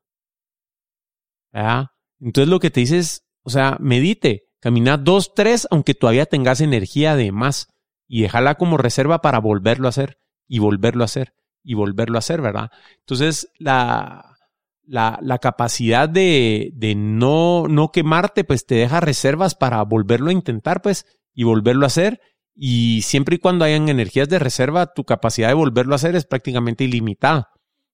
[2.20, 6.60] Entonces lo que te dice es, o sea, medite, camina dos, tres, aunque todavía tengas
[6.60, 7.68] energía de más
[8.06, 12.20] y déjala como reserva para volverlo a hacer y volverlo a hacer y volverlo a
[12.20, 12.70] hacer, ¿verdad?
[13.00, 14.36] Entonces la,
[14.84, 20.32] la, la capacidad de, de no, no quemarte, pues te deja reservas para volverlo a
[20.32, 22.20] intentar, pues, y volverlo a hacer
[22.60, 26.26] y siempre y cuando hayan energías de reserva, tu capacidad de volverlo a hacer es
[26.26, 27.50] prácticamente ilimitada,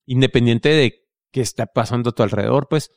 [0.06, 2.90] independiente de qué está pasando a tu alrededor, pues,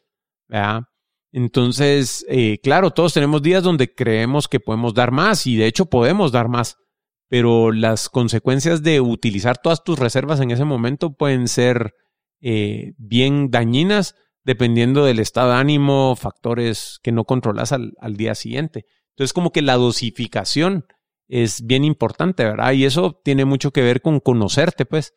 [1.32, 5.86] Entonces, eh, claro, todos tenemos días donde creemos que podemos dar más y de hecho
[5.86, 6.78] podemos dar más,
[7.28, 11.94] pero las consecuencias de utilizar todas tus reservas en ese momento pueden ser
[12.40, 18.34] eh, bien dañinas dependiendo del estado de ánimo, factores que no controlas al, al día
[18.34, 18.86] siguiente.
[19.10, 20.86] Entonces, como que la dosificación
[21.28, 22.72] es bien importante, ¿verdad?
[22.72, 25.14] Y eso tiene mucho que ver con conocerte, pues,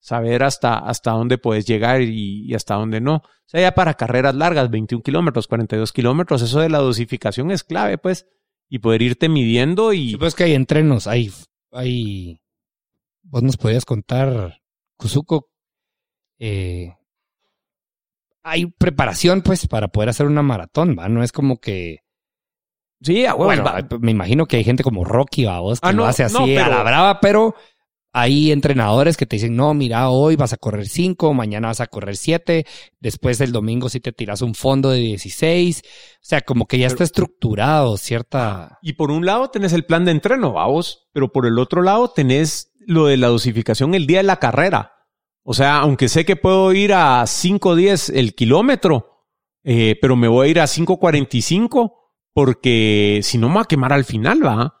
[0.00, 3.16] saber hasta, hasta dónde puedes llegar y, hasta dónde no.
[3.16, 7.62] O sea, ya para carreras largas, 21 kilómetros, 42 kilómetros, eso de la dosificación es
[7.62, 8.26] clave, pues,
[8.68, 10.10] y poder irte midiendo y...
[10.10, 11.30] Sí, pues que hay entrenos, hay,
[11.72, 12.40] hay...
[13.22, 14.60] Vos nos podías contar,
[14.96, 15.50] Kuzuko,
[16.38, 16.96] eh,
[18.42, 21.08] hay preparación, pues, para poder hacer una maratón, ¿va?
[21.08, 22.00] No es como que
[23.02, 23.64] Sí, a bueno,
[23.98, 26.68] me imagino que hay gente como Rocky a vos que ah, lo hace así a
[26.68, 27.54] la brava, pero
[28.12, 31.86] hay entrenadores que te dicen, no, mira, hoy vas a correr 5, mañana vas a
[31.86, 32.66] correr 7,
[32.98, 35.82] después el domingo sí te tiras un fondo de 16.
[35.84, 38.78] O sea, como que ya está estructurado cierta...
[38.82, 42.10] Y por un lado tenés el plan de entreno, vamos, pero por el otro lado
[42.10, 44.92] tenés lo de la dosificación el día de la carrera.
[45.42, 49.28] O sea, aunque sé que puedo ir a 5.10 el kilómetro,
[49.62, 51.92] eh, pero me voy a ir a 5.45
[52.32, 54.79] porque si no me va a quemar al final, va.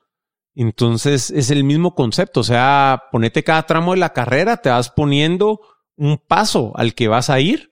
[0.60, 4.90] Entonces es el mismo concepto, o sea, ponete cada tramo de la carrera, te vas
[4.90, 5.62] poniendo
[5.96, 7.70] un paso al que vas a ir,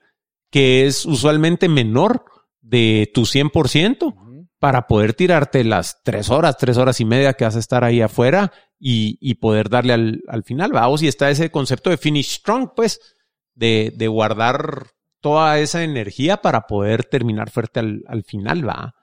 [0.49, 2.25] que es usualmente menor
[2.61, 7.55] de tu 100%, para poder tirarte las tres horas, tres horas y media que vas
[7.57, 11.91] a estar ahí afuera y, poder darle al, al final, vamos, y está ese concepto
[11.91, 12.99] de finish strong, pues,
[13.53, 14.87] de, de guardar
[15.21, 18.95] toda esa energía para poder terminar fuerte al, al final, va.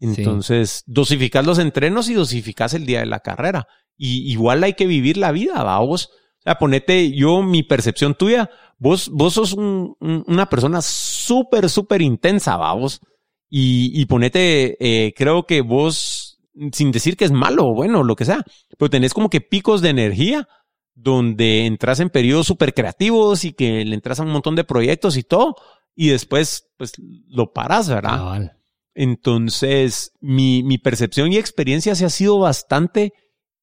[0.00, 3.66] Entonces, dosificas los entrenos y dosificas el día de la carrera.
[3.96, 5.78] Y igual hay que vivir la vida, ¿va?
[5.78, 12.02] Vos, o sea, ponete, yo, mi percepción tuya, vos, vos sos una persona súper, súper
[12.02, 12.74] intensa, ¿va?
[12.74, 13.00] Vos.
[13.48, 16.40] Y, y ponete, eh, creo que vos,
[16.72, 18.44] sin decir que es malo o bueno, lo que sea,
[18.76, 20.48] pero tenés como que picos de energía
[20.94, 25.16] donde entras en periodos súper creativos y que le entras a un montón de proyectos
[25.16, 25.54] y todo,
[25.94, 26.92] y después, pues,
[27.28, 28.55] lo paras, ¿verdad?
[28.96, 33.12] Entonces, mi, percepción y experiencia se ha sido bastante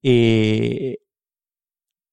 [0.02, 0.98] eh,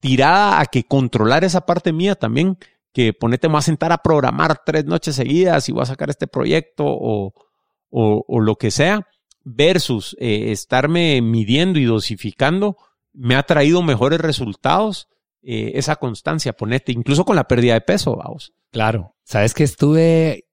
[0.01, 2.59] tirada a que controlar esa parte mía también,
[2.92, 6.26] que ponete más a sentar a programar tres noches seguidas y voy a sacar este
[6.26, 9.06] proyecto o lo que sea,
[9.44, 12.76] versus eh, estarme midiendo y dosificando,
[13.12, 15.09] me ha traído mejores resultados
[15.42, 18.52] eh, esa constancia, ponete, incluso con la pérdida de peso, vamos.
[18.70, 20.44] Claro, sabes que estuve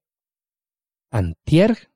[1.11, 1.89] antier,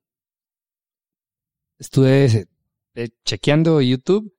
[1.82, 2.48] estuve
[2.94, 4.34] eh, chequeando YouTube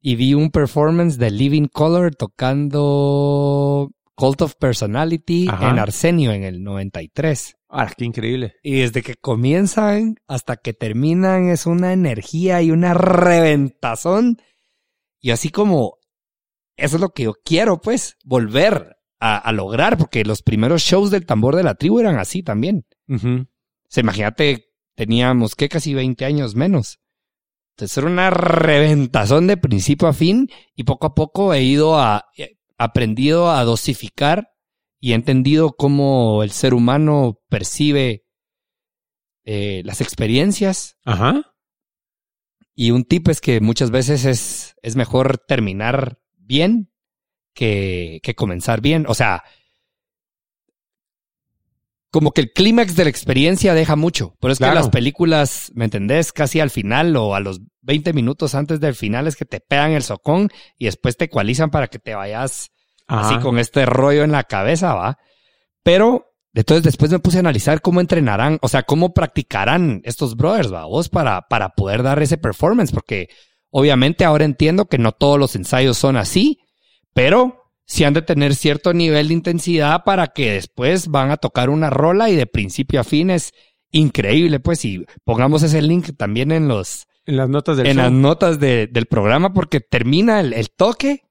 [0.00, 6.62] y vi un performance de Living Color tocando Cult of Personality en Arsenio en el
[6.62, 7.56] 93.
[7.70, 8.54] Ah, qué increíble.
[8.62, 14.36] Y desde que comienzan hasta que terminan es una energía y una reventazón.
[15.20, 15.96] Y así como,
[16.76, 21.24] eso es lo que yo quiero, pues, volver a, lograr, porque los primeros shows del
[21.24, 22.84] tambor de la tribu eran así también.
[23.88, 27.00] Se imagínate teníamos que casi 20 años menos.
[27.74, 32.26] Entonces era una reventazón de principio a fin y poco a poco he ido a,
[32.78, 34.52] aprendido a dosificar
[35.00, 38.24] y he entendido cómo el ser humano percibe
[39.44, 40.96] eh, las experiencias.
[41.04, 41.54] Ajá.
[42.76, 46.92] Y un tip es que muchas veces es, es mejor terminar bien
[47.54, 49.04] que, que comenzar bien.
[49.08, 49.42] O sea,
[52.14, 54.36] como que el clímax de la experiencia deja mucho.
[54.38, 56.32] Pero es que las películas, ¿me entendés?
[56.32, 59.90] Casi al final o a los 20 minutos antes del final es que te pegan
[59.90, 62.70] el socón y después te ecualizan para que te vayas
[63.08, 65.18] así con este rollo en la cabeza, ¿va?
[65.82, 70.72] Pero entonces después me puse a analizar cómo entrenarán, o sea, cómo practicarán estos brothers,
[70.72, 70.84] ¿va?
[70.84, 73.26] Vos para, para poder dar ese performance, porque
[73.70, 76.60] obviamente ahora entiendo que no todos los ensayos son así,
[77.12, 81.70] pero si han de tener cierto nivel de intensidad para que después van a tocar
[81.70, 83.52] una rola y de principio a fin es
[83.90, 87.06] increíble, pues, y pongamos ese link también en los...
[87.26, 91.22] En las notas del En las notas del programa porque termina el, toque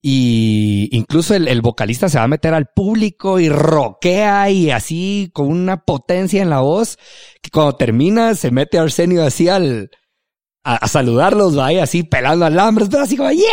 [0.00, 5.48] y incluso el, vocalista se va a meter al público y roquea y así con
[5.48, 6.96] una potencia en la voz
[7.42, 9.90] que cuando termina se mete Arsenio así al,
[10.64, 13.44] a, saludarlos, vaya así pelando alambres, pero así como, ¡yeah!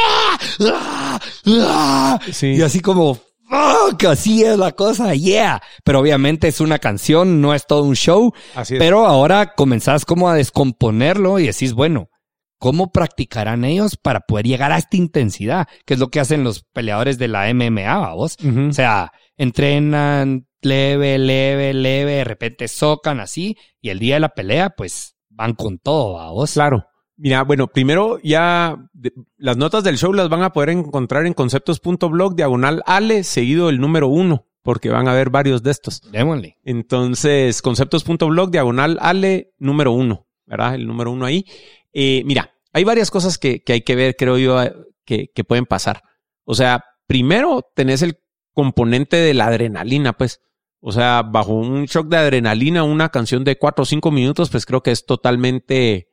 [1.48, 2.20] ¡Ah!
[2.20, 2.20] ¡Ah!
[2.42, 4.04] Y así como, ¡fuck!
[4.06, 5.62] Así es la cosa, ¡yeah!
[5.84, 8.34] Pero obviamente es una canción, no es todo un show.
[8.56, 8.80] Así es.
[8.80, 12.10] Pero ahora comenzás como a descomponerlo y decís, bueno,
[12.58, 15.68] ¿cómo practicarán ellos para poder llegar a esta intensidad?
[15.86, 18.38] Que es lo que hacen los peleadores de la MMA, vos.
[18.44, 18.70] Ujú.
[18.70, 24.30] O sea, entrenan leve, leve, leve, de repente socan así, y el día de la
[24.30, 26.54] pelea, pues van con todo, ¿va vos.
[26.54, 26.86] Claro.
[27.24, 31.34] Mira, bueno, primero ya de- las notas del show las van a poder encontrar en
[31.34, 36.02] conceptos.blog diagonal Ale, seguido el número uno, porque van a haber varios de estos.
[36.12, 36.58] Démosle.
[36.64, 40.74] Entonces, conceptos.blog diagonal Ale número uno, ¿verdad?
[40.74, 41.46] El número uno ahí.
[41.94, 44.74] Eh, mira, hay varias cosas que, que hay que ver, creo yo, eh,
[45.06, 46.02] que, que pueden pasar.
[46.44, 48.18] O sea, primero tenés el
[48.54, 50.42] componente de la adrenalina, pues.
[50.80, 54.66] O sea, bajo un shock de adrenalina, una canción de cuatro o cinco minutos, pues
[54.66, 56.08] creo que es totalmente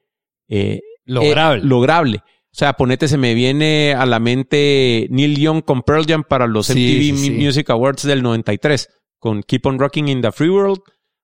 [0.48, 1.62] eh, Lograble.
[1.62, 2.16] eh, lograble.
[2.18, 6.46] O sea, ponete, se me viene a la mente Neil Young con Pearl Jam para
[6.46, 6.72] los Sí,
[7.12, 7.30] MTV sí.
[7.32, 10.80] Music Awards del 93, con Keep on Rocking in the Free World.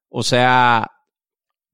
[0.08, 0.90] O sea,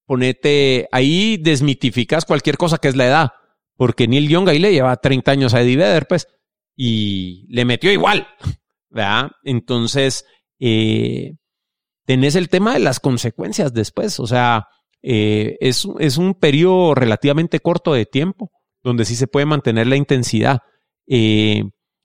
[0.06, 3.30] ponete, ahí desmitificas cualquier cosa que es la edad.
[3.76, 6.28] Porque Neil Young ahí le lleva 30 años a Eddie Vedder, pues,
[6.76, 8.28] y le metió igual,
[8.90, 9.30] ¿verdad?
[9.42, 10.24] Entonces,
[10.58, 11.36] eh,
[12.06, 14.20] tenés el tema de las consecuencias después.
[14.20, 14.66] O sea,
[15.02, 18.50] eh, es, es un periodo relativamente corto de tiempo
[18.82, 20.60] donde sí se puede mantener la intensidad.
[21.06, 21.64] Eh,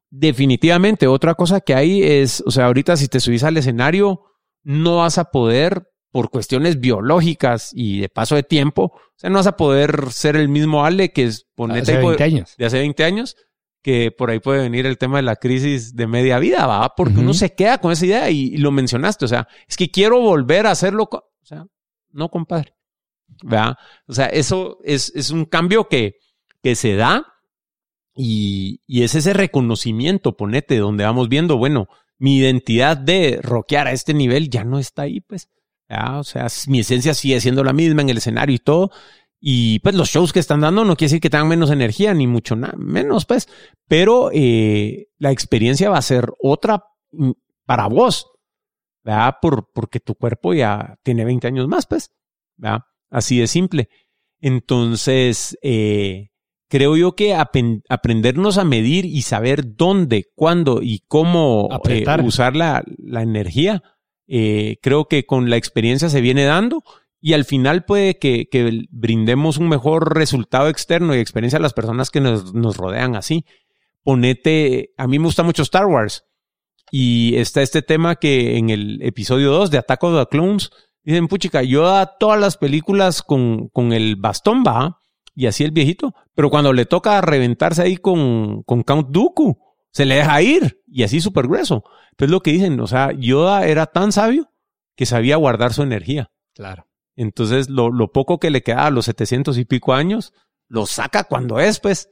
[0.10, 4.22] definitivamente, otra cosa que hay es, o sea, ahorita si te subís al escenario,
[4.64, 9.38] no vas a poder, por cuestiones biológicas y de paso de tiempo, o sea, no
[9.40, 12.56] vas a poder ser el mismo Ale que es ponete Hace ahí por- 20 años.
[12.58, 13.36] de hace 20 años,
[13.84, 16.94] que por ahí puede venir el tema de la crisis de media vida, ¿va?
[16.96, 19.92] Porque uno se queda con esa idea y, y lo mencionaste, o sea, es que
[19.92, 21.66] quiero volver a hacerlo, o sea,
[22.12, 22.74] no, compadre,
[23.44, 23.76] ¿verdad?
[24.08, 26.18] O sea, eso es, es un cambio que,
[26.62, 27.26] que se da
[28.16, 31.88] y, y es ese reconocimiento, ponete, donde vamos viendo, bueno,
[32.18, 35.50] mi identidad de rockear a este nivel ya no está ahí, pues,
[35.90, 36.20] ¿verdad?
[36.20, 38.92] O sea, mi esencia sigue siendo la misma en el escenario y todo,
[39.48, 42.26] y pues los shows que están dando no quiere decir que tengan menos energía, ni
[42.26, 43.48] mucho menos, pues.
[43.88, 47.32] Pero eh, la experiencia va a ser otra mm,
[47.64, 48.32] para vos,
[49.04, 49.36] ¿verdad?
[49.40, 52.12] Por, porque tu cuerpo ya tiene 20 años más, pues.
[52.58, 52.86] ¿verdad?
[53.16, 53.88] Así de simple.
[54.42, 56.32] Entonces, eh,
[56.68, 62.84] creo yo que aprendernos a medir y saber dónde, cuándo y cómo eh, usar la,
[62.98, 63.84] la energía,
[64.28, 66.84] eh, creo que con la experiencia se viene dando
[67.22, 71.74] y al final puede que, que brindemos un mejor resultado externo y experiencia a las
[71.74, 73.46] personas que nos, nos rodean así.
[74.04, 76.26] Ponete, a mí me gusta mucho Star Wars
[76.92, 80.70] y está este tema que en el episodio 2 de Attack of the Clones
[81.06, 85.00] dicen, puchica, Yoda todas las películas con, con el bastón va
[85.36, 89.58] y así el viejito, pero cuando le toca reventarse ahí con, con Count Dooku,
[89.92, 91.84] se le deja ir y así súper grueso.
[92.18, 94.52] Pues lo que dicen, o sea, Yoda era tan sabio
[94.96, 96.32] que sabía guardar su energía.
[96.54, 96.88] Claro.
[97.16, 100.34] Entonces, lo, lo poco que le queda a los 700 y pico años,
[100.68, 102.10] lo saca cuando es, pues.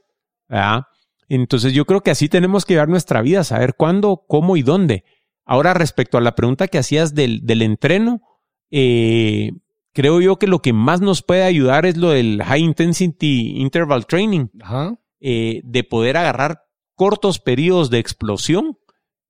[0.48, 0.84] ¿verdad?
[1.28, 5.04] Entonces, yo creo que así tenemos que llevar nuestra vida, saber cuándo, cómo y dónde.
[5.44, 8.22] Ahora, respecto a la pregunta que hacías del, del entreno,
[8.70, 9.52] eh,
[9.92, 14.06] creo yo que lo que más nos puede ayudar es lo del High Intensity Interval
[14.06, 14.98] Training, Ajá.
[15.20, 16.62] eh, de poder agarrar
[16.94, 18.78] cortos periodos de explosión,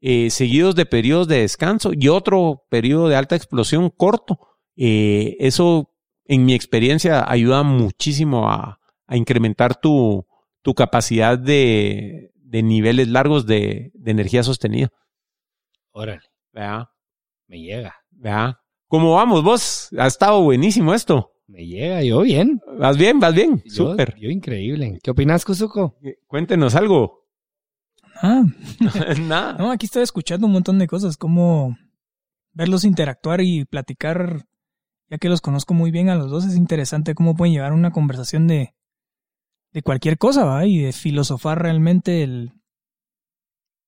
[0.00, 4.38] eh, seguidos de periodos de descanso y otro periodo de alta explosión corto.
[4.76, 5.90] Eso,
[6.24, 10.26] en mi experiencia, ayuda muchísimo a, a incrementar tu,
[10.62, 14.90] tu capacidad de, de niveles largos de, de energía sostenida.
[15.92, 16.22] Órale.
[16.52, 16.86] ¿Verdad?
[17.46, 17.94] Me llega.
[18.10, 18.56] ¿Verdad?
[18.94, 19.88] ¿Cómo vamos vos?
[19.98, 21.32] Ha estado buenísimo esto.
[21.48, 22.00] Me llega.
[22.04, 22.60] Yo bien.
[22.78, 23.18] ¿Vas bien?
[23.18, 23.60] ¿Vas bien?
[23.64, 24.14] Yo- Súper.
[24.20, 25.00] Yo increíble.
[25.02, 25.96] ¿Qué opinas, Kuzuko?
[26.04, 27.26] Eh, Cuéntenos algo.
[28.22, 28.44] Ah,
[29.20, 29.54] Nada.
[29.54, 31.76] no, aquí estoy escuchando un montón de cosas, como
[32.52, 34.46] verlos interactuar y platicar,
[35.10, 37.90] ya que los conozco muy bien a los dos, es interesante cómo pueden llevar una
[37.90, 38.74] conversación de,
[39.72, 40.66] de cualquier cosa, ¿va?
[40.66, 42.52] Y de filosofar realmente el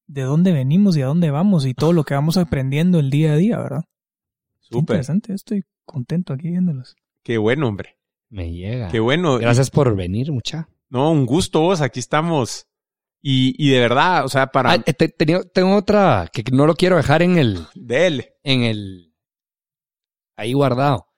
[0.09, 3.35] de dónde venimos y a dónde vamos y todo lo que vamos aprendiendo el día
[3.35, 3.85] a día, ¿verdad?
[4.69, 4.81] Qué Súper.
[4.97, 6.97] interesante, estoy contento aquí viéndolos.
[7.23, 7.99] Qué bueno, hombre.
[8.29, 8.89] Me llega.
[8.89, 9.39] Qué bueno.
[9.39, 10.69] Gracias por venir, mucha.
[10.89, 12.67] No, un gusto vos, aquí estamos.
[13.23, 14.73] Y, y de verdad, o sea, para...
[14.73, 18.35] Ah, te- tengo otra que no lo quiero dejar en el, Dele.
[18.45, 19.15] en el,
[20.37, 21.09] ahí guardado.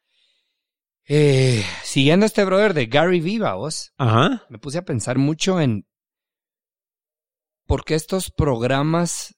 [1.07, 4.45] Eh, siguiendo a este brother de Gary Viva, vos, Ajá.
[4.51, 5.87] me puse a pensar mucho en
[7.67, 9.35] por qué estos programas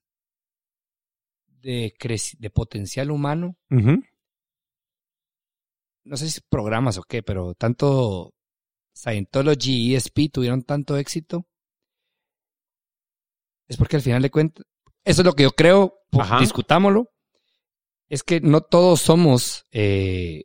[1.60, 1.94] de,
[2.38, 3.56] de potencial humano,
[6.04, 8.34] no sé si programas o qué, pero tanto
[8.94, 11.46] Scientology y ESP tuvieron tanto éxito,
[13.68, 14.66] es porque al final de cuentas,
[15.04, 17.10] eso es lo que yo creo, pues, discutámoslo,
[18.08, 20.44] es que no todos somos, eh,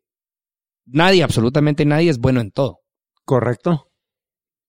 [0.86, 2.82] nadie, absolutamente nadie es bueno en todo.
[3.24, 3.92] Correcto.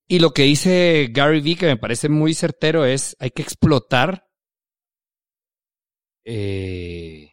[0.09, 4.26] Y lo que dice Gary Vee, que me parece muy certero, es hay que explotar
[6.27, 7.31] eh,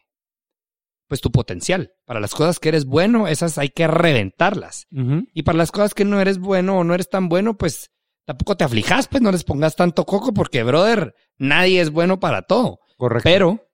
[1.08, 1.92] pues tu potencial.
[2.06, 4.86] Para las cosas que eres bueno, esas hay que reventarlas.
[5.32, 7.90] Y para las cosas que no eres bueno o no eres tan bueno, pues
[8.24, 12.42] tampoco te aflijas, pues no les pongas tanto coco, porque, brother, nadie es bueno para
[12.42, 12.78] todo.
[12.96, 13.24] Correcto.
[13.24, 13.68] Pero,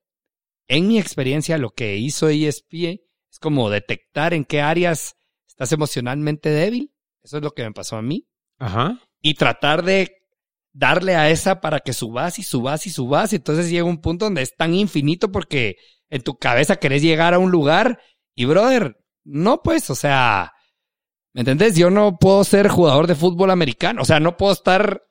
[0.67, 2.73] en mi experiencia, lo que hizo ESP
[3.29, 5.15] es como detectar en qué áreas
[5.47, 6.91] estás emocionalmente débil.
[7.23, 8.27] Eso es lo que me pasó a mí.
[8.57, 8.99] Ajá.
[9.21, 10.20] Y tratar de
[10.73, 13.33] darle a esa para que subas y subas y subas.
[13.33, 15.77] Y entonces llega un punto donde es tan infinito porque
[16.09, 17.99] en tu cabeza querés llegar a un lugar
[18.35, 20.53] y, brother, no pues, o sea,
[21.33, 21.75] ¿me entendés?
[21.75, 24.01] Yo no puedo ser jugador de fútbol americano.
[24.01, 25.03] O sea, no puedo estar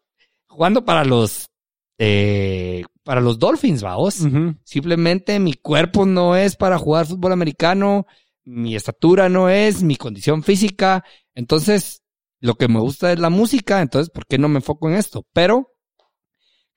[0.49, 1.51] jugando para los
[1.99, 4.27] eh, para los Dolphins, vamos.
[4.65, 8.07] Simplemente mi cuerpo no es para jugar fútbol americano,
[8.45, 11.05] mi estatura no es, mi condición física.
[11.35, 12.03] Entonces,
[12.41, 15.27] lo que me gusta es la música, entonces, ¿por qué no me enfoco en esto?
[15.33, 15.75] Pero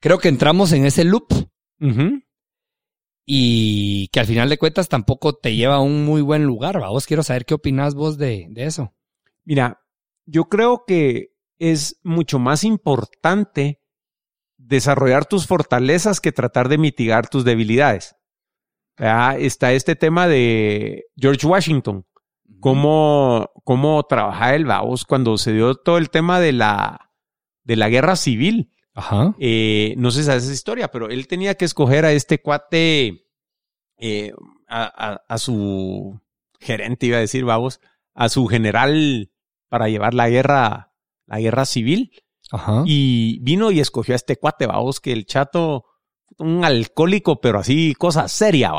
[0.00, 1.26] creo que entramos en ese loop.
[3.26, 7.06] Y que al final de cuentas tampoco te lleva a un muy buen lugar, vos.
[7.06, 8.94] Quiero saber qué opinas vos de, de eso.
[9.44, 9.80] Mira,
[10.26, 13.80] yo creo que es mucho más importante
[14.56, 18.16] desarrollar tus fortalezas que tratar de mitigar tus debilidades.
[18.96, 22.06] Está este tema de George Washington,
[22.60, 27.10] cómo, cómo trabajaba el Baos cuando se dio todo el tema de la,
[27.62, 28.70] de la guerra civil.
[28.94, 29.34] Ajá.
[29.38, 33.26] Eh, no sé si sabes esa historia, pero él tenía que escoger a este cuate,
[33.98, 34.32] eh,
[34.68, 36.20] a, a, su
[36.60, 37.80] gerente, iba a decir, vamos,
[38.14, 39.30] a su general
[39.68, 40.92] para llevar la guerra,
[41.26, 42.12] la guerra civil.
[42.84, 45.86] Y vino y escogió a este cuate, vamos, que el chato,
[46.38, 48.70] un alcohólico, pero así, cosa seria,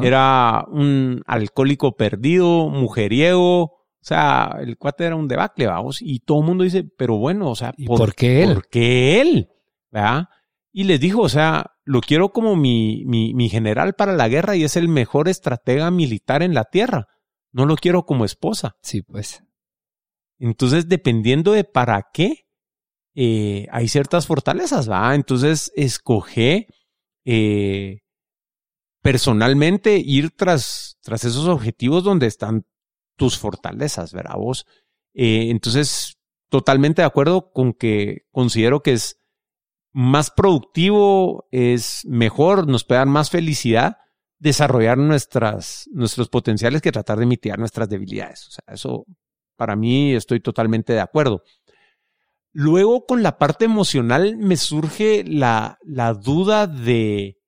[0.00, 3.62] Era un alcohólico perdido, mujeriego.
[3.62, 6.00] O sea, el cuate era un debacle, vamos.
[6.00, 8.54] Y todo el mundo dice, pero bueno, o sea, ¿por, qué él?
[8.54, 9.48] ¿Por qué él?
[9.90, 10.28] ¿Verdad?
[10.72, 14.56] Y les dijo, o sea, lo quiero como mi, mi, mi general para la guerra
[14.56, 17.08] y es el mejor estratega militar en la tierra.
[17.52, 18.76] No lo quiero como esposa.
[18.82, 19.44] Sí, pues.
[20.38, 22.46] Entonces, dependiendo de para qué,
[23.14, 25.14] eh, hay ciertas fortalezas, ¿va?
[25.14, 26.66] Entonces, escoge
[27.24, 28.01] eh,
[29.02, 32.64] personalmente ir tras, tras esos objetivos donde están
[33.16, 34.36] tus fortalezas, ¿verdad?
[34.36, 34.66] Vos.
[35.14, 36.16] Eh, entonces,
[36.48, 39.18] totalmente de acuerdo con que considero que es
[39.92, 43.98] más productivo, es mejor, nos puede dar más felicidad
[44.42, 48.48] desarrollar nuestras, nuestros potenciales que tratar de mitigar nuestras debilidades.
[48.48, 49.06] O sea, eso
[49.56, 51.44] para mí estoy totalmente de acuerdo.
[52.52, 57.38] Luego con la parte emocional me surge la, la duda de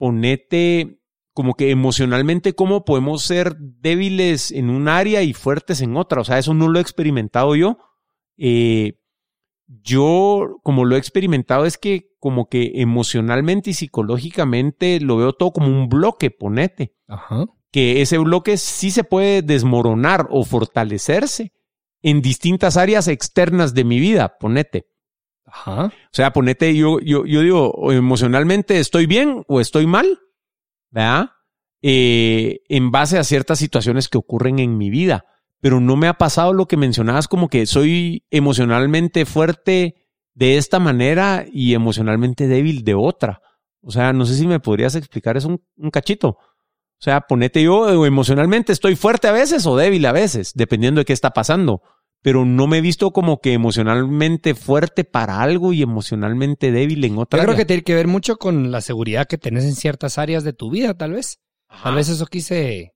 [0.00, 0.98] ponete
[1.34, 6.22] como que emocionalmente cómo podemos ser débiles en un área y fuertes en otra.
[6.22, 7.76] O sea, eso no lo he experimentado yo.
[8.38, 8.98] Eh,
[9.66, 15.52] yo, como lo he experimentado, es que como que emocionalmente y psicológicamente lo veo todo
[15.52, 16.96] como un bloque, ponete.
[17.06, 17.44] Ajá.
[17.70, 21.52] Que ese bloque sí se puede desmoronar o fortalecerse
[22.02, 24.86] en distintas áreas externas de mi vida, ponete.
[25.46, 25.86] Ajá.
[25.86, 30.20] O sea, ponete, yo, yo, yo digo, emocionalmente estoy bien o estoy mal,
[30.90, 31.30] ¿verdad?
[31.82, 35.24] Eh, en base a ciertas situaciones que ocurren en mi vida.
[35.60, 39.96] Pero no me ha pasado lo que mencionabas como que soy emocionalmente fuerte
[40.34, 43.42] de esta manera y emocionalmente débil de otra.
[43.82, 46.28] O sea, no sé si me podrías explicar eso un, un cachito.
[46.28, 51.06] O sea, ponete yo emocionalmente estoy fuerte a veces o débil a veces, dependiendo de
[51.06, 51.82] qué está pasando
[52.22, 57.18] pero no me he visto como que emocionalmente fuerte para algo y emocionalmente débil en
[57.18, 57.40] otra.
[57.40, 60.44] Yo creo que tiene que ver mucho con la seguridad que tenés en ciertas áreas
[60.44, 61.40] de tu vida, tal vez.
[61.82, 62.92] Tal vez eso quise.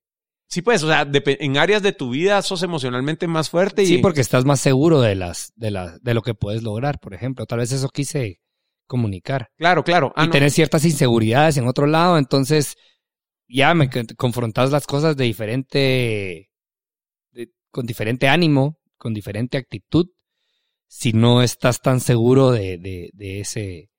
[0.48, 3.86] Sí, pues, o sea, en áreas de tu vida sos emocionalmente más fuerte y.
[3.86, 7.14] Sí, porque estás más seguro de las, de la, de lo que puedes lograr, por
[7.14, 7.46] ejemplo.
[7.46, 8.40] Tal vez eso quise
[8.86, 9.48] comunicar.
[9.56, 10.12] Claro, claro.
[10.16, 12.76] Ah, y tenés ciertas inseguridades en otro lado, entonces
[13.48, 16.50] ya me confrontas las cosas de diferente,
[17.70, 20.06] con diferente ánimo con diferente actitud
[20.88, 22.78] si no estás tan seguro de,
[23.12, 23.90] de, ese,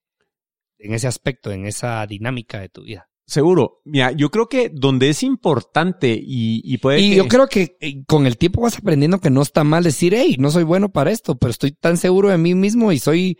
[0.79, 3.07] en ese aspecto, en esa dinámica de tu vida.
[3.27, 3.81] Seguro.
[3.85, 8.03] Mira, yo creo que donde es importante y, y puede Y yo creo que eh,
[8.05, 11.11] con el tiempo vas aprendiendo que no está mal decir, hey, no soy bueno para
[11.11, 13.37] esto, pero estoy tan seguro de mí mismo y soy,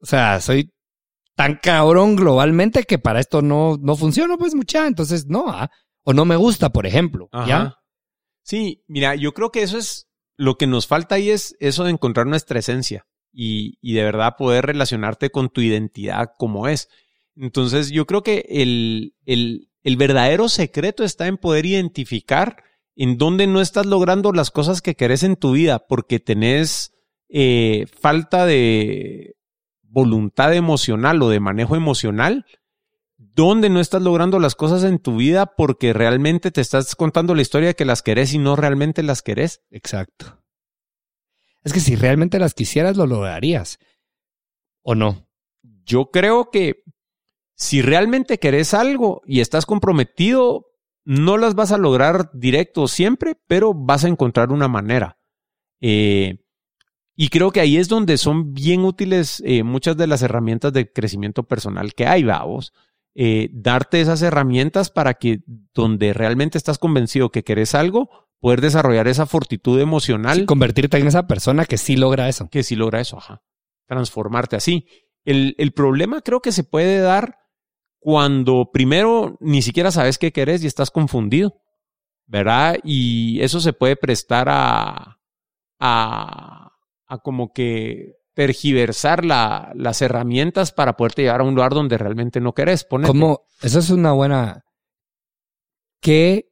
[0.00, 0.72] o sea, soy
[1.34, 4.86] tan cabrón globalmente que para esto no, no funciona, pues mucha.
[4.86, 5.68] Entonces, no, ¿ah?
[6.04, 7.28] o no me gusta, por ejemplo.
[7.48, 7.74] ¿Ya?
[8.44, 10.09] Sí, mira, yo creo que eso es
[10.40, 14.64] lo que nos falta ahí es eso de encontrar nuestra esencia y, de verdad poder
[14.64, 16.88] relacionarte con tu identidad como es.
[17.36, 22.64] Entonces yo creo que el, el, verdadero secreto está en poder identificar
[22.96, 26.94] en dónde no estás logrando las cosas que querés en tu vida porque tenés
[27.28, 29.36] eh, falta de
[29.82, 32.46] voluntad emocional o de manejo emocional,
[33.34, 37.42] donde no estás logrando las cosas en tu vida porque realmente te estás contando la
[37.42, 39.62] historia de que las querés y no realmente las querés.
[39.70, 40.42] Exacto.
[41.62, 43.78] Es que si realmente las quisieras, lo lograrías.
[44.82, 45.28] ¿O no?
[45.84, 46.82] Yo creo que
[47.54, 50.66] si realmente querés algo y estás comprometido,
[51.04, 55.18] no las vas a lograr directo siempre, pero vas a encontrar una manera.
[55.80, 56.38] Eh,
[57.14, 60.90] y creo que ahí es donde son bien útiles eh, muchas de las herramientas de
[60.90, 62.72] crecimiento personal que hay, vamos.
[63.14, 65.40] Eh, darte esas herramientas para que
[65.74, 68.08] donde realmente estás convencido que querés algo,
[68.40, 70.46] poder desarrollar esa fortitud emocional.
[70.46, 72.48] convertirte en esa persona que sí logra eso.
[72.50, 73.42] Que sí logra eso, ajá.
[73.86, 74.86] Transformarte así.
[75.24, 77.36] El, el problema creo que se puede dar
[77.98, 81.60] cuando primero ni siquiera sabes qué querés y estás confundido,
[82.26, 82.78] ¿verdad?
[82.82, 85.20] Y eso se puede prestar a,
[85.78, 86.72] a,
[87.06, 92.40] a como que tergiversar la, las herramientas para poderte llevar a un lugar donde realmente
[92.40, 92.84] no querés.
[92.84, 93.08] Ponerte.
[93.08, 94.64] Como, esa es una buena...
[96.00, 96.50] ¿Qué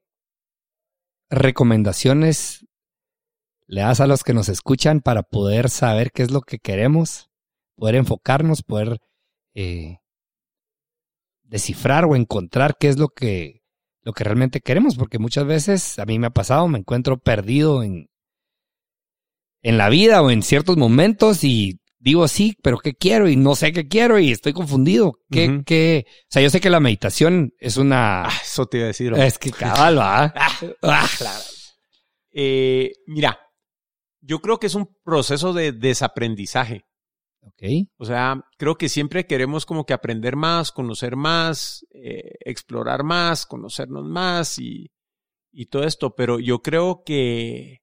[1.31, 2.67] recomendaciones
[3.67, 7.31] le das a los que nos escuchan para poder saber qué es lo que queremos,
[7.77, 8.99] poder enfocarnos, poder
[9.55, 9.99] eh,
[11.45, 13.63] descifrar o encontrar qué es lo que,
[14.03, 14.97] lo que realmente queremos?
[14.97, 18.11] Porque muchas veces a mí me ha pasado, me encuentro perdido en,
[19.63, 23.29] en la vida o en ciertos momentos y digo sí, pero ¿qué quiero?
[23.29, 25.15] Y no sé qué quiero y estoy confundido.
[25.31, 25.65] ¿Qué, Ujú.
[25.65, 26.07] qué?
[26.07, 28.25] O sea, yo sé que la meditación es una...
[28.27, 29.13] Ah, eso te iba a decir.
[29.15, 30.33] es que cabal, ¿va?
[30.83, 31.07] Ah,
[32.33, 33.39] Eh, mira,
[34.21, 36.85] yo creo que es un proceso de desaprendizaje.
[37.41, 37.63] Ok.
[37.97, 43.47] O sea, creo que siempre queremos como que aprender más, conocer más, eh, explorar más,
[43.47, 44.91] conocernos más y,
[45.51, 47.79] y todo esto, pero yo creo que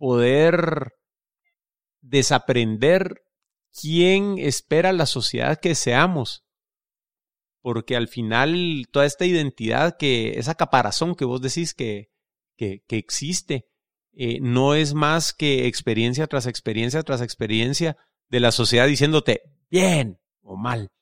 [0.00, 0.94] poder
[2.00, 3.22] desaprender
[3.70, 6.42] quién espera la sociedad que seamos,
[7.60, 12.10] porque al final toda esta identidad que, esa caparazón que vos decís que,
[12.56, 13.68] que, que existe,
[14.12, 17.98] eh, no es más que experiencia tras experiencia tras experiencia
[18.30, 20.92] de la sociedad diciéndote bien o mal,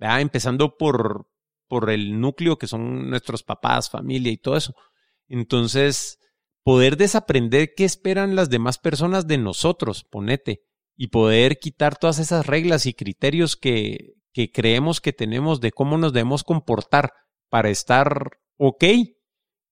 [0.00, 0.20] ¿verdad?
[0.20, 1.30] empezando por,
[1.68, 4.74] por el núcleo que son nuestros papás, familia y todo eso.
[5.28, 6.18] Entonces,
[6.62, 10.62] poder desaprender qué esperan las demás personas de nosotros, ponete,
[10.96, 15.96] y poder quitar todas esas reglas y criterios que, que creemos que tenemos de cómo
[15.98, 17.12] nos debemos comportar
[17.48, 18.84] para estar ok,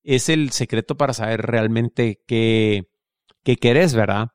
[0.04, 2.88] es el secreto para saber realmente qué,
[3.42, 4.28] qué querés, ¿verdad?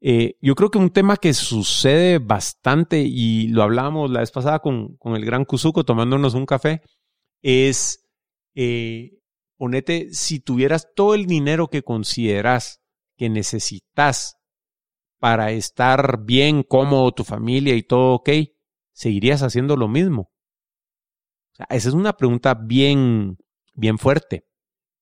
[0.00, 4.58] Eh, yo creo que un tema que sucede bastante, y lo hablábamos la vez pasada
[4.58, 6.82] con, el gran Kuzuko tomándonos un café,
[7.40, 8.04] es
[8.56, 9.21] eh,
[9.62, 12.82] ponete, si tuvieras todo el dinero que consideras
[13.16, 14.34] que necesitas
[15.20, 18.28] para estar bien, cómodo, tu familia y todo ok,
[18.92, 20.32] ¿seguirías haciendo lo mismo?
[21.52, 23.38] O sea, esa es una pregunta bien,
[23.72, 24.48] bien fuerte,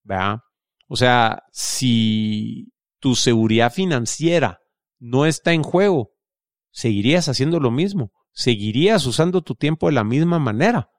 [0.03, 0.41] ¿verdad?
[0.89, 4.61] O sea, si tu seguridad financiera
[4.99, 6.13] no está en juego,
[6.71, 8.13] ¿seguirías haciendo lo mismo?
[8.33, 10.91] ¿Seguirías usando tu tiempo de la misma manera?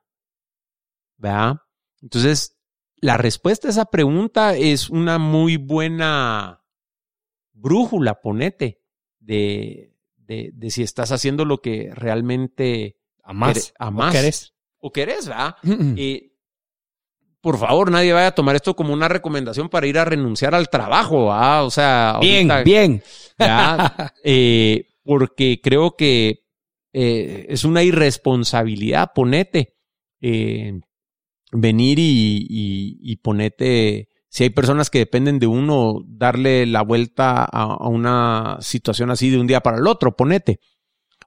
[1.17, 1.57] ¿Verdad?
[2.01, 2.57] Entonces,
[3.01, 6.63] la respuesta a esa pregunta es una muy buena
[7.53, 8.81] brújula, ponete,
[9.19, 13.73] de, de, de si estás haciendo lo que realmente Amás.
[13.77, 14.13] amás.
[14.13, 14.53] ¿Querés?
[14.79, 15.55] o querés, ¿verdad?
[15.95, 16.31] Eh,
[17.39, 20.69] por favor, nadie vaya a tomar esto como una recomendación para ir a renunciar al
[20.69, 21.63] trabajo, ¿ah?
[21.63, 23.03] O sea, bien, ahorita- bien.
[23.37, 24.13] ¿verdad?
[24.23, 26.43] Eh, porque creo que
[26.93, 29.75] eh, es una irresponsabilidad, ponete,
[30.19, 30.79] eh,
[31.51, 37.41] venir y, y, y ponete, si hay personas que dependen de uno, darle la vuelta
[37.43, 40.59] a, a una situación así de un día para el otro, ponete.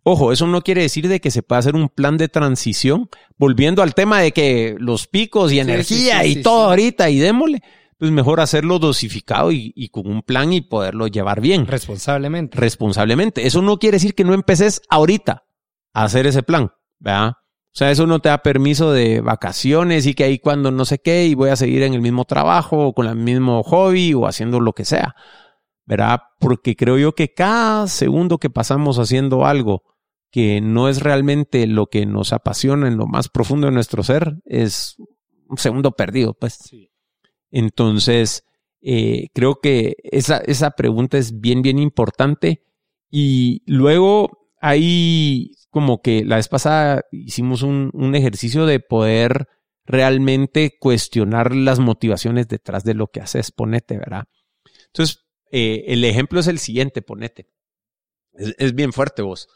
[0.03, 3.83] Ojo, eso no quiere decir de que se pueda hacer un plan de transición, volviendo
[3.83, 7.63] al tema de que los picos y energía sí, y todo ahorita y démosle,
[7.97, 12.59] pues mejor hacerlo dosificado y, y con un plan y poderlo llevar bien Responsablemente.
[12.59, 13.47] responsablemente.
[13.47, 15.45] Eso no quiere decir que no empeces ahorita
[15.95, 17.33] a hacer ese plan, ¿verdad?
[17.75, 21.01] O sea, eso no te da permiso de vacaciones y que ahí cuando no sé
[21.01, 24.29] qué y voy a seguir en el mismo trabajo o con el mismo hobby o
[24.29, 25.17] haciendo lo que sea,
[25.85, 26.21] ¿verdad?
[26.39, 29.83] Porque creo yo que cada segundo que pasamos haciendo algo
[30.31, 34.37] que no es realmente lo que nos apasiona en lo más profundo de nuestro ser
[34.45, 34.95] es
[35.49, 36.71] un segundo perdido, pues.
[37.51, 38.45] Entonces,
[38.83, 42.63] eh, creo que esa, esa pregunta es bien, bien importante.
[43.11, 49.49] Y luego hay como que la vez pasada hicimos un, un ejercicio de poder
[49.85, 54.23] realmente cuestionar las motivaciones detrás de lo que haces, ponete, ¿verdad?
[54.87, 57.49] Entonces, eh, el ejemplo es el siguiente, ponete.
[58.35, 59.49] Es, es bien fuerte vos.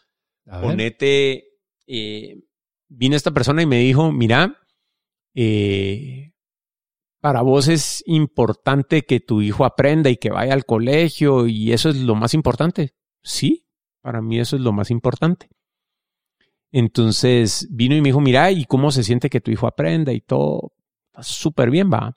[0.47, 0.61] A.
[0.61, 2.43] Ponete, eh,
[2.89, 4.59] vino esta persona y me dijo, mira,
[5.37, 6.33] eh,
[7.21, 11.91] para vos es importante que tu hijo aprenda y que vaya al colegio y eso
[11.91, 12.97] es lo más importante.
[13.23, 13.69] Sí,
[14.03, 15.49] para mí eso es lo más importante.
[16.71, 20.21] Entonces vino y me dijo, mira, ¿y cómo se siente que tu hijo aprenda y
[20.21, 20.73] todo?
[21.21, 22.17] Súper bien, va.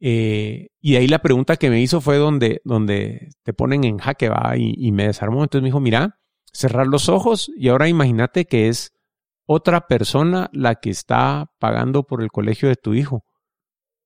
[0.00, 4.28] Eh, y ahí la pregunta que me hizo fue donde, donde te ponen en jaque,
[4.28, 5.42] va, y, y me desarmó.
[5.42, 6.18] Entonces me dijo, mira,
[6.52, 8.92] cerrar los ojos y ahora imagínate que es
[9.46, 13.24] otra persona la que está pagando por el colegio de tu hijo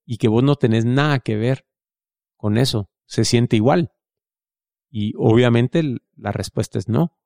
[0.05, 1.66] y que vos no tenés nada que ver
[2.36, 2.90] con eso.
[3.06, 3.93] Se siente igual.
[4.90, 5.82] Y obviamente
[6.16, 7.18] la respuesta es no.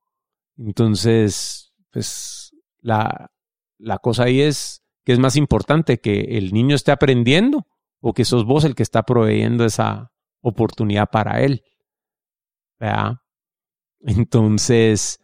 [0.57, 3.31] Entonces, pues la,
[3.77, 7.67] la cosa ahí es que es más importante que el niño esté aprendiendo
[7.99, 10.11] o que sos vos el que está proveyendo esa
[10.41, 11.63] oportunidad para él.
[12.79, 13.17] ¿Verdad?
[13.99, 15.19] Entonces,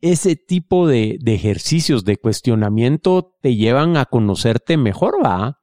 [0.00, 5.60] ese tipo de, de ejercicios de cuestionamiento te llevan a conocerte mejor, ¿va?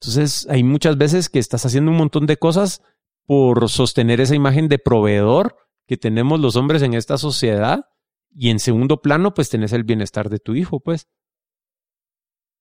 [0.00, 2.82] Entonces, hay muchas veces que estás haciendo un montón de cosas
[3.24, 7.86] por sostener esa imagen de proveedor que tenemos los hombres en esta sociedad
[8.38, 11.08] y en segundo plano, pues tenés el bienestar de tu hijo, pues.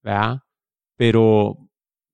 [0.02, 0.40] ¿Verdad?
[0.96, 1.70] Pero,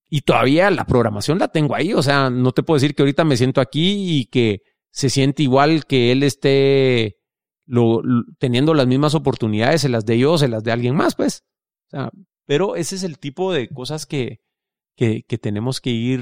[0.10, 3.24] y todavía la programación la tengo ahí, o sea, no te puedo decir que ahorita
[3.24, 4.62] me siento aquí y que
[4.92, 7.20] se siente igual que él esté
[7.68, 8.02] lo,
[8.40, 11.44] teniendo las mismas oportunidades, se las de yo, se las de alguien más, pues.
[11.88, 12.10] O sea,
[12.48, 14.40] pero ese es el tipo de cosas que,
[14.96, 16.22] que tenemos que ir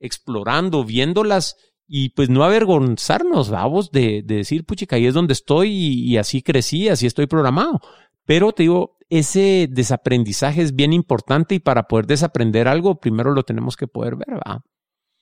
[0.00, 1.56] explorando, viéndolas
[1.86, 6.16] y pues no avergonzarnos, vamos, de, de decir, puchica, ahí es donde estoy y, y
[6.16, 7.80] así crecí, así estoy programado.
[8.24, 13.42] Pero te digo, ese desaprendizaje es bien importante y para poder desaprender algo, primero lo
[13.42, 14.64] tenemos que poder ver, ¿va?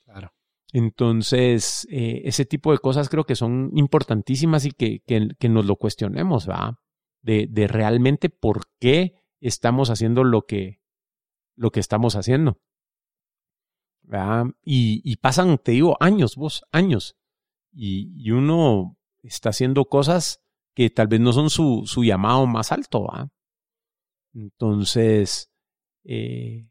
[0.05, 0.33] Claro.
[0.73, 5.67] Entonces, eh, ese tipo de cosas creo que son importantísimas y que, que, que nos
[5.67, 6.79] lo cuestionemos, ¿va?
[7.23, 10.81] De, de realmente por qué estamos haciendo lo que,
[11.57, 12.59] lo que estamos haciendo.
[14.65, 17.17] Y, pasan, te digo, años, vos, años.
[17.73, 20.41] Y, uno está haciendo cosas
[20.75, 23.09] que tal vez no son su, su llamado más alto.
[24.35, 25.51] Entonces,
[26.05, 26.69] eh,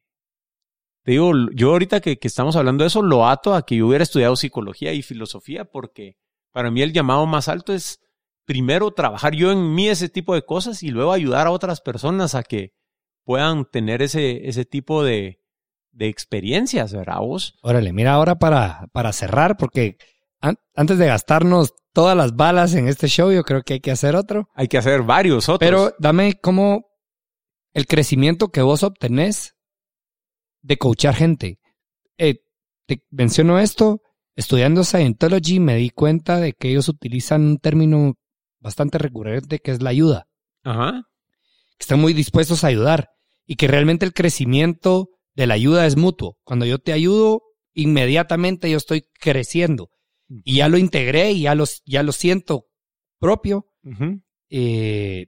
[1.04, 3.88] te digo, yo ahorita que, que estamos hablando de eso, lo ato a que yo
[3.88, 6.18] hubiera estudiado psicología y filosofía, porque
[6.52, 8.00] para mí el llamado más alto es
[8.46, 12.36] primero trabajar yo en mí ese tipo de cosas y luego ayudar a otras personas
[12.36, 12.74] a que
[13.24, 15.41] puedan tener ese, ese tipo de,
[15.92, 17.56] de experiencias, ¿verdad vos?
[17.62, 19.98] Órale, mira, ahora para, para cerrar, porque
[20.40, 23.92] an- antes de gastarnos todas las balas en este show, yo creo que hay que
[23.92, 24.50] hacer otro.
[24.56, 25.60] Hay que hacer varios otros.
[25.60, 26.86] Pero dame como
[27.74, 29.56] el crecimiento que vos obtenés
[30.62, 31.60] de coachar gente.
[32.18, 32.40] Eh,
[32.86, 34.02] te menciono esto,
[34.36, 38.14] estudiando Scientology me di cuenta de que ellos utilizan un término
[38.60, 40.28] bastante recurrente que es la ayuda,
[40.64, 41.04] Ajá.
[41.78, 43.10] que están muy dispuestos a ayudar
[43.46, 46.38] y que realmente el crecimiento de la ayuda es mutuo.
[46.44, 47.44] Cuando yo te ayudo,
[47.74, 49.90] inmediatamente yo estoy creciendo
[50.28, 52.68] y ya lo integré y ya, los, ya lo siento
[53.20, 53.68] propio
[54.52, 55.28] eh,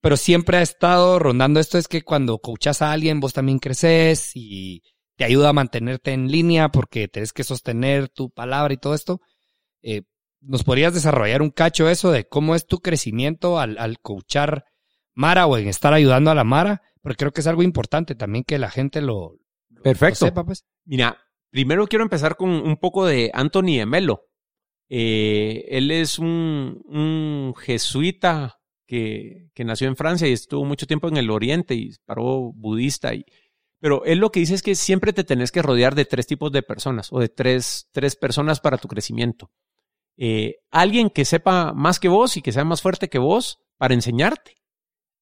[0.00, 4.30] pero siempre ha estado rondando esto, es que cuando coachas a alguien, vos también creces
[4.34, 4.82] y
[5.16, 9.20] te ayuda a mantenerte en línea porque tienes que sostener tu palabra y todo esto.
[9.82, 10.02] Eh,
[10.40, 14.64] ¿Nos podrías desarrollar un cacho eso de cómo es tu crecimiento al, al coachar
[15.14, 16.82] Mara o en estar ayudando a la Mara?
[17.02, 19.38] Porque creo que es algo importante también que la gente lo,
[19.68, 20.26] lo Perfecto.
[20.26, 20.64] sepa, pues.
[20.84, 21.18] Mira,
[21.50, 24.24] primero quiero empezar con un poco de Anthony Emelo.
[24.88, 31.08] Eh, él es un, un jesuita que, que nació en Francia y estuvo mucho tiempo
[31.08, 33.14] en el Oriente y paró budista.
[33.14, 33.24] Y,
[33.80, 36.50] pero él lo que dice es que siempre te tenés que rodear de tres tipos
[36.50, 39.50] de personas o de tres, tres personas para tu crecimiento.
[40.16, 43.94] Eh, alguien que sepa más que vos y que sea más fuerte que vos para
[43.94, 44.56] enseñarte.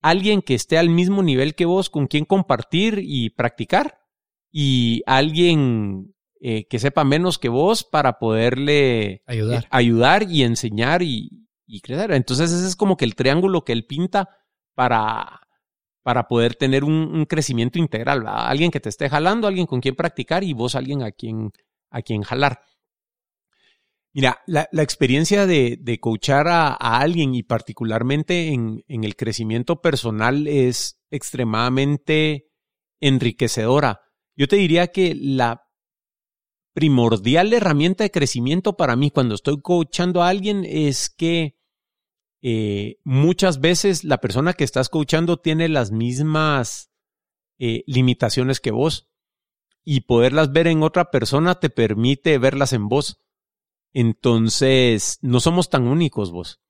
[0.08, 3.98] Alguien que esté al mismo nivel que vos con quien compartir y practicar.
[4.52, 9.64] Y alguien eh, que sepa menos que vos para poderle Ayudar.
[9.64, 12.12] eh, ayudar y enseñar y, y crecer.
[12.12, 14.28] Entonces ese es como que el triángulo que él pinta
[14.74, 15.40] para,
[16.02, 18.20] para poder tener un, un crecimiento integral.
[18.20, 18.46] ¿verdad?
[18.46, 21.50] Alguien que te esté jalando, alguien con quien practicar y vos alguien a quien,
[21.90, 22.60] a quien jalar.
[24.16, 30.98] Mira, la, experiencia de, coachar a, alguien y particularmente en, en el crecimiento personal es
[31.10, 32.48] extremadamente
[32.98, 34.00] enriquecedora.
[34.34, 35.68] Yo te diría que la
[36.72, 41.58] primordial herramienta de crecimiento para mí cuando estoy coachando a alguien es que
[42.40, 46.90] eh, muchas veces la persona que estás coachando tiene las mismas
[47.58, 49.10] eh, limitaciones que vos
[49.84, 53.20] y poderlas ver en otra persona te permite verlas en vos.
[53.92, 56.60] Entonces, no somos tan únicos vos.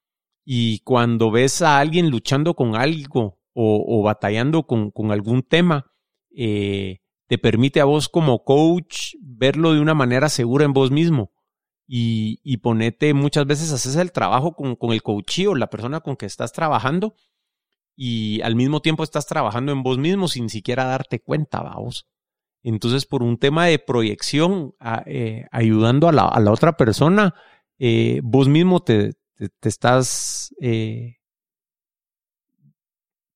[0.44, 5.90] Y cuando ves a alguien luchando con algo o, batallando con, con, algún tema,
[6.36, 11.32] eh, te permite a vos como coach verlo de una manera segura en vos mismo.
[11.88, 16.00] Y, y ponete muchas veces, haces el trabajo con, con el coachí o la persona
[16.00, 17.14] con que estás trabajando
[17.96, 22.06] y al mismo tiempo estás trabajando en vos mismo sin siquiera darte cuenta, vos.
[22.68, 24.74] Entonces, por un tema de proyección,
[25.06, 27.32] eh, ayudando a la, otra persona,
[27.78, 29.12] eh, vos mismo te,
[29.62, 31.18] estás eh,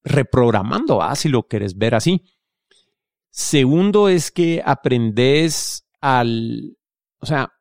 [0.02, 2.24] reprogramando, si lo quieres ver así.
[3.30, 6.76] Segundo es que aprendes al,
[7.20, 7.52] o sea,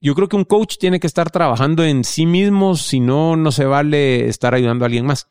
[0.00, 3.52] yo creo que un coach tiene que estar trabajando en sí mismo, si no, no
[3.52, 5.28] se vale estar ayudando a alguien más.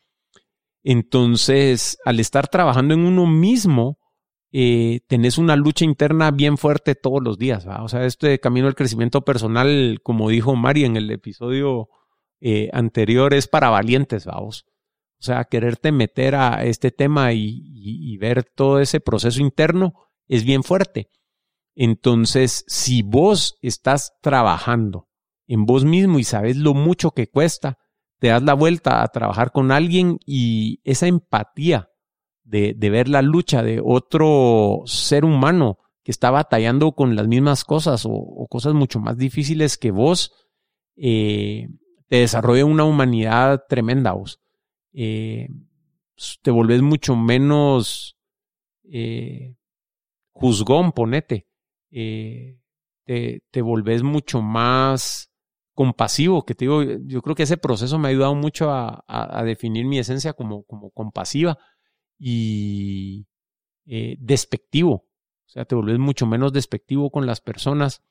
[0.84, 3.97] Entonces, al estar trabajando en uno mismo,
[4.50, 7.66] eh, tenés una lucha interna bien fuerte todos los días.
[7.66, 11.88] O sea, este camino del crecimiento personal, como dijo Mari en el episodio
[12.40, 14.64] eh, anterior, es para valientes, vamos.
[15.20, 19.94] O sea, quererte meter a este tema y, ver todo ese proceso interno
[20.26, 21.10] es bien fuerte.
[21.74, 25.08] Entonces, si vos estás trabajando
[25.46, 27.78] en vos mismo y sabes lo mucho que cuesta,
[28.18, 31.90] te das la vuelta a trabajar con alguien y esa empatía
[32.48, 38.06] de, ver la lucha de otro ser humano que está batallando con las mismas cosas
[38.08, 40.32] o, cosas mucho más difíciles que vos,
[40.96, 41.68] eh,
[42.08, 44.40] te desarrolla una humanidad tremenda vos.
[44.92, 45.48] Eh,
[46.42, 48.16] te volvés mucho menos
[48.90, 49.54] eh,
[50.32, 51.46] juzgón, ponete.
[51.90, 55.30] te, te volvés mucho más
[55.74, 59.84] compasivo, que te digo, yo creo que ese proceso me ha ayudado mucho a, definir
[59.84, 61.58] mi esencia como, como compasiva
[62.18, 63.26] y
[63.86, 65.06] eh, despectivo.
[65.46, 68.02] O sea, te volvés mucho menos despectivo con las personas.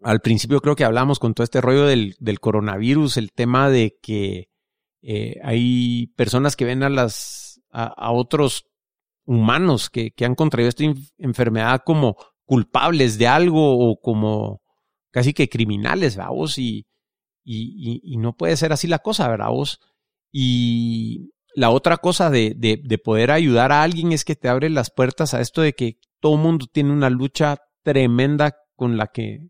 [0.00, 4.48] Al principio creo que hablamos con todo este rollo del, coronavirus, el tema de que
[5.02, 8.66] eh, hay personas que ven a las a, otros
[9.26, 10.84] humanos que, que, han contraído esta
[11.18, 12.16] enfermedad como
[12.46, 14.62] culpables de algo o como
[15.10, 16.86] casi que criminales, vamos, y,
[17.44, 19.48] y, y, no puede ser así la cosa, ¿verdad?
[19.48, 19.80] Vos?
[20.32, 24.68] Y la otra cosa de, de, de, poder ayudar a alguien es que te abre
[24.68, 29.48] las puertas a esto de que todo mundo tiene una lucha tremenda con la que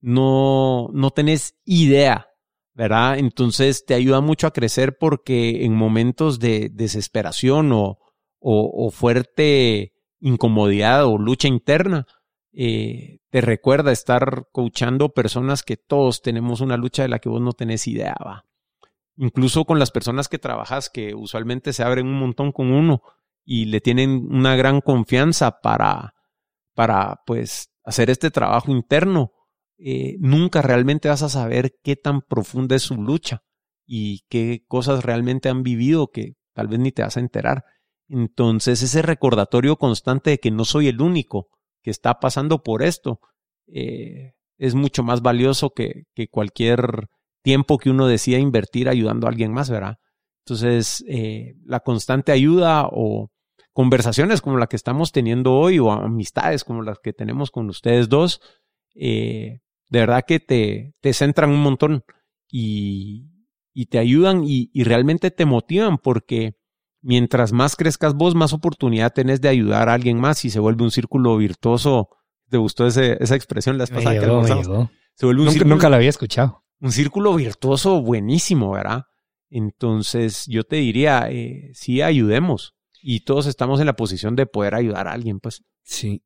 [0.00, 2.28] no, no tenés idea,
[2.74, 3.18] ¿verdad?
[3.18, 7.98] Entonces te ayuda mucho a crecer porque en momentos de desesperación o,
[8.38, 12.06] o, o fuerte incomodidad o lucha interna,
[12.52, 17.40] eh, te recuerda estar coachando personas que todos tenemos una lucha de la que vos
[17.40, 18.44] no tenés idea, va.
[19.16, 23.02] Incluso con las personas que trabajas, que usualmente se abren un montón con uno
[23.44, 26.14] y le tienen una gran confianza para,
[26.74, 29.32] para pues, hacer este trabajo interno,
[29.78, 33.42] eh, nunca realmente vas a saber qué tan profunda es su lucha
[33.84, 37.64] y qué cosas realmente han vivido que tal vez ni te vas a enterar.
[38.08, 41.48] Entonces, ese recordatorio constante de que no soy el único,
[41.82, 43.20] que está pasando por esto
[43.66, 47.08] eh, es mucho más valioso que, que, cualquier
[47.42, 49.98] tiempo que uno decida invertir ayudando a alguien más, ¿verdad?
[50.44, 53.30] Entonces, eh, la constante ayuda o
[53.72, 58.08] conversaciones como la que estamos teniendo hoy o amistades como las que tenemos con ustedes
[58.08, 58.40] dos,
[58.94, 62.04] eh, de verdad que te, te centran un montón
[62.50, 63.30] y,
[63.72, 66.56] y te ayudan y, y realmente te motivan porque
[67.02, 70.84] mientras más crezcas vos, más oportunidad tenés de ayudar a alguien más y se vuelve
[70.84, 72.08] un círculo virtuoso.
[72.48, 74.26] ¿Te gustó ese, esa expresión la pasada que
[75.14, 76.61] Se vuelve un nunca, círculo, nunca la había escuchado.
[76.82, 79.04] Un círculo virtuoso buenísimo, ¿verdad?
[79.48, 82.74] Entonces yo te diría, eh, sí, ayudemos.
[83.00, 85.62] Y todos estamos en la posición de poder ayudar a alguien, pues.
[85.84, 86.24] Sí.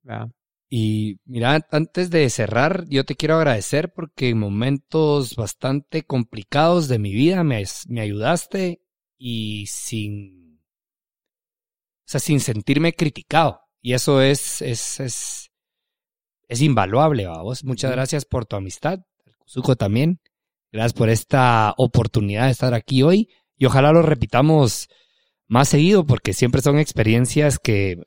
[0.70, 6.99] Y mira, antes de cerrar, yo te quiero agradecer porque en momentos bastante complicados de
[6.99, 8.83] mi vida me, me ayudaste
[9.19, 10.47] y sin
[12.07, 13.61] o sea, sin sentirme criticado.
[13.83, 15.51] Y eso es, es, es,
[16.49, 17.62] es invaluable, vos.
[17.62, 19.01] Muchas gracias por tu amistad,
[19.45, 20.19] Suco también.
[20.73, 23.29] Gracias por esta oportunidad de estar aquí hoy.
[23.57, 24.89] Y ojalá lo repitamos
[25.49, 28.03] más seguido, porque siempre son experiencias que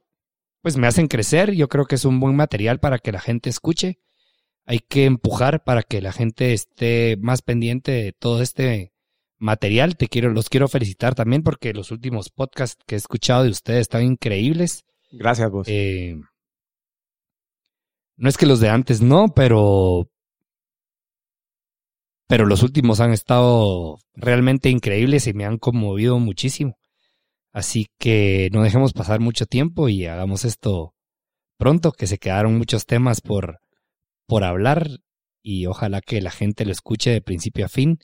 [0.62, 1.54] pues me hacen crecer.
[1.54, 4.00] Yo creo que es un buen material para que la gente escuche.
[4.66, 8.94] Hay que empujar para que la gente esté más pendiente de todo este
[9.40, 9.98] material.
[9.98, 13.82] Te quiero, los quiero felicitar también porque los últimos podcasts que he escuchado de ustedes
[13.82, 14.86] están increíbles.
[15.12, 15.68] Gracias, vos.
[15.68, 16.18] Eh,
[18.18, 20.12] no es que los de antes no, pero.
[22.30, 26.78] Pero los últimos han estado realmente increíbles y me han conmovido muchísimo.
[27.52, 30.94] Así que no dejemos pasar mucho tiempo y hagamos esto
[31.58, 33.60] pronto, que se quedaron muchos temas por,
[34.28, 34.88] por hablar
[35.42, 37.98] y ojalá que la gente lo escuche de principio a fin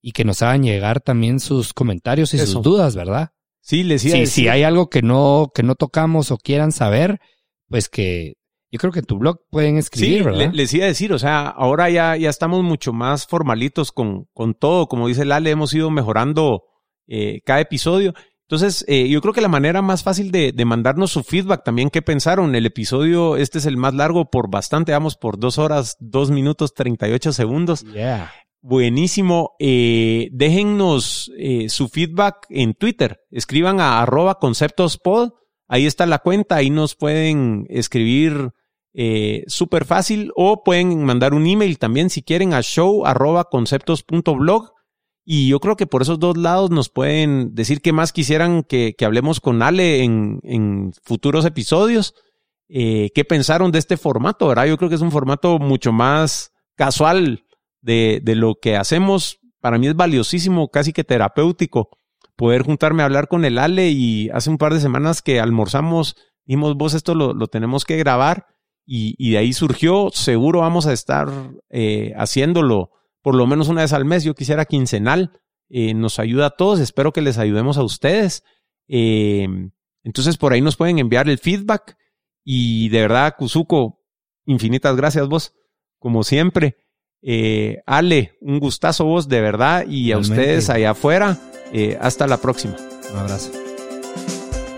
[0.00, 2.46] y que nos hagan llegar también sus comentarios y Eso.
[2.46, 3.32] sus dudas, ¿verdad?
[3.60, 6.72] Sí, les iba a decir- si hay algo que no, que no tocamos o quieran
[6.72, 7.20] saber,
[7.68, 8.36] pues que
[8.76, 10.38] yo creo que en tu blog pueden escribir, Sí, ¿verdad?
[10.38, 14.26] le- les iba a decir, o sea, ahora ya, ya estamos mucho más formalitos con,
[14.32, 14.86] con todo.
[14.86, 16.62] Como dice Lale, hemos ido mejorando
[17.08, 18.14] eh, cada episodio.
[18.48, 21.90] Entonces, eh, yo creo que la manera más fácil de, de mandarnos su feedback también,
[21.90, 22.54] ¿qué pensaron?
[22.54, 26.72] El episodio, este es el más largo por bastante, vamos por dos horas, dos minutos,
[26.72, 27.84] 38 segundos.
[27.92, 28.30] Yeah.
[28.62, 29.52] Buenísimo.
[29.58, 33.18] Eh, déjennos eh, su feedback en Twitter.
[33.30, 35.30] Escriban a arroba conceptospod.
[35.68, 36.56] Ahí está la cuenta.
[36.56, 38.50] Ahí nos pueden escribir
[38.98, 44.72] eh, súper fácil o pueden mandar un email también si quieren a show arroba conceptos.blog.
[45.22, 48.94] Y yo creo que por esos dos lados nos pueden decir qué más quisieran que,
[48.96, 52.14] que hablemos con Ale en, en futuros episodios.
[52.70, 54.48] Eh, ¿Qué pensaron de este formato?
[54.48, 54.64] ¿verdad?
[54.64, 57.44] Yo creo que es un formato mucho más casual
[57.82, 59.40] de, de lo que hacemos.
[59.60, 61.90] Para mí es valiosísimo, casi que terapéutico,
[62.34, 66.16] poder juntarme a hablar con el Ale y hace un par de semanas que almorzamos,
[66.46, 68.55] dijimos, vos esto lo, lo tenemos que grabar
[68.86, 71.28] y, y de ahí surgió, seguro vamos a estar
[71.68, 72.92] eh, haciéndolo
[73.26, 75.32] por lo menos una vez al mes, yo quisiera quincenal,
[75.68, 78.44] eh, nos ayuda a todos, espero que les ayudemos a ustedes.
[78.86, 79.48] Eh,
[80.04, 81.96] entonces por ahí nos pueden enviar el feedback
[82.44, 84.00] y de verdad, Kuzuko,
[84.44, 85.54] infinitas gracias vos,
[85.98, 86.76] como siempre.
[87.20, 91.36] Eh, Ale, un gustazo vos, de verdad, y a ustedes allá afuera,
[92.00, 92.76] hasta la próxima.
[93.10, 93.50] Un abrazo.